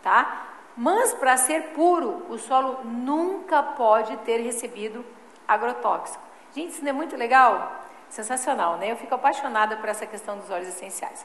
tá? 0.04 0.46
Mas 0.76 1.12
para 1.14 1.36
ser 1.36 1.70
puro, 1.70 2.26
o 2.30 2.38
solo 2.38 2.78
nunca 2.84 3.60
pode 3.60 4.16
ter 4.18 4.36
recebido 4.36 5.04
agrotóxico. 5.48 6.22
Gente, 6.54 6.70
isso 6.70 6.84
não 6.84 6.90
é 6.90 6.92
muito 6.92 7.16
legal? 7.16 7.89
Sensacional, 8.10 8.76
né? 8.76 8.90
Eu 8.90 8.96
fico 8.96 9.14
apaixonada 9.14 9.76
por 9.76 9.88
essa 9.88 10.04
questão 10.04 10.36
dos 10.36 10.50
óleos 10.50 10.68
essenciais. 10.68 11.24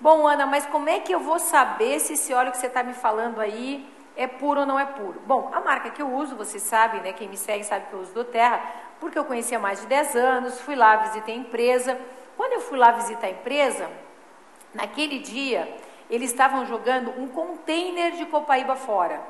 Bom, 0.00 0.26
Ana, 0.26 0.46
mas 0.46 0.64
como 0.66 0.88
é 0.88 1.00
que 1.00 1.12
eu 1.12 1.20
vou 1.20 1.38
saber 1.38 1.98
se 1.98 2.14
esse 2.14 2.32
óleo 2.32 2.52
que 2.52 2.58
você 2.58 2.68
está 2.68 2.82
me 2.82 2.94
falando 2.94 3.40
aí 3.40 3.88
é 4.16 4.26
puro 4.26 4.60
ou 4.60 4.66
não 4.66 4.78
é 4.78 4.86
puro? 4.86 5.20
Bom, 5.26 5.50
a 5.52 5.60
marca 5.60 5.90
que 5.90 6.00
eu 6.00 6.12
uso, 6.12 6.36
vocês 6.36 6.62
sabem, 6.62 7.00
né? 7.00 7.12
Quem 7.12 7.28
me 7.28 7.36
segue 7.36 7.64
sabe 7.64 7.86
que 7.86 7.92
eu 7.92 8.00
uso 8.00 8.14
do 8.14 8.24
Terra, 8.24 8.62
porque 9.00 9.18
eu 9.18 9.24
conheci 9.24 9.54
há 9.54 9.58
mais 9.58 9.80
de 9.80 9.86
10 9.86 10.16
anos, 10.16 10.60
fui 10.60 10.76
lá, 10.76 10.96
visitei 10.96 11.34
a 11.34 11.38
empresa. 11.38 12.00
Quando 12.36 12.52
eu 12.52 12.60
fui 12.60 12.78
lá 12.78 12.92
visitar 12.92 13.26
a 13.26 13.30
empresa, 13.30 13.90
naquele 14.72 15.18
dia, 15.18 15.76
eles 16.08 16.30
estavam 16.30 16.64
jogando 16.66 17.10
um 17.20 17.26
container 17.26 18.12
de 18.12 18.26
copaíba 18.26 18.76
fora. 18.76 19.20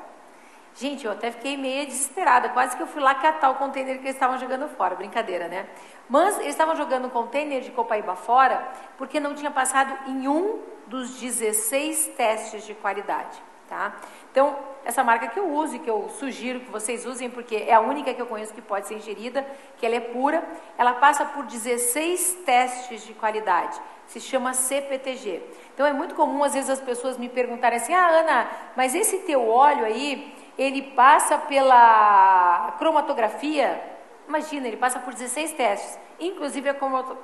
Gente, 0.75 1.05
eu 1.05 1.11
até 1.11 1.29
fiquei 1.29 1.55
meio 1.55 1.85
desesperada, 1.85 2.49
quase 2.49 2.75
que 2.75 2.81
eu 2.81 2.87
fui 2.87 3.01
lá 3.01 3.13
catar 3.13 3.51
o 3.51 3.55
container 3.55 3.97
que 3.97 4.05
eles 4.05 4.15
estavam 4.15 4.39
jogando 4.39 4.67
fora, 4.69 4.95
brincadeira, 4.95 5.47
né? 5.47 5.67
Mas 6.09 6.35
eles 6.39 6.49
estavam 6.49 6.75
jogando 6.75 7.05
um 7.05 7.09
container 7.11 7.61
de 7.61 7.69
copaíba 7.69 8.15
fora 8.15 8.67
porque 8.97 9.19
não 9.19 9.35
tinha 9.35 9.51
passado 9.51 9.95
em 10.09 10.27
um 10.27 10.59
dos 10.87 11.19
16 11.19 12.07
testes 12.17 12.65
de 12.65 12.73
qualidade, 12.73 13.41
tá? 13.69 13.95
Então, 14.31 14.57
essa 14.83 15.03
marca 15.03 15.27
que 15.27 15.39
eu 15.39 15.47
uso 15.47 15.75
e 15.75 15.79
que 15.79 15.89
eu 15.89 16.09
sugiro 16.09 16.59
que 16.61 16.71
vocês 16.71 17.05
usem, 17.05 17.29
porque 17.29 17.55
é 17.55 17.73
a 17.73 17.79
única 17.79 18.11
que 18.11 18.21
eu 18.21 18.25
conheço 18.25 18.53
que 18.53 18.61
pode 18.61 18.87
ser 18.87 18.95
ingerida, 18.95 19.45
que 19.77 19.85
ela 19.85 19.95
é 19.95 19.99
pura, 19.99 20.43
ela 20.75 20.93
passa 20.93 21.23
por 21.23 21.45
16 21.45 22.39
testes 22.45 23.05
de 23.05 23.13
qualidade. 23.13 23.79
Se 24.07 24.19
chama 24.19 24.53
CPTG. 24.53 25.41
Então 25.73 25.85
é 25.85 25.93
muito 25.93 26.15
comum 26.15 26.43
às 26.43 26.53
vezes 26.53 26.69
as 26.69 26.81
pessoas 26.81 27.17
me 27.17 27.29
perguntarem 27.29 27.77
assim: 27.77 27.93
"Ah, 27.93 28.07
Ana, 28.07 28.47
mas 28.75 28.93
esse 28.93 29.19
teu 29.19 29.47
óleo 29.47 29.85
aí, 29.85 30.35
ele 30.57 30.81
passa 30.81 31.37
pela 31.37 32.75
cromatografia?" 32.77 33.93
Imagina, 34.27 34.67
ele 34.67 34.77
passa 34.77 34.99
por 34.99 35.13
16 35.13 35.51
testes, 35.51 35.99
inclusive 36.19 36.69
a 36.69 36.73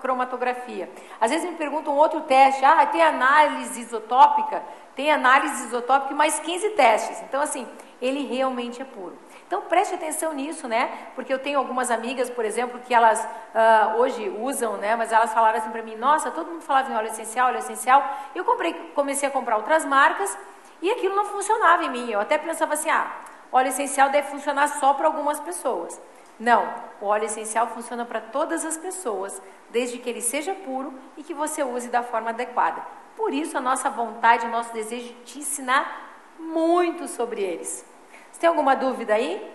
cromatografia. 0.02 0.90
Às 1.20 1.32
vezes 1.32 1.50
me 1.50 1.56
perguntam 1.56 1.96
outro 1.96 2.22
teste, 2.22 2.64
ah, 2.66 2.86
tem 2.86 3.02
análise 3.02 3.80
isotópica? 3.80 4.62
Tem 4.96 5.10
análise 5.10 5.66
isotópica 5.66 6.14
e 6.14 6.16
mais 6.16 6.40
15 6.40 6.72
testes. 6.72 7.22
Então, 7.24 7.42
assim, 7.42 7.66
ele 8.02 8.26
realmente 8.26 8.82
é 8.82 8.86
puro. 8.86 9.18
Então 9.48 9.62
preste 9.64 9.96
atenção 9.96 10.34
nisso, 10.34 10.68
né? 10.68 10.92
Porque 11.16 11.34
eu 11.34 11.40
tenho 11.40 11.58
algumas 11.58 11.90
amigas, 11.90 12.30
por 12.30 12.46
exemplo, 12.46 12.80
que 12.86 12.94
elas 12.94 13.20
uh, 13.24 13.98
hoje 13.98 14.30
usam, 14.30 14.78
né? 14.78 14.96
Mas 14.96 15.12
elas 15.12 15.34
falaram 15.34 15.58
assim 15.58 15.72
para 15.72 15.82
mim: 15.82 15.96
Nossa, 15.96 16.30
todo 16.30 16.52
mundo 16.52 16.62
falava 16.62 16.92
em 16.92 16.96
óleo 16.96 17.08
essencial, 17.08 17.48
óleo 17.48 17.58
essencial. 17.58 18.04
Eu 18.36 18.46
comprei, 18.46 18.74
comecei 18.94 19.28
a 19.28 19.32
comprar 19.32 19.58
outras 19.58 19.86
marcas 19.86 20.38
e 20.82 20.90
aquilo 20.92 21.16
não 21.16 21.26
funcionava 21.26 21.84
em 21.84 21.90
mim. 21.90 22.10
Eu 22.10 22.20
até 22.20 22.38
pensava 22.38 22.74
assim: 22.74 22.90
Ah, 22.90 23.12
óleo 23.52 23.70
essencial 23.70 24.10
deve 24.10 24.30
funcionar 24.30 24.68
só 24.68 24.94
para 24.94 25.08
algumas 25.08 25.40
pessoas. 25.40 26.00
Não, 26.40 26.74
o 27.02 27.06
óleo 27.06 27.26
essencial 27.26 27.68
funciona 27.68 28.06
para 28.06 28.22
todas 28.22 28.64
as 28.64 28.78
pessoas, 28.78 29.42
desde 29.70 29.98
que 29.98 30.10
ele 30.10 30.22
seja 30.22 30.56
puro 30.56 30.94
e 31.18 31.24
que 31.24 31.34
você 31.34 31.64
use 31.64 31.90
da 31.90 32.02
forma 32.02 32.30
adequada. 32.30 32.82
Por 33.18 33.34
isso, 33.34 33.58
a 33.58 33.62
nossa 33.62 33.90
vontade, 33.90 34.46
o 34.46 34.50
nosso 34.50 34.74
desejo 34.74 35.08
de 35.08 35.14
te 35.26 35.40
ensinar 35.40 36.10
muito 36.40 37.08
sobre 37.10 37.42
eles. 37.42 37.86
Você 38.32 38.40
tem 38.40 38.48
alguma 38.48 38.74
dúvida 38.74 39.14
aí? 39.16 39.54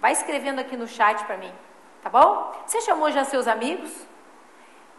Vai 0.00 0.10
escrevendo 0.10 0.58
aqui 0.58 0.76
no 0.76 0.88
chat 0.88 1.24
para 1.24 1.36
mim, 1.36 1.52
tá 2.02 2.10
bom? 2.10 2.52
Você 2.66 2.80
chamou 2.80 3.12
já 3.12 3.24
seus 3.24 3.46
amigos? 3.46 3.94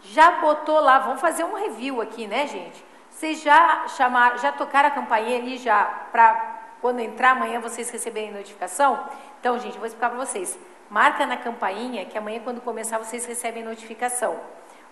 Já 0.01 0.39
botou 0.39 0.79
lá, 0.79 0.99
vamos 0.99 1.19
fazer 1.19 1.43
um 1.43 1.55
review 1.55 2.01
aqui, 2.01 2.27
né, 2.27 2.47
gente? 2.47 2.83
Vocês 3.25 3.41
já 3.41 3.87
chamaram, 3.87 4.37
já 4.37 4.51
tocaram 4.51 4.87
a 4.87 4.91
campainha 4.91 5.39
ali 5.39 5.57
já 5.57 5.83
para 6.11 6.59
quando 6.79 6.99
entrar 6.99 7.31
amanhã 7.31 7.59
vocês 7.59 7.89
receberem 7.89 8.31
notificação? 8.31 9.03
Então, 9.39 9.57
gente, 9.57 9.79
vou 9.79 9.87
explicar 9.87 10.11
para 10.11 10.19
vocês. 10.19 10.55
Marca 10.91 11.25
na 11.25 11.35
campainha 11.35 12.05
que 12.05 12.15
amanhã 12.19 12.39
quando 12.43 12.61
começar 12.61 12.99
vocês 12.99 13.25
recebem 13.25 13.63
notificação. 13.63 14.39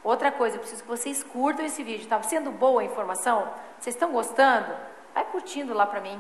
Outra 0.03 0.31
coisa, 0.31 0.55
eu 0.55 0.61
preciso 0.61 0.81
que 0.81 0.89
vocês 0.89 1.21
curtam 1.21 1.63
esse 1.63 1.83
vídeo. 1.83 2.01
Está 2.01 2.19
sendo 2.23 2.49
boa 2.49 2.81
a 2.81 2.85
informação? 2.85 3.47
Vocês 3.79 3.95
estão 3.95 4.11
gostando? 4.11 4.73
Vai 5.13 5.25
curtindo 5.25 5.71
lá 5.71 5.85
para 5.85 6.01
mim. 6.01 6.19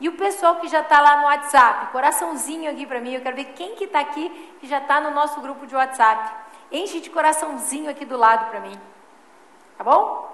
E 0.00 0.08
o 0.08 0.16
pessoal 0.16 0.56
que 0.60 0.68
já 0.68 0.80
está 0.80 0.98
lá 1.02 1.18
no 1.18 1.24
WhatsApp, 1.24 1.92
coraçãozinho 1.92 2.70
aqui 2.70 2.86
para 2.86 3.02
mim. 3.02 3.12
Eu 3.12 3.20
quero 3.20 3.36
ver 3.36 3.52
quem 3.52 3.74
que 3.74 3.84
está 3.84 4.00
aqui 4.00 4.30
que 4.60 4.66
já 4.66 4.78
está 4.78 4.98
no 4.98 5.10
nosso 5.10 5.42
grupo 5.42 5.66
de 5.66 5.76
WhatsApp. 5.76 6.26
Enche 6.72 7.00
de 7.00 7.10
coraçãozinho 7.10 7.90
aqui 7.90 8.06
do 8.06 8.16
lado 8.16 8.48
para 8.48 8.60
mim. 8.60 8.80
Tá 9.76 9.84
bom? 9.84 10.33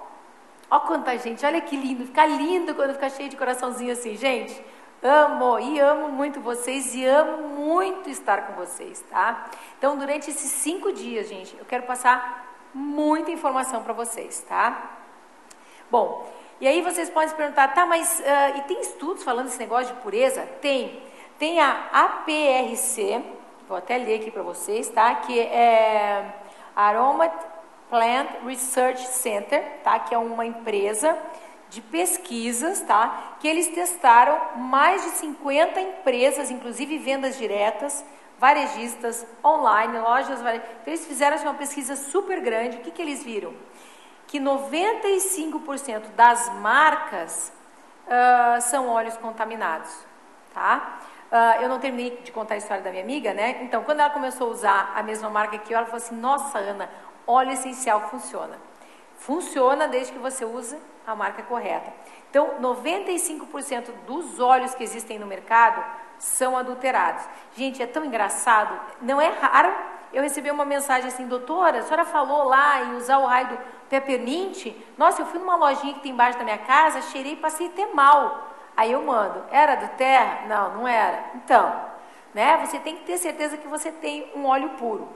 Olha 0.71 0.79
quanta 0.79 1.17
gente, 1.17 1.45
olha 1.45 1.59
que 1.59 1.75
lindo. 1.75 2.05
Fica 2.05 2.25
lindo 2.25 2.73
quando 2.73 2.93
fica 2.93 3.09
cheio 3.09 3.27
de 3.27 3.35
coraçãozinho 3.35 3.91
assim, 3.91 4.15
gente. 4.15 4.63
Amo 5.03 5.59
e 5.59 5.77
amo 5.79 6.07
muito 6.07 6.39
vocês 6.39 6.95
e 6.95 7.03
amo 7.05 7.49
muito 7.49 8.09
estar 8.09 8.47
com 8.47 8.53
vocês, 8.53 9.03
tá? 9.09 9.47
Então, 9.77 9.97
durante 9.97 10.29
esses 10.29 10.49
cinco 10.49 10.93
dias, 10.93 11.27
gente, 11.27 11.57
eu 11.57 11.65
quero 11.65 11.83
passar 11.83 12.55
muita 12.73 13.31
informação 13.31 13.83
para 13.83 13.91
vocês, 13.91 14.45
tá? 14.47 14.91
Bom, 15.89 16.31
e 16.61 16.67
aí 16.67 16.81
vocês 16.81 17.09
podem 17.09 17.27
se 17.27 17.35
perguntar, 17.35 17.73
tá, 17.73 17.85
mas 17.85 18.21
uh, 18.21 18.57
e 18.59 18.61
tem 18.61 18.79
estudos 18.79 19.23
falando 19.23 19.47
desse 19.47 19.59
negócio 19.59 19.93
de 19.93 20.01
pureza? 20.01 20.43
Tem. 20.61 21.03
Tem 21.37 21.59
a 21.59 21.89
APRC, 21.91 23.21
vou 23.67 23.75
até 23.75 23.97
ler 23.97 24.21
aqui 24.21 24.31
para 24.31 24.43
vocês, 24.43 24.87
tá? 24.87 25.15
Que 25.15 25.37
é 25.37 26.33
Aroma 26.73 27.29
Plant 27.91 28.29
Research 28.45 29.05
Center, 29.09 29.61
tá? 29.83 29.99
Que 29.99 30.15
é 30.15 30.17
uma 30.17 30.45
empresa 30.45 31.15
de 31.69 31.81
pesquisas, 31.81 32.81
tá? 32.81 33.35
Que 33.39 33.47
eles 33.47 33.67
testaram 33.67 34.57
mais 34.57 35.03
de 35.03 35.09
50 35.09 35.79
empresas, 35.79 36.49
inclusive 36.49 36.97
vendas 36.97 37.37
diretas, 37.37 38.03
varejistas, 38.39 39.27
online, 39.45 39.99
lojas, 39.99 40.39
então 40.39 40.61
eles 40.87 41.05
fizeram 41.05 41.35
assim, 41.35 41.45
uma 41.45 41.53
pesquisa 41.53 41.95
super 41.95 42.39
grande. 42.39 42.77
O 42.77 42.79
que, 42.79 42.91
que 42.91 43.01
eles 43.01 43.23
viram? 43.23 43.53
Que 44.25 44.39
95% 44.39 46.11
das 46.15 46.49
marcas 46.55 47.53
uh, 48.07 48.61
são 48.61 48.87
óleos 48.87 49.17
contaminados, 49.17 49.91
tá? 50.53 50.99
Uh, 51.31 51.63
eu 51.63 51.69
não 51.69 51.79
terminei 51.79 52.17
de 52.23 52.31
contar 52.31 52.55
a 52.55 52.57
história 52.57 52.83
da 52.83 52.89
minha 52.89 53.03
amiga, 53.03 53.33
né? 53.33 53.59
Então, 53.61 53.83
quando 53.83 53.99
ela 53.99 54.09
começou 54.09 54.47
a 54.47 54.51
usar 54.51 54.93
a 54.95 55.03
mesma 55.03 55.29
marca 55.29 55.57
que 55.57 55.73
eu, 55.73 55.77
ela 55.77 55.85
falou 55.85 56.03
assim: 56.03 56.15
Nossa, 56.15 56.57
Ana, 56.57 56.89
óleo 57.27 57.51
essencial 57.51 58.09
funciona. 58.09 58.57
Funciona 59.17 59.87
desde 59.87 60.13
que 60.13 60.19
você 60.19 60.43
use 60.45 60.77
a 61.05 61.15
marca 61.15 61.43
correta. 61.43 61.93
Então, 62.29 62.59
95% 62.61 63.91
dos 64.05 64.39
óleos 64.39 64.73
que 64.73 64.83
existem 64.83 65.19
no 65.19 65.27
mercado 65.27 65.83
são 66.17 66.57
adulterados. 66.57 67.23
Gente, 67.55 67.81
é 67.81 67.87
tão 67.87 68.05
engraçado, 68.05 68.79
não 69.01 69.19
é 69.19 69.27
raro 69.27 69.73
eu 70.13 70.21
receber 70.21 70.51
uma 70.51 70.65
mensagem 70.65 71.07
assim, 71.07 71.25
doutora, 71.25 71.79
a 71.79 71.83
senhora 71.83 72.05
falou 72.05 72.43
lá 72.43 72.83
em 72.83 72.95
usar 72.95 73.17
o 73.19 73.25
raio 73.25 73.47
do 73.49 73.57
peppermint, 73.89 74.73
nossa, 74.97 75.21
eu 75.21 75.25
fui 75.25 75.39
numa 75.39 75.55
lojinha 75.55 75.93
que 75.93 76.01
tem 76.01 76.11
embaixo 76.11 76.37
da 76.37 76.43
minha 76.43 76.57
casa, 76.57 77.01
cheirei 77.01 77.33
e 77.33 77.37
passei 77.37 77.67
até 77.67 77.85
mal. 77.93 78.49
Aí 78.75 78.91
eu 78.91 79.03
mando, 79.03 79.43
era 79.51 79.75
do 79.75 79.87
terra? 79.95 80.47
Não, 80.47 80.75
não 80.75 80.87
era. 80.87 81.31
Então, 81.35 81.73
né, 82.33 82.57
você 82.57 82.79
tem 82.79 82.97
que 82.97 83.03
ter 83.03 83.17
certeza 83.17 83.57
que 83.57 83.67
você 83.67 83.91
tem 83.91 84.31
um 84.35 84.45
óleo 84.45 84.69
puro. 84.71 85.07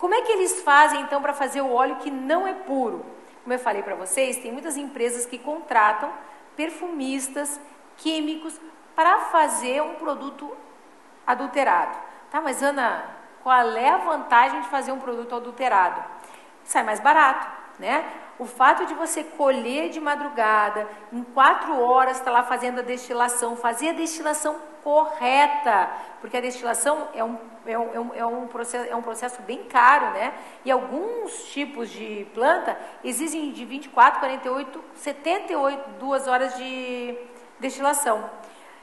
Como 0.00 0.14
é 0.14 0.22
que 0.22 0.32
eles 0.32 0.62
fazem 0.62 1.02
então 1.02 1.20
para 1.20 1.34
fazer 1.34 1.60
o 1.60 1.74
óleo 1.74 1.96
que 1.96 2.10
não 2.10 2.46
é 2.46 2.54
puro? 2.54 3.04
Como 3.42 3.52
eu 3.52 3.58
falei 3.58 3.82
para 3.82 3.94
vocês, 3.94 4.38
tem 4.38 4.50
muitas 4.50 4.78
empresas 4.78 5.26
que 5.26 5.36
contratam 5.36 6.10
perfumistas, 6.56 7.60
químicos, 7.98 8.58
para 8.96 9.18
fazer 9.26 9.82
um 9.82 9.96
produto 9.96 10.56
adulterado. 11.26 11.98
Tá, 12.30 12.40
mas 12.40 12.62
Ana, 12.62 13.04
qual 13.42 13.76
é 13.76 13.90
a 13.90 13.98
vantagem 13.98 14.62
de 14.62 14.68
fazer 14.68 14.90
um 14.90 14.98
produto 14.98 15.34
adulterado? 15.34 16.02
Sai 16.64 16.82
mais 16.82 16.98
barato, 16.98 17.46
né? 17.78 18.02
O 18.40 18.46
fato 18.46 18.86
de 18.86 18.94
você 18.94 19.22
colher 19.22 19.90
de 19.90 20.00
madrugada, 20.00 20.88
em 21.12 21.22
quatro 21.22 21.78
horas 21.78 22.16
está 22.16 22.30
lá 22.30 22.42
fazendo 22.42 22.78
a 22.78 22.82
destilação, 22.82 23.54
fazer 23.54 23.90
a 23.90 23.92
destilação 23.92 24.56
correta, 24.82 25.90
porque 26.22 26.38
a 26.38 26.40
destilação 26.40 27.06
é 27.12 27.22
um, 27.22 27.36
é 27.66 27.78
um, 27.78 28.14
é 28.14 28.24
um, 28.24 28.46
processo, 28.46 28.90
é 28.90 28.96
um 28.96 29.02
processo 29.02 29.42
bem 29.42 29.64
caro, 29.64 30.12
né? 30.12 30.32
E 30.64 30.70
alguns 30.70 31.50
tipos 31.52 31.90
de 31.90 32.26
planta 32.32 32.78
exigem 33.04 33.52
de 33.52 33.62
24, 33.66 34.20
48, 34.20 34.84
78, 34.94 35.90
duas 35.98 36.26
horas 36.26 36.56
de 36.56 37.14
destilação. 37.58 38.30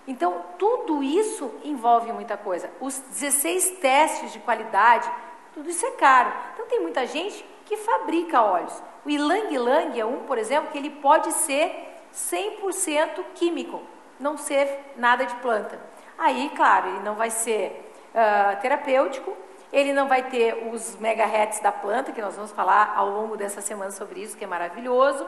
Então, 0.07 0.45
tudo 0.59 1.01
isso 1.01 1.51
envolve 1.63 2.13
muita 2.13 2.37
coisa. 2.37 2.69
Os 2.79 2.99
16 2.99 3.71
testes 3.79 4.31
de 4.31 4.37
qualidade, 4.37 5.09
tudo 5.51 5.67
isso 5.67 5.83
é 5.83 5.91
caro. 5.93 6.31
Então, 6.53 6.67
tem 6.67 6.79
muita 6.79 7.07
gente 7.07 7.43
que 7.67 7.75
fabrica 7.75 8.41
óleos. 8.41 8.81
O 9.05 9.09
ilang 9.09 9.53
ilang 9.53 9.99
é 9.99 10.05
um, 10.05 10.23
por 10.23 10.37
exemplo, 10.37 10.71
que 10.71 10.77
ele 10.77 10.89
pode 10.89 11.31
ser 11.33 11.99
100% 12.13 13.23
químico, 13.35 13.81
não 14.19 14.37
ser 14.37 14.93
nada 14.95 15.25
de 15.25 15.35
planta. 15.35 15.79
Aí, 16.17 16.49
claro, 16.55 16.87
ele 16.87 16.99
não 16.99 17.15
vai 17.15 17.29
ser 17.29 17.91
uh, 18.15 18.59
terapêutico, 18.61 19.35
ele 19.71 19.91
não 19.91 20.07
vai 20.07 20.23
ter 20.23 20.71
os 20.71 20.95
megahertz 20.95 21.59
da 21.59 21.71
planta, 21.71 22.13
que 22.13 22.21
nós 22.21 22.35
vamos 22.35 22.51
falar 22.51 22.93
ao 22.95 23.09
longo 23.09 23.35
dessa 23.35 23.61
semana 23.61 23.91
sobre 23.91 24.21
isso, 24.21 24.37
que 24.37 24.45
é 24.45 24.47
maravilhoso, 24.47 25.27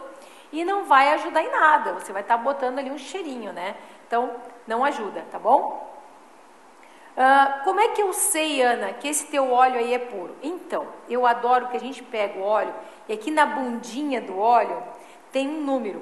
e 0.52 0.64
não 0.64 0.86
vai 0.86 1.12
ajudar 1.14 1.44
em 1.44 1.52
nada. 1.52 1.94
Você 1.94 2.14
vai 2.14 2.22
estar 2.22 2.38
tá 2.38 2.44
botando 2.44 2.80
ali 2.80 2.90
um 2.90 2.98
cheirinho, 2.98 3.52
né? 3.52 3.76
Então, 4.08 4.34
não 4.66 4.84
ajuda, 4.84 5.26
tá 5.30 5.38
bom? 5.38 5.99
Uh, 7.18 7.64
como 7.64 7.80
é 7.80 7.90
que 7.90 8.02
eu 8.02 8.14
sei, 8.14 8.62
Ana, 8.62 8.94
que 8.94 9.08
esse 9.08 9.28
teu 9.28 9.52
óleo 9.52 9.80
aí 9.80 9.94
é 9.94 10.00
puro? 10.00 10.36
Então, 10.42 10.88
eu 11.10 11.26
adoro 11.26 11.68
que 11.68 11.76
a 11.76 11.80
gente 11.80 12.02
pega 12.02 12.40
o 12.40 12.44
óleo 12.44 12.74
e 13.08 13.14
aqui 13.14 13.30
na 13.30 13.46
bundinha 13.46 14.22
do 14.22 14.38
óleo 14.40 14.82
tem 15.32 15.48
um 15.48 15.62
número. 15.62 16.02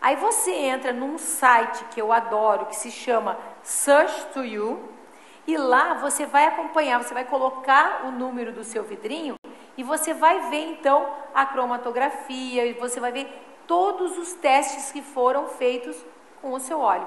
Aí 0.00 0.16
você 0.16 0.52
entra 0.52 0.92
num 0.92 1.18
site 1.18 1.84
que 1.86 2.00
eu 2.00 2.12
adoro, 2.12 2.66
que 2.66 2.76
se 2.76 2.90
chama 2.90 3.38
Search 3.62 4.26
to 4.32 4.44
You, 4.44 4.88
e 5.46 5.56
lá 5.56 5.94
você 5.94 6.26
vai 6.26 6.46
acompanhar, 6.46 7.02
você 7.02 7.14
vai 7.14 7.24
colocar 7.24 8.04
o 8.06 8.10
número 8.10 8.52
do 8.52 8.64
seu 8.64 8.82
vidrinho 8.82 9.36
e 9.76 9.82
você 9.82 10.14
vai 10.14 10.48
ver 10.50 10.72
então 10.72 11.06
a 11.34 11.44
cromatografia, 11.44 12.64
e 12.64 12.72
você 12.72 12.98
vai 12.98 13.12
ver 13.12 13.28
todos 13.66 14.16
os 14.16 14.32
testes 14.32 14.90
que 14.90 15.02
foram 15.02 15.48
feitos 15.48 15.96
com 16.40 16.52
o 16.52 16.60
seu 16.60 16.80
óleo. 16.80 17.06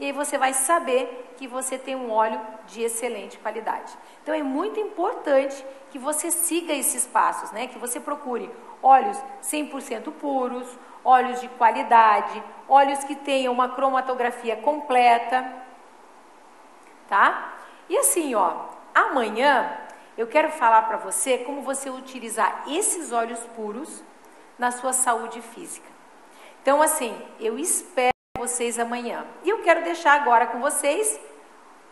E 0.00 0.06
aí 0.06 0.12
você 0.12 0.38
vai 0.38 0.52
saber 0.54 1.34
que 1.36 1.48
você 1.48 1.76
tem 1.76 1.96
um 1.96 2.10
óleo 2.10 2.40
de 2.66 2.82
excelente 2.82 3.38
qualidade. 3.38 3.92
Então 4.22 4.34
é 4.34 4.42
muito 4.42 4.78
importante 4.78 5.64
que 5.90 5.98
você 5.98 6.30
siga 6.30 6.72
esses 6.72 7.06
passos, 7.06 7.50
né? 7.50 7.66
Que 7.66 7.78
você 7.78 7.98
procure 7.98 8.50
óleos 8.82 9.18
100% 9.42 10.12
puros, 10.12 10.68
óleos 11.04 11.40
de 11.40 11.48
qualidade, 11.48 12.42
óleos 12.68 13.02
que 13.04 13.16
tenham 13.16 13.52
uma 13.52 13.70
cromatografia 13.70 14.56
completa, 14.56 15.52
tá? 17.08 17.54
E 17.88 17.96
assim, 17.96 18.34
ó, 18.34 18.66
amanhã 18.94 19.78
eu 20.16 20.26
quero 20.26 20.50
falar 20.50 20.82
para 20.82 20.96
você 20.96 21.38
como 21.38 21.62
você 21.62 21.88
utilizar 21.90 22.64
esses 22.68 23.12
óleos 23.12 23.40
puros 23.56 24.02
na 24.58 24.70
sua 24.70 24.92
saúde 24.92 25.40
física. 25.40 25.88
Então, 26.60 26.82
assim, 26.82 27.16
eu 27.38 27.58
espero 27.58 28.17
vocês 28.48 28.78
amanhã. 28.78 29.24
E 29.44 29.48
eu 29.48 29.58
quero 29.62 29.84
deixar 29.84 30.14
agora 30.14 30.46
com 30.46 30.58
vocês 30.58 31.20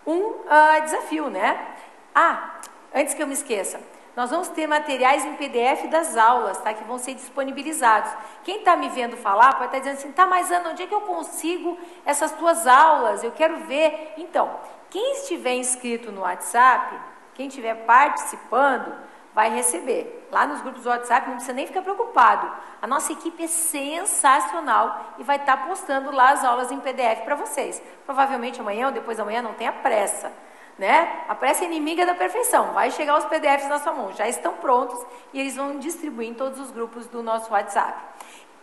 um 0.06 0.20
uh, 0.20 0.82
desafio, 0.82 1.28
né? 1.28 1.74
Ah, 2.14 2.60
antes 2.94 3.14
que 3.14 3.22
eu 3.22 3.26
me 3.26 3.34
esqueça, 3.34 3.80
nós 4.16 4.30
vamos 4.30 4.48
ter 4.48 4.66
materiais 4.66 5.24
em 5.24 5.34
PDF 5.34 5.88
das 5.90 6.16
aulas, 6.16 6.58
tá? 6.58 6.72
Que 6.72 6.82
vão 6.84 6.98
ser 6.98 7.14
disponibilizados. 7.14 8.10
Quem 8.42 8.60
está 8.60 8.74
me 8.74 8.88
vendo 8.88 9.16
falar 9.16 9.54
pode 9.54 9.66
estar 9.66 9.72
tá 9.72 9.78
dizendo 9.78 9.98
assim, 9.98 10.12
tá, 10.12 10.26
mas 10.26 10.50
Ana, 10.50 10.70
onde 10.70 10.82
é 10.82 10.86
que 10.86 10.94
eu 10.94 11.02
consigo 11.02 11.78
essas 12.04 12.32
tuas 12.32 12.66
aulas? 12.66 13.22
Eu 13.22 13.32
quero 13.32 13.58
ver. 13.64 14.14
Então, 14.16 14.58
quem 14.88 15.12
estiver 15.12 15.54
inscrito 15.56 16.10
no 16.10 16.22
WhatsApp, 16.22 16.98
quem 17.34 17.48
estiver 17.48 17.74
participando, 17.84 18.94
vai 19.36 19.50
receber. 19.50 20.26
Lá 20.32 20.46
nos 20.46 20.62
grupos 20.62 20.82
do 20.82 20.88
WhatsApp, 20.88 21.26
não 21.28 21.34
precisa 21.34 21.52
nem 21.52 21.66
ficar 21.66 21.82
preocupado. 21.82 22.50
A 22.80 22.86
nossa 22.86 23.12
equipe 23.12 23.44
é 23.44 23.46
sensacional 23.46 25.12
e 25.18 25.22
vai 25.22 25.36
estar 25.36 25.68
postando 25.68 26.10
lá 26.10 26.30
as 26.30 26.42
aulas 26.42 26.72
em 26.72 26.80
PDF 26.80 27.20
para 27.22 27.34
vocês. 27.34 27.82
Provavelmente 28.06 28.62
amanhã 28.62 28.86
ou 28.86 28.92
depois 28.92 29.18
da 29.18 29.26
manhã, 29.26 29.42
não 29.42 29.52
tenha 29.52 29.72
pressa. 29.72 30.32
Né? 30.78 31.24
A 31.28 31.34
pressa 31.34 31.64
é 31.64 31.66
inimiga 31.66 32.06
da 32.06 32.14
perfeição. 32.14 32.72
Vai 32.72 32.90
chegar 32.90 33.18
os 33.18 33.26
PDFs 33.26 33.68
na 33.68 33.78
sua 33.78 33.92
mão, 33.92 34.10
já 34.14 34.26
estão 34.26 34.54
prontos 34.54 34.98
e 35.34 35.40
eles 35.40 35.54
vão 35.54 35.78
distribuir 35.78 36.30
em 36.30 36.34
todos 36.34 36.58
os 36.58 36.70
grupos 36.70 37.06
do 37.06 37.22
nosso 37.22 37.52
WhatsApp. 37.52 37.94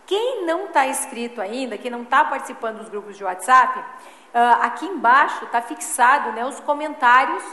Quem 0.04 0.44
não 0.44 0.64
está 0.64 0.88
inscrito 0.88 1.40
ainda, 1.40 1.78
quem 1.78 1.90
não 1.90 2.02
está 2.02 2.24
participando 2.24 2.78
dos 2.78 2.88
grupos 2.88 3.16
de 3.16 3.22
WhatsApp, 3.22 3.78
uh, 3.78 4.62
aqui 4.62 4.86
embaixo 4.86 5.44
está 5.44 5.62
fixado 5.62 6.32
né, 6.32 6.44
os 6.44 6.58
comentários 6.58 7.44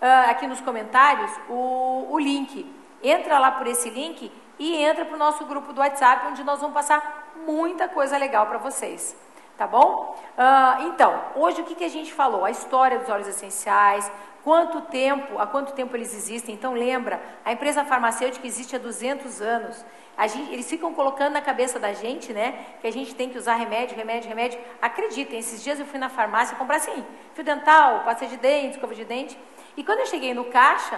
uh, 0.00 0.30
aqui 0.30 0.46
nos 0.46 0.60
comentários 0.60 1.30
o, 1.48 2.06
o 2.10 2.18
link. 2.18 2.66
Entra 3.02 3.38
lá 3.38 3.52
por 3.52 3.66
esse 3.66 3.90
link 3.90 4.30
e 4.58 4.76
entra 4.76 5.04
para 5.04 5.14
o 5.14 5.18
nosso 5.18 5.44
grupo 5.44 5.72
do 5.72 5.80
WhatsApp, 5.80 6.26
onde 6.26 6.42
nós 6.42 6.60
vamos 6.60 6.74
passar 6.74 7.32
muita 7.46 7.88
coisa 7.88 8.16
legal 8.16 8.46
para 8.46 8.58
vocês. 8.58 9.16
Tá 9.56 9.66
bom? 9.66 10.16
Uh, 10.36 10.88
então, 10.88 11.20
hoje 11.34 11.60
o 11.60 11.64
que, 11.64 11.74
que 11.74 11.84
a 11.84 11.88
gente 11.88 12.12
falou? 12.12 12.44
A 12.44 12.50
história 12.50 12.98
dos 12.98 13.08
óleos 13.08 13.26
essenciais, 13.26 14.10
quanto 14.44 14.80
tempo, 14.82 15.38
há 15.38 15.46
quanto 15.46 15.72
tempo 15.72 15.96
eles 15.96 16.14
existem. 16.14 16.54
Então, 16.54 16.74
lembra, 16.74 17.20
a 17.44 17.52
empresa 17.52 17.84
farmacêutica 17.84 18.46
existe 18.46 18.76
há 18.76 18.78
200 18.78 19.42
anos. 19.42 19.84
Gente, 20.26 20.52
eles 20.52 20.68
ficam 20.68 20.92
colocando 20.94 21.34
na 21.34 21.40
cabeça 21.40 21.78
da 21.78 21.92
gente, 21.92 22.32
né, 22.32 22.66
que 22.80 22.86
a 22.86 22.92
gente 22.92 23.14
tem 23.14 23.28
que 23.28 23.38
usar 23.38 23.54
remédio, 23.54 23.96
remédio, 23.96 24.28
remédio. 24.28 24.58
Acreditem, 24.82 25.38
esses 25.38 25.62
dias 25.62 25.78
eu 25.78 25.86
fui 25.86 25.98
na 25.98 26.08
farmácia 26.08 26.56
comprar 26.56 26.76
assim, 26.76 27.04
fio 27.34 27.44
dental, 27.44 28.02
pasta 28.04 28.26
de 28.26 28.36
dente, 28.36 28.74
escova 28.74 28.94
de 28.94 29.04
dente. 29.04 29.38
E 29.78 29.84
quando 29.84 30.00
eu 30.00 30.06
cheguei 30.06 30.34
no 30.34 30.46
caixa, 30.46 30.96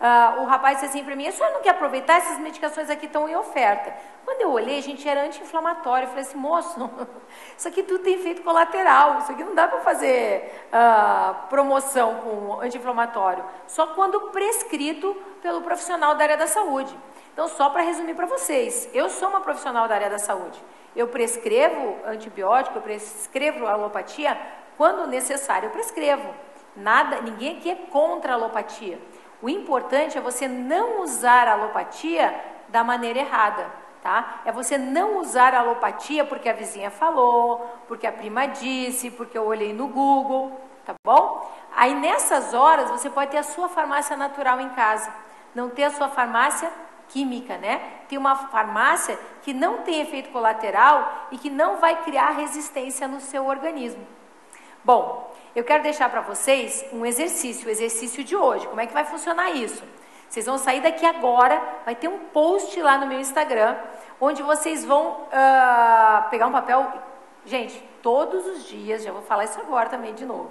uh, 0.00 0.42
o 0.42 0.46
rapaz 0.46 0.80
disse 0.80 0.86
assim 0.86 1.04
para 1.04 1.14
mim, 1.14 1.28
a 1.28 1.30
senhora 1.30 1.54
não 1.54 1.62
quer 1.62 1.70
aproveitar? 1.70 2.16
Essas 2.16 2.40
medicações 2.40 2.90
aqui 2.90 3.06
estão 3.06 3.28
em 3.28 3.36
oferta. 3.36 3.94
Quando 4.24 4.40
eu 4.40 4.50
olhei, 4.50 4.78
a 4.78 4.82
gente 4.82 5.08
era 5.08 5.22
anti-inflamatório. 5.22 6.06
Eu 6.06 6.08
falei 6.08 6.24
assim, 6.24 6.36
moço, 6.36 6.90
isso 7.56 7.68
aqui 7.68 7.84
tudo 7.84 8.02
tem 8.02 8.14
efeito 8.14 8.42
colateral. 8.42 9.18
Isso 9.18 9.30
aqui 9.30 9.44
não 9.44 9.54
dá 9.54 9.68
para 9.68 9.78
fazer 9.78 10.66
uh, 10.72 11.46
promoção 11.48 12.16
com 12.16 12.60
anti-inflamatório. 12.60 13.44
Só 13.68 13.86
quando 13.94 14.20
prescrito 14.32 15.16
pelo 15.40 15.62
profissional 15.62 16.16
da 16.16 16.24
área 16.24 16.36
da 16.36 16.48
saúde. 16.48 16.98
Então, 17.32 17.46
só 17.46 17.70
para 17.70 17.82
resumir 17.82 18.14
para 18.14 18.26
vocês, 18.26 18.90
eu 18.92 19.08
sou 19.08 19.28
uma 19.28 19.40
profissional 19.40 19.86
da 19.86 19.94
área 19.94 20.10
da 20.10 20.18
saúde. 20.18 20.60
Eu 20.96 21.06
prescrevo 21.06 21.96
antibiótico, 22.04 22.78
eu 22.78 22.82
prescrevo 22.82 23.68
alopatia 23.68 24.36
quando 24.76 25.06
necessário, 25.06 25.68
eu 25.68 25.70
prescrevo. 25.70 26.34
Nada, 26.76 27.20
ninguém 27.22 27.56
aqui 27.56 27.70
é 27.70 27.74
contra 27.74 28.32
a 28.32 28.34
alopatia. 28.36 29.00
O 29.40 29.48
importante 29.48 30.16
é 30.16 30.20
você 30.20 30.46
não 30.46 31.02
usar 31.02 31.48
a 31.48 31.52
alopatia 31.52 32.34
da 32.68 32.82
maneira 32.82 33.20
errada, 33.20 33.66
tá? 34.02 34.40
É 34.44 34.52
você 34.52 34.76
não 34.76 35.18
usar 35.18 35.54
a 35.54 35.60
alopatia 35.60 36.24
porque 36.24 36.48
a 36.48 36.52
vizinha 36.52 36.90
falou, 36.90 37.66
porque 37.88 38.06
a 38.06 38.12
prima 38.12 38.46
disse, 38.46 39.10
porque 39.10 39.36
eu 39.36 39.46
olhei 39.46 39.72
no 39.72 39.88
Google, 39.88 40.60
tá 40.84 40.94
bom? 41.04 41.50
Aí 41.74 41.94
nessas 41.94 42.54
horas 42.54 42.90
você 42.90 43.10
pode 43.10 43.30
ter 43.30 43.38
a 43.38 43.42
sua 43.42 43.68
farmácia 43.68 44.16
natural 44.16 44.60
em 44.60 44.70
casa, 44.70 45.12
não 45.54 45.70
ter 45.70 45.84
a 45.84 45.90
sua 45.90 46.08
farmácia 46.08 46.70
química, 47.08 47.56
né? 47.56 47.80
Tem 48.08 48.18
uma 48.18 48.36
farmácia 48.36 49.18
que 49.42 49.52
não 49.52 49.78
tem 49.78 50.00
efeito 50.00 50.30
colateral 50.30 51.28
e 51.30 51.38
que 51.38 51.50
não 51.50 51.76
vai 51.76 52.02
criar 52.02 52.30
resistência 52.30 53.06
no 53.06 53.20
seu 53.20 53.46
organismo. 53.46 54.06
Bom, 54.84 55.34
eu 55.56 55.64
quero 55.64 55.82
deixar 55.82 56.10
para 56.10 56.20
vocês 56.20 56.84
um 56.92 57.06
exercício, 57.06 57.66
o 57.66 57.70
exercício 57.70 58.22
de 58.22 58.36
hoje. 58.36 58.66
Como 58.66 58.80
é 58.80 58.86
que 58.86 58.92
vai 58.92 59.04
funcionar 59.04 59.50
isso? 59.52 59.82
Vocês 60.28 60.44
vão 60.44 60.58
sair 60.58 60.82
daqui 60.82 61.06
agora, 61.06 61.62
vai 61.84 61.94
ter 61.94 62.08
um 62.08 62.18
post 62.18 62.80
lá 62.82 62.98
no 62.98 63.06
meu 63.06 63.18
Instagram, 63.18 63.74
onde 64.20 64.42
vocês 64.42 64.84
vão 64.84 65.12
uh, 65.12 66.28
pegar 66.28 66.46
um 66.46 66.52
papel. 66.52 66.92
Gente, 67.44 67.82
todos 68.02 68.46
os 68.46 68.68
dias, 68.68 69.02
já 69.02 69.12
vou 69.12 69.22
falar 69.22 69.44
isso 69.44 69.58
agora 69.58 69.88
também 69.88 70.12
de 70.14 70.26
novo. 70.26 70.50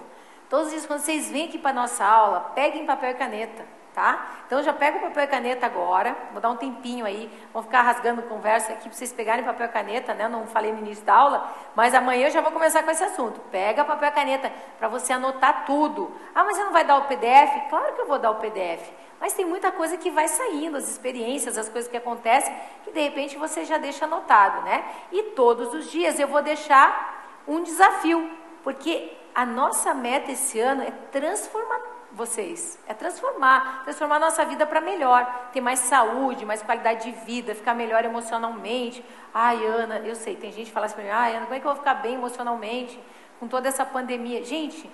Todos 0.50 0.68
os 0.68 0.72
dias, 0.72 0.86
quando 0.88 1.02
vocês 1.02 1.30
vêm 1.30 1.46
aqui 1.46 1.60
para 1.60 1.72
nossa 1.72 2.04
aula, 2.04 2.52
peguem 2.56 2.86
papel 2.86 3.12
e 3.12 3.14
caneta 3.14 3.64
tá? 3.96 4.44
Então 4.46 4.62
já 4.62 4.74
pega 4.74 4.98
o 4.98 5.02
papel 5.02 5.24
e 5.24 5.28
caneta 5.28 5.66
agora, 5.66 6.16
vou 6.34 6.42
dar 6.42 6.50
um 6.50 6.58
tempinho 6.58 7.06
aí, 7.06 7.32
vou 7.54 7.64
ficar 7.64 7.82
rasgando 7.82 8.22
conversa 8.24 8.74
aqui 8.74 8.90
para 8.90 8.92
vocês 8.92 9.14
pegarem 9.14 9.46
papel 9.46 9.68
e 9.68 9.70
caneta, 9.70 10.14
né? 10.14 10.26
Eu 10.26 10.30
não 10.30 10.46
falei 10.46 10.74
no 10.74 10.80
início 10.80 11.06
da 11.06 11.16
aula, 11.16 11.50
mas 11.74 11.96
amanhã 11.96 12.28
eu 12.28 12.32
já 12.32 12.42
vou 12.42 12.52
começar 12.52 12.84
com 12.84 12.92
esse 12.92 13.04
assunto. 13.04 13.40
Pega 13.50 13.86
papel 13.86 14.10
e 14.10 14.12
caneta 14.12 14.52
para 14.78 14.90
você 14.90 15.14
anotar 15.14 15.66
tudo. 15.66 16.14
Ah, 16.36 16.44
mas 16.44 16.58
você 16.58 16.64
não 16.66 16.74
vai 16.74 16.84
dar 16.84 16.98
o 16.98 17.06
PDF? 17.06 17.70
Claro 17.70 17.94
que 17.94 18.02
eu 18.02 18.08
vou 18.08 18.20
dar 18.20 18.32
o 18.32 18.36
PDF. 18.36 18.92
Mas 19.20 19.34
tem 19.34 19.46
muita 19.46 19.72
coisa 19.72 19.98
que 19.98 20.12
vai 20.12 20.28
saindo, 20.28 20.76
as 20.76 20.90
experiências, 20.90 21.58
as 21.58 21.70
coisas 21.70 21.90
que 21.90 21.96
acontecem, 21.96 22.54
que 22.84 22.92
de 22.92 23.02
repente 23.02 23.38
você 23.38 23.64
já 23.64 23.78
deixa 23.78 24.04
anotado, 24.04 24.62
né? 24.64 24.84
E 25.12 25.24
todos 25.32 25.74
os 25.74 25.90
dias 25.90 26.20
eu 26.20 26.28
vou 26.28 26.42
deixar 26.42 27.42
um 27.48 27.64
desafio, 27.64 28.30
porque 28.62 29.16
a 29.34 29.46
nossa 29.46 29.94
meta 29.94 30.32
esse 30.32 30.60
ano 30.60 30.84
é 30.84 30.92
transformar 31.12 31.95
vocês. 32.16 32.80
É 32.88 32.94
transformar, 32.94 33.84
transformar 33.84 34.20
nossa 34.20 34.44
vida 34.46 34.66
para 34.66 34.82
melhor, 34.82 35.50
ter 35.52 35.62
mais 35.62 35.80
saúde, 35.80 36.46
mais 36.46 36.62
qualidade 36.62 37.12
de 37.12 37.26
vida, 37.26 37.54
ficar 37.54 37.76
melhor 37.76 38.04
emocionalmente. 38.06 39.04
Ai, 39.34 39.64
Ana, 39.66 40.00
eu 40.00 40.16
sei, 40.16 40.36
tem 40.36 40.52
gente 40.52 40.68
que 40.68 40.72
fala 40.72 40.86
assim 40.86 40.96
para 40.96 41.04
mim, 41.04 41.10
ai, 41.10 41.36
Ana, 41.36 41.46
como 41.46 41.56
é 41.56 41.60
que 41.60 41.68
eu 41.68 41.72
vou 41.72 41.80
ficar 41.80 41.96
bem 41.96 42.16
emocionalmente 42.16 43.00
com 43.40 43.48
toda 43.48 43.68
essa 43.68 43.86
pandemia? 43.86 44.44
Gente, 44.44 44.90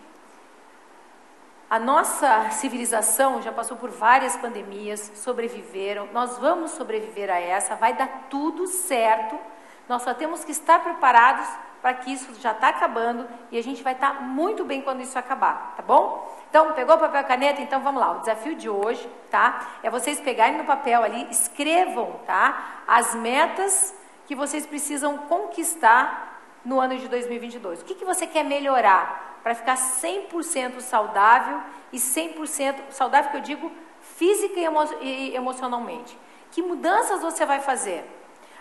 a 1.70 1.80
nossa 1.80 2.50
civilização 2.50 3.42
já 3.42 3.52
passou 3.52 3.78
por 3.78 3.90
várias 3.90 4.36
pandemias, 4.36 5.12
sobreviveram, 5.16 6.10
nós 6.12 6.38
vamos 6.38 6.72
sobreviver 6.72 7.30
a 7.30 7.40
essa, 7.40 7.76
vai 7.76 7.94
dar 7.94 8.26
tudo 8.30 8.68
certo, 8.68 9.40
nós 9.88 10.02
só 10.02 10.14
temos 10.14 10.44
que 10.44 10.52
estar 10.52 10.80
preparados 10.84 11.48
para 11.82 11.96
que 11.96 12.14
isso 12.14 12.34
já 12.40 12.52
está 12.52 12.70
acabando 12.70 13.28
e 13.52 13.58
a 13.58 13.64
gente 13.64 13.82
vai 13.82 13.94
estar 13.94 14.16
tá 14.16 14.22
muito 14.22 14.64
bem 14.64 14.82
quando 14.82 15.02
isso 15.02 15.18
acabar, 15.18 15.74
tá 15.76 15.82
bom? 15.82 16.32
Então, 16.50 16.74
pegou 16.74 16.98
papel 16.98 17.22
e 17.22 17.24
caneta? 17.24 17.62
Então 17.62 17.82
vamos 17.82 18.00
lá. 18.00 18.12
O 18.12 18.20
desafio 18.20 18.56
de 18.56 18.70
hoje, 18.70 19.10
tá? 19.30 19.68
É 19.82 19.90
vocês 19.90 20.20
pegarem 20.20 20.58
no 20.58 20.66
papel 20.66 21.02
ali, 21.02 21.28
escrevam, 21.32 22.20
tá? 22.28 22.84
As 22.88 23.16
metas 23.16 23.96
que 24.28 24.36
vocês 24.36 24.66
precisam 24.66 25.18
conquistar 25.18 26.42
no 26.64 26.80
ano 26.80 26.98
de 26.98 27.08
2022. 27.08 27.82
O 27.82 27.86
que, 27.86 27.96
que 27.96 28.06
você 28.06 28.28
quer 28.28 28.44
melhorar 28.44 29.40
para 29.42 29.56
ficar 29.56 29.76
100% 29.76 30.82
saudável 30.82 31.62
e 31.92 31.98
100% 31.98 32.92
saudável, 32.92 33.32
que 33.32 33.38
eu 33.38 33.42
digo 33.42 33.72
física 34.02 34.60
e, 34.60 34.66
emo 34.66 34.84
e 35.02 35.36
emocionalmente? 35.36 36.18
Que 36.52 36.62
mudanças 36.62 37.22
você 37.22 37.46
vai 37.46 37.60
fazer? 37.60 38.06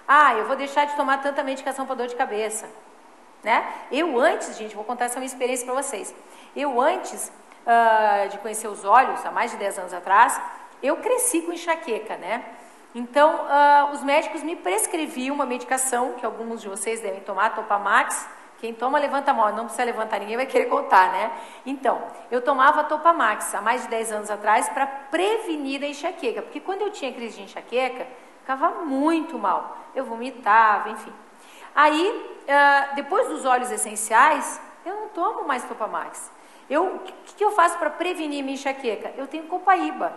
Ah, 0.09 0.35
eu 0.35 0.47
vou 0.47 0.57
deixar 0.57 0.87
de 0.87 0.97
tomar 0.97 1.19
tanta 1.19 1.43
medicação 1.43 1.85
para 1.85 1.97
dor 1.97 2.07
de 2.07 2.17
cabeça. 2.17 2.69
Né? 3.43 3.67
Eu 3.91 4.19
antes, 4.21 4.57
gente, 4.57 4.75
vou 4.75 4.85
contar 4.85 5.07
essa 5.07 5.19
minha 5.19 5.27
experiência 5.27 5.65
para 5.65 5.75
vocês. 5.75 6.15
Eu 6.55 6.81
antes 6.81 7.33
uh, 7.67 8.29
de 8.29 8.39
conhecer 8.39 8.69
os 8.69 8.85
olhos, 8.85 9.25
há 9.25 9.31
mais 9.31 9.51
de 9.51 9.57
10 9.57 9.79
anos 9.79 9.95
atrás, 9.95 10.41
eu 10.83 10.97
cresci 10.97 11.43
com 11.43 11.53
enxaqueca, 11.53 12.17
né? 12.17 12.45
Então, 12.95 13.47
uh, 13.47 13.93
os 13.93 14.03
médicos 14.03 14.43
me 14.43 14.57
prescreviam 14.57 15.35
uma 15.35 15.47
medicação 15.47 16.15
que 16.15 16.27
alguns 16.27 16.61
de 16.61 16.69
vocês 16.69 17.01
devem 17.01 17.21
tomar, 17.21 17.55
Topamax. 17.55 18.29
Quem 18.59 18.75
toma, 18.75 18.99
levanta 18.99 19.31
a 19.31 19.35
mão. 19.35 19.55
Não 19.55 19.65
precisa 19.65 19.85
levantar, 19.85 20.19
ninguém 20.19 20.37
vai 20.37 20.45
querer 20.45 20.67
contar, 20.67 21.13
né? 21.13 21.31
Então, 21.65 22.03
eu 22.31 22.43
tomava 22.43 22.85
Topamax 22.85 23.55
há 23.55 23.61
mais 23.61 23.83
de 23.83 23.89
10 23.89 24.13
anos 24.13 24.31
atrás 24.31 24.69
para 24.69 24.87
prevenir 24.87 25.83
a 25.83 25.87
enxaqueca. 25.87 26.43
Porque 26.43 26.61
quando 26.61 26.83
eu 26.83 26.91
tinha 26.91 27.13
crise 27.13 27.37
de 27.37 27.45
enxaqueca, 27.45 28.07
ficava 28.41 28.85
muito 28.85 29.39
mal. 29.39 29.79
Eu 29.95 30.05
vomitava, 30.05 30.91
enfim. 30.91 31.13
Aí, 31.75 32.37
uh, 32.43 32.95
depois 32.95 33.29
dos 33.29 33.45
óleos 33.45 33.71
essenciais, 33.71 34.61
eu 34.85 34.95
não 34.95 35.09
tomo 35.09 35.47
mais 35.47 35.65
Topamax. 35.65 36.31
O 36.71 36.99
que, 37.01 37.35
que 37.35 37.45
eu 37.45 37.51
faço 37.51 37.79
para 37.79 37.91
prevenir 37.91 38.45
minha 38.45 38.55
enxaqueca? 38.55 39.13
Eu 39.17 39.27
tenho 39.27 39.45
copaíba, 39.45 40.13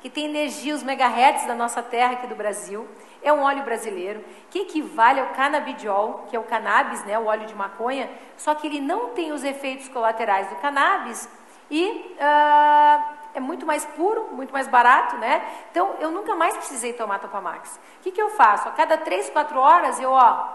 que 0.00 0.08
tem 0.08 0.26
energia, 0.26 0.74
os 0.74 0.82
megahertz 0.82 1.46
da 1.46 1.54
nossa 1.54 1.82
terra 1.82 2.12
aqui 2.12 2.28
do 2.28 2.36
Brasil. 2.36 2.86
É 3.22 3.32
um 3.32 3.42
óleo 3.42 3.64
brasileiro 3.64 4.24
que 4.48 4.60
equivale 4.60 5.18
ao 5.18 5.28
canabidiol, 5.30 6.26
que 6.28 6.36
é 6.36 6.38
o 6.38 6.44
cannabis, 6.44 7.04
né, 7.04 7.18
o 7.18 7.26
óleo 7.26 7.46
de 7.46 7.54
maconha, 7.54 8.08
só 8.36 8.54
que 8.54 8.68
ele 8.68 8.80
não 8.80 9.10
tem 9.10 9.32
os 9.32 9.42
efeitos 9.42 9.88
colaterais 9.88 10.48
do 10.48 10.56
cannabis 10.56 11.28
e 11.68 12.14
uh, 12.20 13.16
é 13.34 13.40
muito 13.40 13.66
mais 13.66 13.84
puro, 13.84 14.28
muito 14.32 14.52
mais 14.52 14.68
barato, 14.68 15.16
né? 15.16 15.44
Então 15.70 15.96
eu 15.98 16.12
nunca 16.12 16.36
mais 16.36 16.56
precisei 16.56 16.92
tomar 16.92 17.18
Topamax. 17.18 17.80
O 17.98 18.02
que, 18.02 18.12
que 18.12 18.22
eu 18.22 18.30
faço? 18.30 18.68
A 18.68 18.72
cada 18.72 18.96
3, 18.96 19.30
4 19.30 19.58
horas 19.58 20.00
eu, 20.00 20.12
ó, 20.12 20.48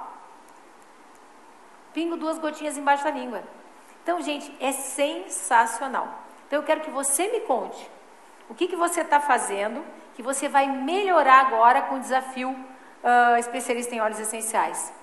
pingo 1.94 2.18
duas 2.18 2.38
gotinhas 2.38 2.78
embaixo 2.78 3.04
da 3.04 3.12
língua. 3.12 3.44
Então, 4.04 4.22
gente, 4.22 4.54
é 4.60 4.72
sensacional. 4.72 6.24
Então, 6.48 6.60
eu 6.60 6.64
quero 6.64 6.82
que 6.82 6.90
você 6.90 7.28
me 7.28 7.42
conte 7.42 7.90
O 8.50 8.54
que, 8.54 8.68
que 8.68 8.76
você 8.76 9.02
está 9.02 9.20
fazendo 9.20 9.84
que 10.16 10.22
você 10.22 10.50
vai 10.50 10.68
melhorar 10.68 11.40
agora 11.40 11.84
com 11.84 11.96
o 11.96 12.00
desafio 12.00 12.50
uh, 12.50 13.38
especialista 13.38 13.96
em 13.96 14.02
óleos 14.02 14.20
essenciais? 14.20 14.94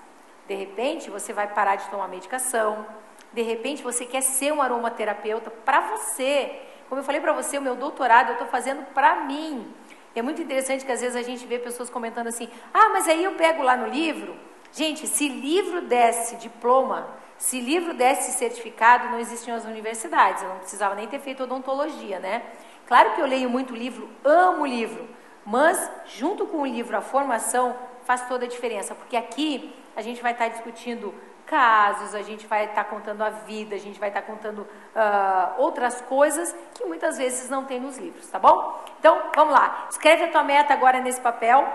De 0.47 0.53
repente, 0.53 1.09
você 1.09 1.33
vai 1.33 1.47
parar 1.47 1.75
de 1.75 1.87
tomar 1.89 2.07
medicação. 2.07 2.85
De 3.33 3.41
repente, 3.41 3.81
você 3.81 4.05
quer 4.05 4.21
ser 4.21 4.51
um 4.51 4.61
aromaterapeuta 4.61 5.49
para 5.49 5.79
você. 5.81 6.61
Como 6.87 7.01
eu 7.01 7.05
falei 7.05 7.21
para 7.21 7.33
você, 7.33 7.57
o 7.57 7.61
meu 7.61 7.75
doutorado 7.75 8.29
eu 8.29 8.33
estou 8.33 8.47
fazendo 8.47 8.83
para 8.93 9.15
mim. 9.21 9.73
É 10.15 10.21
muito 10.21 10.41
interessante 10.41 10.85
que 10.85 10.91
às 10.91 11.01
vezes 11.01 11.15
a 11.15 11.21
gente 11.21 11.45
vê 11.45 11.59
pessoas 11.59 11.89
comentando 11.89 12.27
assim: 12.27 12.49
ah, 12.73 12.89
mas 12.89 13.07
aí 13.07 13.23
eu 13.23 13.33
pego 13.35 13.61
lá 13.61 13.77
no 13.77 13.87
livro. 13.87 14.35
Gente, 14.71 15.07
se 15.07 15.27
livro 15.27 15.81
desse 15.81 16.35
diploma, 16.37 17.07
se 17.37 17.59
livro 17.59 17.93
desse 17.93 18.33
certificado, 18.33 19.09
não 19.09 19.19
existiam 19.19 19.55
as 19.55 19.65
universidades. 19.65 20.43
Eu 20.43 20.49
não 20.49 20.57
precisava 20.57 20.95
nem 20.95 21.07
ter 21.07 21.19
feito 21.19 21.43
odontologia, 21.43 22.19
né? 22.19 22.43
Claro 22.85 23.13
que 23.13 23.21
eu 23.21 23.25
leio 23.25 23.49
muito 23.49 23.75
livro, 23.75 24.09
amo 24.23 24.65
livro, 24.65 25.07
mas 25.45 25.89
junto 26.05 26.45
com 26.47 26.61
o 26.61 26.65
livro, 26.65 26.97
a 26.97 27.01
formação 27.01 27.75
faz 28.03 28.27
toda 28.27 28.45
a 28.45 28.47
diferença, 28.47 28.95
porque 28.95 29.15
aqui 29.15 29.73
a 29.95 30.01
gente 30.01 30.21
vai 30.21 30.31
estar 30.31 30.47
discutindo 30.47 31.13
casos, 31.45 32.13
a 32.13 32.21
gente 32.21 32.45
vai 32.45 32.65
estar 32.65 32.83
contando 32.83 33.23
a 33.23 33.29
vida, 33.29 33.75
a 33.75 33.79
gente 33.79 33.99
vai 33.99 34.09
estar 34.09 34.21
contando 34.21 34.59
uh, 34.61 35.59
outras 35.59 36.01
coisas 36.01 36.55
que 36.75 36.85
muitas 36.85 37.17
vezes 37.17 37.49
não 37.49 37.65
tem 37.65 37.79
nos 37.79 37.97
livros, 37.97 38.27
tá 38.27 38.37
bom? 38.37 38.83
Então, 38.99 39.19
vamos 39.35 39.53
lá. 39.53 39.87
Escreve 39.89 40.25
a 40.25 40.31
tua 40.31 40.43
meta 40.43 40.73
agora 40.73 40.99
nesse 40.99 41.19
papel. 41.19 41.67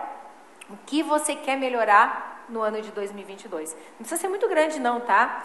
O 0.70 0.76
que 0.86 1.02
você 1.02 1.34
quer 1.34 1.56
melhorar 1.56 2.33
no 2.48 2.62
ano 2.62 2.80
de 2.80 2.90
2022? 2.92 3.72
Não 3.72 3.98
precisa 3.98 4.20
ser 4.20 4.28
muito 4.28 4.48
grande 4.48 4.80
não, 4.80 5.00
tá? 5.00 5.44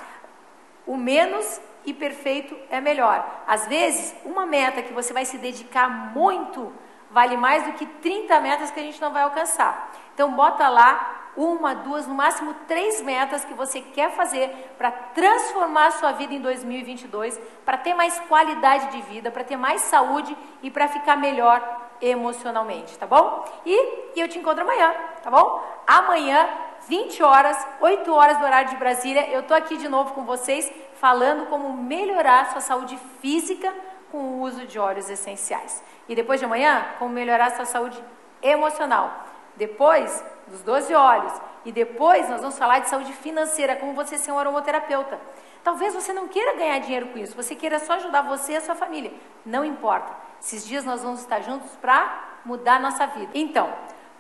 O 0.86 0.97
menos 0.97 1.62
e 1.86 1.93
perfeito 1.93 2.58
é 2.70 2.82
melhor. 2.82 3.43
Às 3.47 3.68
vezes, 3.68 4.16
uma 4.26 4.45
meta 4.45 4.82
que 4.82 4.93
você 4.93 5.14
vai 5.14 5.26
se 5.26 5.38
dedicar 5.38 5.89
muito 5.89 6.74
vale 7.12 7.38
mais 7.38 7.64
do 7.64 7.74
que 7.74 7.86
30 7.86 8.39
metas 8.39 8.72
que 8.72 8.80
a 8.80 8.84
gente 8.84 9.02
não 9.02 9.12
vai 9.12 9.24
alcançar. 9.24 9.91
Então, 10.14 10.32
bota 10.34 10.68
lá 10.70 11.20
uma, 11.36 11.74
duas, 11.74 12.06
no 12.06 12.14
máximo 12.14 12.54
três 12.68 13.02
metas 13.02 13.45
que 13.45 13.54
você 13.54 13.82
quer 13.82 14.12
fazer 14.12 14.74
para 14.78 14.91
transformar 14.91 15.88
a 15.88 15.91
sua 15.91 16.12
vida 16.12 16.34
em 16.34 16.41
2022, 16.41 17.39
para 17.66 17.78
ter 17.78 17.93
mais 17.93 18.20
qualidade 18.22 18.91
de 18.91 19.02
vida, 19.04 19.32
para 19.32 19.43
ter 19.43 19.56
mais 19.56 19.82
saúde 19.82 20.36
e 20.62 20.70
para 20.70 20.88
ficar 20.88 21.16
melhor 21.16 21.62
emocionalmente, 22.02 22.97
tá 22.97 23.06
bom? 23.06 23.45
E, 23.66 24.16
e 24.16 24.20
eu 24.20 24.28
te 24.28 24.39
encontro 24.39 24.64
amanhã, 24.64 24.93
tá 25.22 25.30
bom? 25.30 25.64
Amanhã 25.88 26.50
20 26.88 27.22
horas, 27.24 27.68
8 27.82 28.14
horas 28.14 28.38
do 28.38 28.46
horário 28.46 28.70
de 28.70 28.76
Brasília, 28.78 29.30
eu 29.30 29.44
tô 29.44 29.54
aqui 29.54 29.78
de 29.78 29.88
novo 29.88 30.14
com 30.14 30.24
vocês 30.24 30.72
falando 30.96 31.48
como 31.48 31.74
melhorar 31.74 32.52
sua 32.52 32.62
saúde 32.62 32.98
física 33.22 33.74
com 34.12 34.18
o 34.18 34.42
uso 34.42 34.66
de 34.66 34.80
óleos 34.80 35.10
essenciais. 35.10 35.84
E 36.08 36.16
depois 36.16 36.40
de 36.40 36.46
amanhã, 36.46 36.86
como 36.98 37.14
melhorar 37.14 37.52
sua 37.52 37.66
saúde 37.66 38.02
emocional. 38.42 39.26
Depois 39.56 40.24
dos 40.48 40.62
12 40.62 40.94
óleos. 40.94 41.34
E 41.66 41.72
depois 41.72 42.30
nós 42.30 42.42
vamos 42.42 42.58
falar 42.58 42.80
de 42.80 42.90
saúde 42.90 43.14
financeira, 43.14 43.76
como 43.76 43.94
você 43.94 44.18
ser 44.18 44.32
um 44.32 44.40
aromaterapeuta. 44.40 45.20
Talvez 45.64 45.94
você 45.94 46.14
não 46.14 46.28
queira 46.28 46.56
ganhar 46.56 46.80
dinheiro 46.80 47.08
com 47.08 47.20
isso, 47.20 47.36
você 47.36 47.54
queira 47.54 47.80
só 47.80 47.94
ajudar 47.94 48.22
você 48.22 48.54
e 48.54 48.58
a 48.58 48.62
sua 48.62 48.76
família. 48.76 49.12
Não 49.46 49.66
importa. 49.66 50.12
Esses 50.42 50.66
dias 50.66 50.86
nós 50.86 51.04
vamos 51.04 51.20
estar 51.20 51.42
juntos 51.42 51.76
para 51.82 52.40
mudar 52.46 52.76
a 52.76 52.80
nossa 52.80 53.06
vida. 53.08 53.32
Então, 53.34 53.72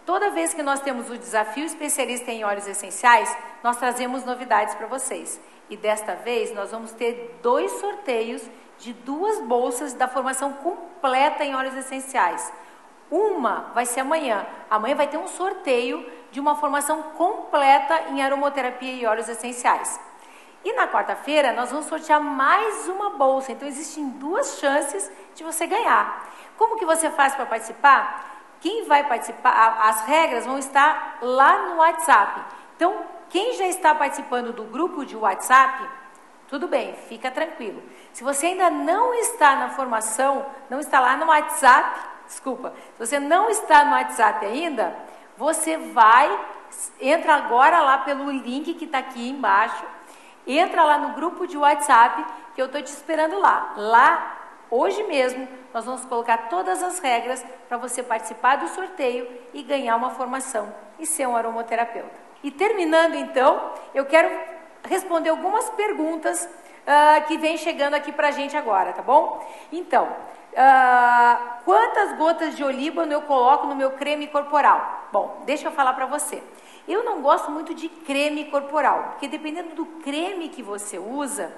Toda 0.09 0.31
vez 0.31 0.55
que 0.55 0.63
nós 0.63 0.79
temos 0.79 1.07
o 1.11 1.19
desafio 1.19 1.65
especialista 1.65 2.31
em 2.31 2.43
óleos 2.43 2.67
essenciais, 2.67 3.37
nós 3.63 3.77
trazemos 3.77 4.25
novidades 4.25 4.73
para 4.73 4.87
vocês. 4.87 5.39
E 5.69 5.77
desta 5.77 6.15
vez 6.15 6.51
nós 6.51 6.71
vamos 6.71 6.91
ter 6.93 7.37
dois 7.43 7.73
sorteios 7.73 8.41
de 8.79 8.91
duas 8.91 9.39
bolsas 9.41 9.93
da 9.93 10.07
formação 10.07 10.51
completa 10.51 11.45
em 11.45 11.53
óleos 11.53 11.75
essenciais. 11.75 12.51
Uma 13.11 13.69
vai 13.75 13.85
ser 13.85 13.99
amanhã. 13.99 14.47
Amanhã 14.67 14.95
vai 14.95 15.05
ter 15.05 15.17
um 15.17 15.27
sorteio 15.27 16.03
de 16.31 16.39
uma 16.39 16.55
formação 16.55 17.03
completa 17.15 18.09
em 18.09 18.23
aromoterapia 18.23 18.93
e 18.93 19.05
óleos 19.05 19.29
essenciais. 19.29 19.99
E 20.65 20.73
na 20.73 20.87
quarta-feira 20.87 21.53
nós 21.53 21.69
vamos 21.69 21.85
sortear 21.85 22.19
mais 22.19 22.87
uma 22.87 23.11
bolsa. 23.11 23.51
Então 23.51 23.67
existem 23.67 24.09
duas 24.09 24.57
chances 24.57 25.07
de 25.35 25.43
você 25.43 25.67
ganhar. 25.67 26.27
Como 26.57 26.79
que 26.79 26.85
você 26.85 27.11
faz 27.11 27.35
para 27.35 27.45
participar? 27.45 28.38
Quem 28.61 28.85
vai 28.85 29.07
participar, 29.07 29.79
as 29.83 30.05
regras 30.05 30.45
vão 30.45 30.57
estar 30.57 31.19
lá 31.21 31.67
no 31.67 31.77
WhatsApp. 31.77 32.41
Então, 32.75 33.05
quem 33.29 33.53
já 33.53 33.67
está 33.67 33.93
participando 33.95 34.51
do 34.51 34.63
grupo 34.63 35.05
de 35.05 35.15
WhatsApp, 35.15 35.87
tudo 36.47 36.67
bem, 36.67 36.95
fica 37.07 37.29
tranquilo. 37.29 37.81
Se 38.11 38.23
você 38.23 38.47
ainda 38.47 38.69
não 38.69 39.13
está 39.13 39.55
na 39.55 39.69
formação, 39.69 40.45
não 40.69 40.79
está 40.79 40.99
lá 40.99 41.15
no 41.15 41.27
WhatsApp, 41.27 41.99
desculpa, 42.25 42.73
se 42.97 43.05
você 43.05 43.19
não 43.19 43.49
está 43.49 43.85
no 43.85 43.91
WhatsApp 43.91 44.45
ainda, 44.45 44.95
você 45.37 45.77
vai, 45.77 46.27
entra 46.99 47.35
agora 47.35 47.81
lá 47.81 47.99
pelo 47.99 48.29
link 48.31 48.73
que 48.73 48.85
está 48.85 48.97
aqui 48.97 49.29
embaixo, 49.29 49.85
entra 50.45 50.83
lá 50.83 50.97
no 50.97 51.13
grupo 51.13 51.45
de 51.45 51.57
WhatsApp 51.57 52.25
que 52.55 52.61
eu 52.61 52.65
estou 52.65 52.81
te 52.81 52.87
esperando 52.87 53.39
lá. 53.39 53.73
Lá 53.77 54.38
Hoje 54.71 55.01
mesmo, 55.03 55.47
nós 55.73 55.83
vamos 55.83 56.05
colocar 56.05 56.49
todas 56.49 56.83
as 56.83 56.99
regras 56.99 57.43
para 57.67 57.77
você 57.77 58.03
participar 58.03 58.57
do 58.57 58.67
sorteio 58.67 59.27
e 59.51 59.63
ganhar 59.63 59.95
uma 59.95 60.11
formação 60.11 60.71
e 60.99 61.07
ser 61.07 61.27
um 61.27 61.35
aromoterapeuta. 61.35 62.11
E 62.43 62.51
terminando 62.51 63.15
então, 63.15 63.73
eu 63.95 64.05
quero 64.05 64.29
responder 64.87 65.29
algumas 65.29 65.71
perguntas 65.71 66.45
uh, 66.45 67.27
que 67.27 67.35
vem 67.39 67.57
chegando 67.57 67.95
aqui 67.95 68.11
para 68.11 68.27
a 68.27 68.31
gente 68.31 68.55
agora, 68.55 68.93
tá 68.93 69.01
bom? 69.01 69.43
Então, 69.71 70.05
uh, 70.05 71.63
quantas 71.65 72.15
gotas 72.15 72.55
de 72.55 72.63
olíbano 72.63 73.11
eu 73.11 73.23
coloco 73.23 73.65
no 73.65 73.75
meu 73.75 73.91
creme 73.91 74.27
corporal? 74.27 75.07
Bom, 75.11 75.41
deixa 75.47 75.67
eu 75.67 75.71
falar 75.71 75.93
para 75.93 76.05
você. 76.05 76.43
Eu 76.87 77.03
não 77.03 77.21
gosto 77.21 77.49
muito 77.49 77.73
de 77.73 77.89
creme 77.89 78.45
corporal, 78.45 79.09
porque 79.09 79.27
dependendo 79.27 79.75
do 79.75 79.85
creme 79.85 80.47
que 80.47 80.61
você 80.61 80.99
usa, 80.99 81.51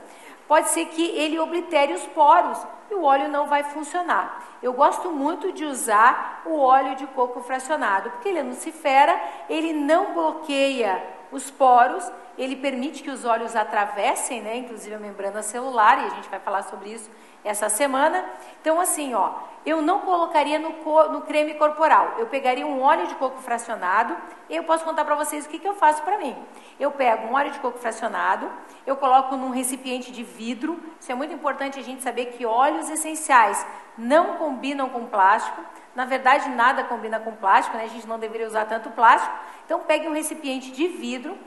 pode 0.52 0.68
ser 0.72 0.88
que 0.88 1.02
ele 1.02 1.40
oblitere 1.40 1.94
os 1.94 2.06
poros 2.08 2.58
e 2.90 2.94
o 2.94 3.04
óleo 3.04 3.30
não 3.30 3.48
vai 3.48 3.64
funcionar. 3.64 4.44
Eu 4.62 4.74
gosto 4.74 5.10
muito 5.10 5.54
de 5.54 5.64
usar 5.64 6.42
o 6.46 6.60
óleo 6.60 6.94
de 6.98 7.08
coco 7.08 7.40
fracionado, 7.40 8.12
porque 8.12 8.28
ele 8.28 8.40
é 8.40 8.44
nucifera, 8.44 9.18
ele 9.50 9.72
não 9.72 10.14
bloqueia 10.14 11.02
os 11.32 11.50
poros, 11.50 12.12
ele 12.38 12.58
permite 12.58 13.02
que 13.02 13.10
os 13.10 13.24
óleos 13.24 13.56
atravessem, 13.56 14.42
né, 14.42 14.58
inclusive 14.58 14.94
a 14.94 15.00
membrana 15.00 15.42
celular, 15.42 16.04
e 16.04 16.08
a 16.08 16.10
gente 16.16 16.28
vai 16.28 16.42
falar 16.42 16.64
sobre 16.64 16.90
isso 16.90 17.10
essa 17.44 17.70
semana. 17.70 18.24
Então, 18.62 18.80
assim, 18.80 19.14
ó, 19.14 19.32
eu 19.66 19.82
não 19.82 20.00
colocaria 20.00 20.58
no, 20.58 20.70
no 21.10 21.22
creme 21.22 21.54
corporal. 21.54 22.16
Eu 22.18 22.28
pegaria 22.28 22.66
um 22.66 22.82
óleo 22.82 23.08
de 23.08 23.16
coco 23.16 23.40
fracionado. 23.42 24.16
Eu 24.50 24.64
posso 24.64 24.84
contar 24.84 25.06
para 25.06 25.16
vocês 25.16 25.46
o 25.46 25.50
que, 25.50 25.60
que 25.60 25.68
eu 25.68 25.76
faço 25.76 26.02
para 26.04 26.18
mim. 26.18 26.36
Eu 26.80 26.92
pego 26.92 27.28
um 27.28 27.34
óleo 27.34 27.52
de 27.52 27.60
coco 27.60 27.78
fracionado, 27.78 28.50
eu 28.86 28.96
coloco 28.98 29.36
num 29.36 29.52
recipiente 29.52 30.12
de 30.12 30.24
vidro. 30.24 30.80
Isso 31.00 31.12
é 31.12 31.16
muito 31.16 31.34
importante 31.34 31.80
a 31.80 31.84
gente 31.84 32.02
saber 32.02 32.28
que 32.28 32.46
óleos 32.46 32.90
essenciais 32.90 33.66
não 33.98 34.38
combinam 34.38 34.90
com 34.90 35.06
plástico. 35.06 35.62
Na 35.96 36.06
verdade, 36.06 36.50
nada 36.50 36.84
combina 36.86 37.20
com 37.20 37.36
plástico, 37.36 37.78
né? 37.78 37.84
A 37.84 37.88
gente 37.88 38.08
não 38.08 38.18
deveria 38.18 38.48
usar 38.48 38.66
tanto 38.66 38.90
plástico. 38.92 39.34
Então, 39.66 39.82
pegue 39.82 40.08
um 40.08 40.14
recipiente 40.14 40.72
de 40.72 40.88
vidro 40.88 41.38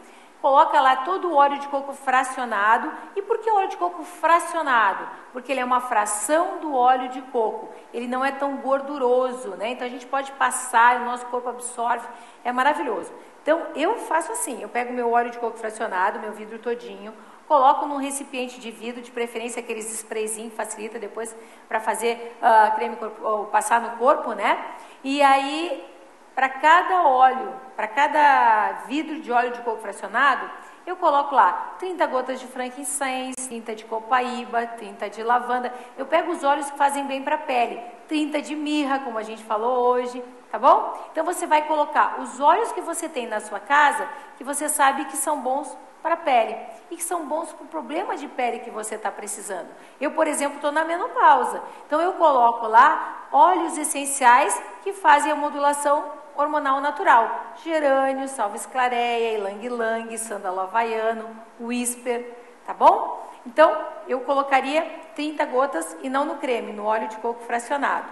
coloca 0.44 0.78
lá 0.78 0.96
todo 0.96 1.30
o 1.30 1.34
óleo 1.36 1.58
de 1.58 1.66
coco 1.68 1.94
fracionado. 1.94 2.92
E 3.16 3.22
por 3.22 3.38
que 3.38 3.50
óleo 3.50 3.68
de 3.68 3.78
coco 3.78 4.04
fracionado? 4.04 5.08
Porque 5.32 5.50
ele 5.50 5.60
é 5.60 5.64
uma 5.64 5.80
fração 5.80 6.58
do 6.58 6.74
óleo 6.74 7.08
de 7.08 7.22
coco. 7.22 7.70
Ele 7.94 8.06
não 8.06 8.22
é 8.22 8.30
tão 8.30 8.58
gorduroso, 8.58 9.56
né? 9.56 9.70
Então 9.70 9.86
a 9.86 9.90
gente 9.90 10.04
pode 10.04 10.30
passar, 10.32 11.00
o 11.00 11.06
nosso 11.06 11.24
corpo 11.26 11.48
absorve, 11.48 12.06
é 12.44 12.52
maravilhoso. 12.52 13.10
Então 13.42 13.68
eu 13.74 13.96
faço 13.96 14.32
assim, 14.32 14.60
eu 14.60 14.68
pego 14.68 14.92
meu 14.92 15.10
óleo 15.12 15.30
de 15.30 15.38
coco 15.38 15.56
fracionado, 15.56 16.20
meu 16.20 16.32
vidro 16.32 16.58
todinho, 16.58 17.14
coloco 17.48 17.86
num 17.86 17.96
recipiente 17.96 18.60
de 18.60 18.70
vidro, 18.70 19.00
de 19.00 19.10
preferência 19.10 19.60
aqueles 19.60 19.90
sprayzinhos, 19.94 20.52
facilita 20.52 20.98
depois 20.98 21.34
para 21.66 21.80
fazer 21.80 22.36
uh, 22.42 22.74
creme 22.76 22.96
corpo, 22.96 23.46
passar 23.46 23.80
no 23.80 23.96
corpo, 23.96 24.34
né? 24.34 24.62
E 25.02 25.22
aí 25.22 25.93
para 26.34 26.48
cada 26.48 27.06
óleo, 27.06 27.54
para 27.76 27.86
cada 27.86 28.84
vidro 28.86 29.20
de 29.20 29.30
óleo 29.30 29.52
de 29.52 29.60
coco 29.60 29.80
fracionado, 29.80 30.50
eu 30.86 30.96
coloco 30.96 31.34
lá 31.34 31.76
30 31.78 32.06
gotas 32.06 32.40
de 32.40 32.46
frankincense, 32.46 33.48
30 33.48 33.74
de 33.74 33.84
copaíba, 33.84 34.66
30 34.66 35.08
de 35.08 35.22
lavanda. 35.22 35.72
Eu 35.96 36.04
pego 36.04 36.32
os 36.32 36.44
óleos 36.44 36.70
que 36.70 36.76
fazem 36.76 37.06
bem 37.06 37.22
para 37.22 37.36
a 37.36 37.38
pele, 37.38 37.80
30 38.06 38.42
de 38.42 38.54
mirra, 38.54 38.98
como 38.98 39.16
a 39.16 39.22
gente 39.22 39.42
falou 39.44 39.86
hoje, 39.86 40.22
tá 40.50 40.58
bom? 40.58 40.94
Então 41.10 41.24
você 41.24 41.46
vai 41.46 41.62
colocar 41.62 42.20
os 42.20 42.38
óleos 42.38 42.70
que 42.72 42.82
você 42.82 43.08
tem 43.08 43.26
na 43.26 43.40
sua 43.40 43.60
casa, 43.60 44.06
que 44.36 44.44
você 44.44 44.68
sabe 44.68 45.06
que 45.06 45.16
são 45.16 45.40
bons 45.40 45.74
para 46.02 46.14
a 46.14 46.18
pele 46.18 46.54
e 46.90 46.96
que 46.96 47.02
são 47.02 47.24
bons 47.24 47.50
para 47.50 47.64
o 47.64 47.68
problema 47.68 48.14
de 48.14 48.28
pele 48.28 48.58
que 48.58 48.70
você 48.70 48.96
está 48.96 49.10
precisando. 49.10 49.68
Eu, 49.98 50.10
por 50.10 50.26
exemplo, 50.26 50.56
estou 50.56 50.70
na 50.70 50.84
menopausa, 50.84 51.62
então 51.86 51.98
eu 51.98 52.12
coloco 52.14 52.66
lá 52.66 53.26
óleos 53.32 53.78
essenciais 53.78 54.60
que 54.82 54.92
fazem 54.92 55.32
a 55.32 55.36
modulação 55.36 56.23
hormonal 56.36 56.80
natural. 56.80 57.54
Gerânio, 57.62 58.28
salves 58.28 58.66
clareia, 58.66 59.38
ilang-ilang, 59.38 60.16
sândalo 60.18 60.60
havaiano, 60.60 61.28
whisper, 61.60 62.34
tá 62.66 62.74
bom? 62.74 63.24
Então, 63.46 63.76
eu 64.08 64.20
colocaria 64.20 64.82
30 65.14 65.44
gotas 65.46 65.96
e 66.02 66.08
não 66.08 66.24
no 66.24 66.36
creme, 66.36 66.72
no 66.72 66.84
óleo 66.84 67.08
de 67.08 67.16
coco 67.18 67.42
fracionado. 67.44 68.08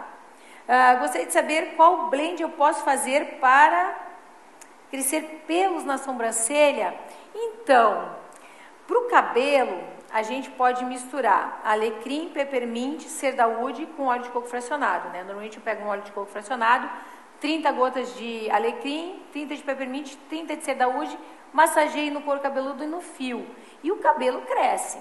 Uh, 0.68 1.00
gostaria 1.00 1.26
de 1.26 1.32
saber 1.32 1.74
qual 1.74 2.08
blend 2.08 2.40
eu 2.40 2.50
posso 2.50 2.84
fazer 2.84 3.38
para 3.40 3.96
crescer 4.90 5.44
pelos 5.46 5.84
na 5.84 5.98
sobrancelha. 5.98 6.94
Então, 7.34 8.14
para 8.86 8.98
o 8.98 9.08
cabelo, 9.08 9.82
a 10.12 10.22
gente 10.22 10.50
pode 10.50 10.84
misturar 10.84 11.62
alecrim, 11.64 12.28
peppermint, 12.28 13.00
cerdaúde 13.04 13.86
com 13.96 14.04
óleo 14.04 14.24
de 14.24 14.28
coco 14.28 14.46
fracionado. 14.46 15.08
Né? 15.08 15.22
Normalmente 15.24 15.56
eu 15.56 15.62
pego 15.62 15.84
um 15.84 15.88
óleo 15.88 16.02
de 16.02 16.12
coco 16.12 16.30
fracionado, 16.30 16.88
30 17.42 17.72
gotas 17.72 18.14
de 18.14 18.48
alecrim, 18.52 19.20
30 19.32 19.56
de 19.56 19.62
peppermint, 19.64 20.14
30 20.28 20.56
de 20.56 20.64
cerdaúde, 20.64 21.18
massageio 21.52 22.14
no 22.14 22.22
couro 22.22 22.38
cabeludo 22.38 22.84
e 22.84 22.86
no 22.86 23.00
fio. 23.00 23.44
E 23.82 23.90
o 23.90 23.96
cabelo 23.96 24.42
cresce. 24.42 24.96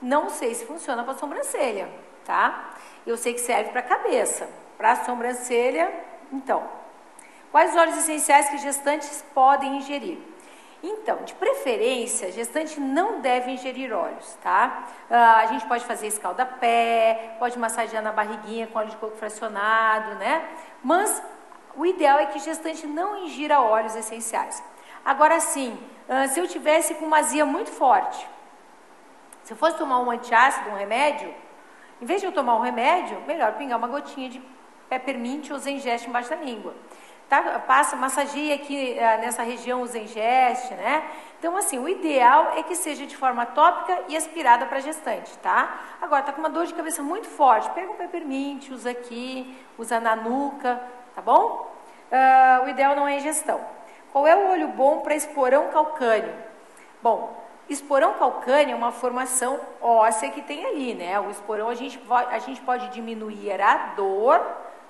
Não 0.00 0.30
sei 0.30 0.54
se 0.54 0.64
funciona 0.64 1.02
para 1.02 1.14
sobrancelha, 1.14 1.90
tá? 2.24 2.74
Eu 3.04 3.16
sei 3.16 3.34
que 3.34 3.40
serve 3.40 3.70
para 3.70 3.82
cabeça. 3.82 4.48
Para 4.78 5.04
sobrancelha, 5.04 5.92
então. 6.32 6.62
Quais 7.50 7.76
óleos 7.76 7.98
essenciais 7.98 8.48
que 8.48 8.58
gestantes 8.58 9.24
podem 9.34 9.78
ingerir? 9.78 10.18
Então, 10.84 11.16
de 11.24 11.34
preferência, 11.34 12.30
gestante 12.30 12.78
não 12.78 13.20
deve 13.20 13.50
ingerir 13.50 13.92
óleos, 13.92 14.38
tá? 14.44 14.86
Ah, 15.10 15.38
a 15.38 15.46
gente 15.46 15.66
pode 15.66 15.84
fazer 15.84 16.06
escalda-pé, 16.06 17.34
pode 17.40 17.58
massagear 17.58 18.00
na 18.02 18.12
barriguinha 18.12 18.68
com 18.68 18.78
óleo 18.78 18.90
de 18.90 18.96
coco 18.96 19.16
fracionado, 19.16 20.14
né? 20.14 20.48
Mas 20.82 21.20
o 21.76 21.86
ideal 21.86 22.18
é 22.18 22.26
que 22.26 22.38
gestante 22.38 22.86
não 22.86 23.24
ingira 23.24 23.60
óleos 23.60 23.94
essenciais. 23.96 24.62
Agora 25.04 25.40
sim, 25.40 25.78
ah, 26.08 26.26
se 26.26 26.40
eu 26.40 26.48
tivesse 26.48 26.94
com 26.94 27.06
uma 27.06 27.18
azia 27.18 27.46
muito 27.46 27.70
forte, 27.70 28.28
se 29.44 29.52
eu 29.52 29.56
fosse 29.56 29.78
tomar 29.78 30.00
um 30.00 30.10
antiácido, 30.10 30.70
um 30.70 30.74
remédio, 30.74 31.32
em 32.02 32.04
vez 32.04 32.20
de 32.20 32.26
eu 32.26 32.32
tomar 32.32 32.56
um 32.56 32.60
remédio, 32.60 33.20
melhor 33.26 33.52
pingar 33.54 33.78
uma 33.78 33.88
gotinha 33.88 34.28
de 34.28 34.42
peppermint 34.88 35.50
ou 35.50 35.58
zengeste 35.58 36.08
embaixo 36.08 36.30
da 36.30 36.36
língua. 36.36 36.74
Tá? 37.28 37.60
Passa, 37.60 37.94
massageia 37.94 38.56
aqui 38.56 38.96
uh, 38.96 39.20
nessa 39.20 39.44
região 39.44 39.82
o 39.82 39.86
zengeste, 39.86 40.74
né? 40.74 41.08
Então, 41.38 41.56
assim, 41.56 41.78
o 41.78 41.88
ideal 41.88 42.54
é 42.56 42.62
que 42.64 42.74
seja 42.74 43.06
de 43.06 43.16
forma 43.16 43.46
tópica 43.46 44.02
e 44.08 44.16
aspirada 44.16 44.66
para 44.66 44.80
gestante, 44.80 45.38
tá? 45.38 45.80
Agora, 46.02 46.24
tá 46.24 46.32
com 46.32 46.40
uma 46.40 46.50
dor 46.50 46.66
de 46.66 46.74
cabeça 46.74 47.04
muito 47.04 47.28
forte, 47.28 47.70
pega 47.70 47.92
um 47.92 47.94
peppermint, 47.94 48.70
usa 48.70 48.90
aqui, 48.90 49.56
usa 49.78 50.00
na 50.00 50.16
nuca, 50.16 50.82
tá 51.20 51.22
bom? 51.22 51.70
Uh, 52.10 52.64
o 52.64 52.68
ideal 52.70 52.96
não 52.96 53.06
é 53.06 53.18
ingestão. 53.18 53.60
Qual 54.10 54.26
é 54.26 54.34
o 54.34 54.50
olho 54.50 54.68
bom 54.68 55.00
para 55.00 55.14
esporão 55.14 55.68
calcâneo? 55.68 56.32
Bom, 57.02 57.36
esporão 57.68 58.14
calcâneo 58.14 58.72
é 58.72 58.76
uma 58.76 58.90
formação 58.90 59.60
óssea 59.80 60.30
que 60.30 60.40
tem 60.42 60.64
ali, 60.64 60.94
né? 60.94 61.20
O 61.20 61.30
esporão 61.30 61.68
a 61.68 61.74
gente, 61.74 62.00
a 62.08 62.38
gente 62.38 62.60
pode 62.62 62.88
diminuir 62.88 63.60
a 63.60 63.92
dor 63.94 64.40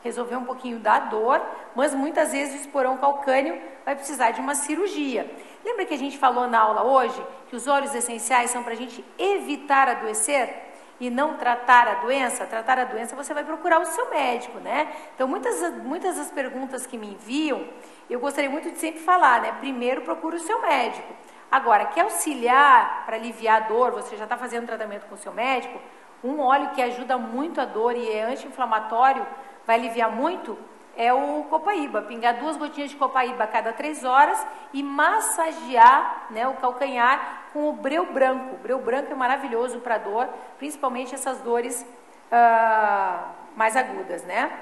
resolver 0.03 0.37
um 0.37 0.45
pouquinho 0.45 0.79
da 0.79 0.99
dor, 0.99 1.43
mas 1.75 1.95
muitas 1.95 2.33
vezes 2.33 2.55
o 2.55 2.65
esporão 2.65 2.97
calcâneo 2.97 3.61
vai 3.85 3.95
precisar 3.95 4.31
de 4.31 4.41
uma 4.41 4.55
cirurgia. 4.55 5.31
Lembra 5.63 5.85
que 5.85 5.93
a 5.93 5.99
gente 5.99 6.17
falou 6.17 6.47
na 6.47 6.59
aula 6.59 6.85
hoje 6.85 7.23
que 7.51 7.57
os 7.57 7.67
óleos 7.67 7.95
essenciais 7.95 8.51
são 8.51 8.63
para 8.63 8.73
a 8.73 8.77
gente 8.77 9.05
evitar 9.19 9.89
adoecer? 9.89 10.70
E 11.01 11.09
não 11.09 11.39
tratar 11.39 11.89
a 11.89 11.95
doença, 11.95 12.45
tratar 12.45 12.79
a 12.79 12.85
doença 12.85 13.17
você 13.17 13.33
vai 13.33 13.43
procurar 13.43 13.81
o 13.81 13.87
seu 13.87 14.11
médico, 14.11 14.59
né? 14.59 14.93
Então, 15.15 15.27
muitas, 15.27 15.59
muitas 15.79 16.17
das 16.17 16.31
perguntas 16.31 16.87
que 16.87 16.99
me 16.99 17.15
enviam, 17.15 17.67
eu 18.09 18.21
gostaria 18.21 18.51
muito 18.51 18.71
de 18.71 18.79
sempre 18.79 19.01
falar, 19.01 19.41
né? 19.41 19.53
Primeiro, 19.61 20.03
procure 20.03 20.37
o 20.37 20.41
seu 20.41 20.61
médico. 20.61 21.11
Agora, 21.51 21.87
quer 21.87 22.03
auxiliar 22.03 23.05
para 23.07 23.17
aliviar 23.17 23.63
a 23.63 23.67
dor, 23.67 23.93
você 23.93 24.15
já 24.17 24.25
está 24.25 24.37
fazendo 24.37 24.67
tratamento 24.67 25.07
com 25.07 25.15
o 25.15 25.19
seu 25.19 25.33
médico, 25.33 25.81
um 26.23 26.39
óleo 26.39 26.71
que 26.71 26.83
ajuda 26.83 27.17
muito 27.17 27.61
a 27.61 27.65
dor 27.65 27.97
e 27.97 28.13
é 28.13 28.25
anti-inflamatório, 28.25 29.27
vai 29.67 29.77
aliviar 29.77 30.13
muito 30.13 30.57
é 31.01 31.15
o 31.15 31.45
copaíba. 31.45 32.03
Pingar 32.03 32.39
duas 32.39 32.59
gotinhas 32.59 32.91
de 32.91 32.97
copaíba 32.97 33.45
a 33.45 33.47
cada 33.47 33.73
três 33.73 34.05
horas 34.05 34.47
e 34.71 34.83
massagear 34.83 36.27
né, 36.29 36.47
o 36.47 36.53
calcanhar 36.57 37.45
com 37.55 37.71
o 37.71 37.73
breu 37.73 38.13
branco. 38.13 38.57
O 38.57 38.59
breu 38.59 38.79
branco 38.79 39.11
é 39.11 39.15
maravilhoso 39.15 39.81
para 39.81 39.97
dor, 39.97 40.29
principalmente 40.59 41.15
essas 41.15 41.41
dores 41.41 41.87
uh, 42.31 43.25
mais 43.57 43.79
agudas, 43.79 44.23
né? 44.25 44.53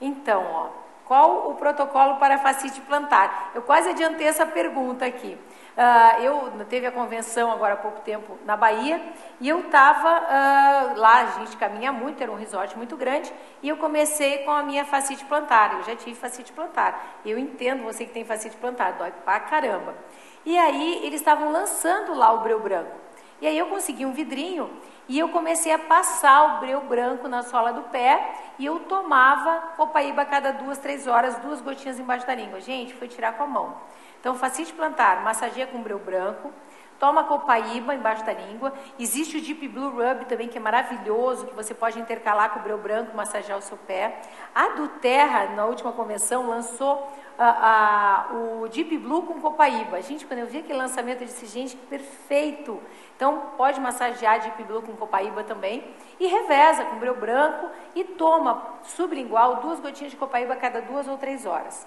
Então, 0.00 0.42
ó, 0.42 0.68
qual 1.04 1.50
o 1.50 1.54
protocolo 1.56 2.16
para 2.16 2.38
fascite 2.38 2.80
plantar? 2.80 3.50
Eu 3.54 3.60
quase 3.60 3.90
adiantei 3.90 4.26
essa 4.26 4.46
pergunta 4.46 5.04
aqui. 5.04 5.36
Uh, 5.72 6.22
eu 6.22 6.52
teve 6.68 6.86
a 6.86 6.92
convenção 6.92 7.50
agora 7.50 7.74
há 7.74 7.76
pouco 7.78 8.00
tempo 8.02 8.36
na 8.44 8.56
Bahia 8.56 9.00
e 9.40 9.48
eu 9.48 9.60
estava 9.60 10.20
uh, 10.20 10.26
ah, 10.28 10.92
lá, 10.96 11.22
a 11.22 11.26
gente 11.38 11.56
caminha 11.56 11.90
muito, 11.90 12.22
era 12.22 12.30
um 12.30 12.36
resort 12.36 12.76
muito 12.76 12.94
grande, 12.94 13.32
e 13.62 13.70
eu 13.70 13.78
comecei 13.78 14.38
com 14.38 14.50
a 14.50 14.62
minha 14.62 14.84
facite 14.84 15.24
plantar. 15.24 15.74
Eu 15.78 15.82
já 15.84 15.96
tive 15.96 16.14
facite 16.14 16.52
plantar. 16.52 17.20
Eu 17.24 17.38
entendo 17.38 17.84
você 17.84 18.04
que 18.04 18.12
tem 18.12 18.24
facite 18.24 18.56
plantar, 18.56 18.92
dói 18.92 19.12
pra 19.24 19.40
caramba. 19.40 19.94
E 20.44 20.58
aí 20.58 21.00
eles 21.04 21.20
estavam 21.20 21.50
lançando 21.50 22.14
lá 22.14 22.32
o 22.32 22.40
breu 22.40 22.60
branco. 22.60 22.92
E 23.40 23.46
aí 23.46 23.56
eu 23.56 23.66
consegui 23.66 24.04
um 24.04 24.12
vidrinho 24.12 24.70
e 25.08 25.18
eu 25.18 25.28
comecei 25.28 25.72
a 25.72 25.78
passar 25.78 26.56
o 26.56 26.60
breu 26.60 26.80
branco 26.82 27.26
na 27.28 27.42
sola 27.42 27.72
do 27.72 27.82
pé 27.82 28.34
e 28.58 28.66
eu 28.66 28.80
tomava 28.80 29.72
copaíba 29.76 30.22
a 30.22 30.26
cada 30.26 30.52
duas, 30.52 30.78
três 30.78 31.06
horas, 31.06 31.36
duas 31.38 31.60
gotinhas 31.60 31.98
embaixo 31.98 32.26
da 32.26 32.34
língua. 32.34 32.60
Gente, 32.60 32.94
foi 32.94 33.08
tirar 33.08 33.32
com 33.32 33.42
a 33.42 33.46
mão. 33.46 33.76
Então, 34.20 34.36
facite 34.36 34.72
plantar, 34.72 35.22
massageia 35.24 35.66
com 35.66 35.82
breu 35.82 35.98
branco, 35.98 36.52
toma 37.02 37.24
copaíba 37.24 37.96
embaixo 37.96 38.24
da 38.24 38.32
língua. 38.32 38.72
Existe 38.96 39.36
o 39.36 39.40
Deep 39.40 39.66
Blue 39.66 39.90
Rub 39.90 40.24
também, 40.26 40.46
que 40.46 40.56
é 40.56 40.60
maravilhoso, 40.60 41.48
que 41.48 41.54
você 41.56 41.74
pode 41.74 41.98
intercalar 41.98 42.50
com 42.50 42.60
o 42.60 42.62
breu 42.62 42.78
branco, 42.78 43.16
massagear 43.16 43.58
o 43.58 43.60
seu 43.60 43.76
pé. 43.76 44.20
A 44.54 44.68
do 44.68 44.86
Terra, 44.86 45.46
na 45.46 45.64
última 45.64 45.90
convenção, 45.90 46.48
lançou 46.48 47.10
o 48.62 48.68
Deep 48.68 48.96
Blue 48.98 49.22
com 49.22 49.40
copaíba. 49.40 50.00
Gente, 50.00 50.24
quando 50.24 50.38
eu 50.38 50.46
vi 50.46 50.58
aquele 50.58 50.78
lançamento, 50.78 51.22
eu 51.22 51.26
disse, 51.26 51.44
gente, 51.46 51.74
que 51.74 51.84
perfeito. 51.86 52.80
Então, 53.16 53.50
pode 53.56 53.80
massagear 53.80 54.38
Deep 54.38 54.62
Blue 54.62 54.82
com 54.82 54.94
copaíba 54.94 55.42
também. 55.42 55.84
E 56.20 56.28
reveza 56.28 56.84
com 56.84 57.00
breu 57.00 57.16
branco 57.16 57.68
e 57.96 58.04
toma 58.04 58.62
sublingual 58.84 59.56
duas 59.56 59.80
gotinhas 59.80 60.12
de 60.12 60.16
copaíba 60.16 60.52
a 60.52 60.56
cada 60.56 60.80
duas 60.80 61.08
ou 61.08 61.18
três 61.18 61.46
horas. 61.46 61.84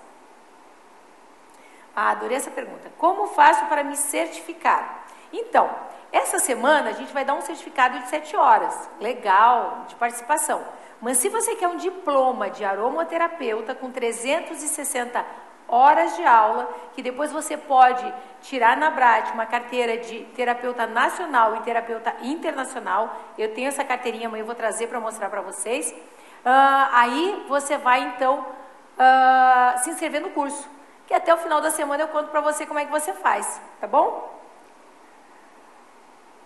Ah, 1.95 2.09
adorei 2.09 2.36
essa 2.36 2.51
pergunta. 2.51 2.91
Como 2.97 3.28
faço 3.28 3.66
para 3.68 3.82
me 3.82 3.95
certificar? 3.95 5.05
Então, 5.38 5.69
essa 6.11 6.39
semana 6.39 6.91
a 6.91 6.93
gente 6.93 7.11
vai 7.11 7.25
dar 7.25 7.33
um 7.33 7.41
certificado 7.41 7.99
de 7.99 8.07
7 8.07 8.38
horas. 8.38 8.89
Legal, 9.01 9.83
de 9.88 9.95
participação. 9.95 10.63
Mas 11.01 11.17
se 11.17 11.27
você 11.27 11.55
quer 11.55 11.67
um 11.67 11.75
diploma 11.75 12.49
de 12.49 12.63
aromaterapeuta 12.63 13.75
com 13.75 13.91
360 13.91 15.25
horas 15.67 16.15
de 16.15 16.23
aula, 16.23 16.69
que 16.93 17.01
depois 17.01 17.31
você 17.33 17.57
pode 17.57 18.13
tirar 18.41 18.77
na 18.77 18.89
BRAT 18.91 19.33
uma 19.33 19.45
carteira 19.45 19.97
de 19.97 20.21
terapeuta 20.36 20.88
nacional 20.88 21.57
e 21.57 21.59
terapeuta 21.61 22.15
internacional. 22.21 23.13
Eu 23.38 23.53
tenho 23.53 23.67
essa 23.67 23.83
carteirinha, 23.83 24.27
amanhã 24.27 24.43
eu 24.43 24.45
vou 24.45 24.55
trazer 24.55 24.88
para 24.88 25.01
mostrar 25.01 25.29
para 25.29 25.41
vocês. 25.41 25.91
Uh, 25.91 26.88
aí 26.93 27.45
você 27.49 27.77
vai 27.77 27.99
então 28.01 28.39
uh, 28.39 29.79
se 29.79 29.89
inscrever 29.89 30.21
no 30.21 30.29
curso 30.29 30.75
que 31.07 31.13
até 31.13 31.33
o 31.33 31.38
final 31.38 31.61
da 31.61 31.71
semana 31.71 32.03
eu 32.03 32.07
conto 32.07 32.29
para 32.29 32.41
você 32.41 32.65
como 32.65 32.79
é 32.79 32.86
que 32.86 32.91
você 32.91 33.13
faz, 33.13 33.61
tá 33.79 33.88
bom? 33.88 34.44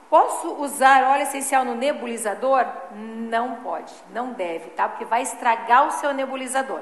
Posso 0.09 0.55
usar 0.55 1.03
óleo 1.03 1.21
essencial 1.21 1.63
no 1.63 1.75
nebulizador? 1.75 2.65
Não 2.95 3.57
pode, 3.57 3.93
não 4.11 4.33
deve, 4.33 4.71
tá? 4.71 4.89
Porque 4.89 5.05
vai 5.05 5.21
estragar 5.21 5.87
o 5.87 5.91
seu 5.91 6.13
nebulizador. 6.13 6.81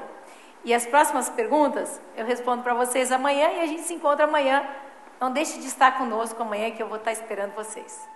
E 0.64 0.72
as 0.72 0.86
próximas 0.86 1.28
perguntas 1.28 2.00
eu 2.16 2.24
respondo 2.24 2.62
para 2.62 2.74
vocês 2.74 3.12
amanhã 3.12 3.50
e 3.50 3.60
a 3.60 3.66
gente 3.66 3.82
se 3.82 3.94
encontra 3.94 4.24
amanhã. 4.24 4.66
Não 5.20 5.30
deixe 5.30 5.58
de 5.58 5.66
estar 5.66 5.98
conosco 5.98 6.42
amanhã 6.42 6.70
que 6.70 6.82
eu 6.82 6.88
vou 6.88 6.96
estar 6.96 7.12
esperando 7.12 7.54
vocês. 7.54 8.08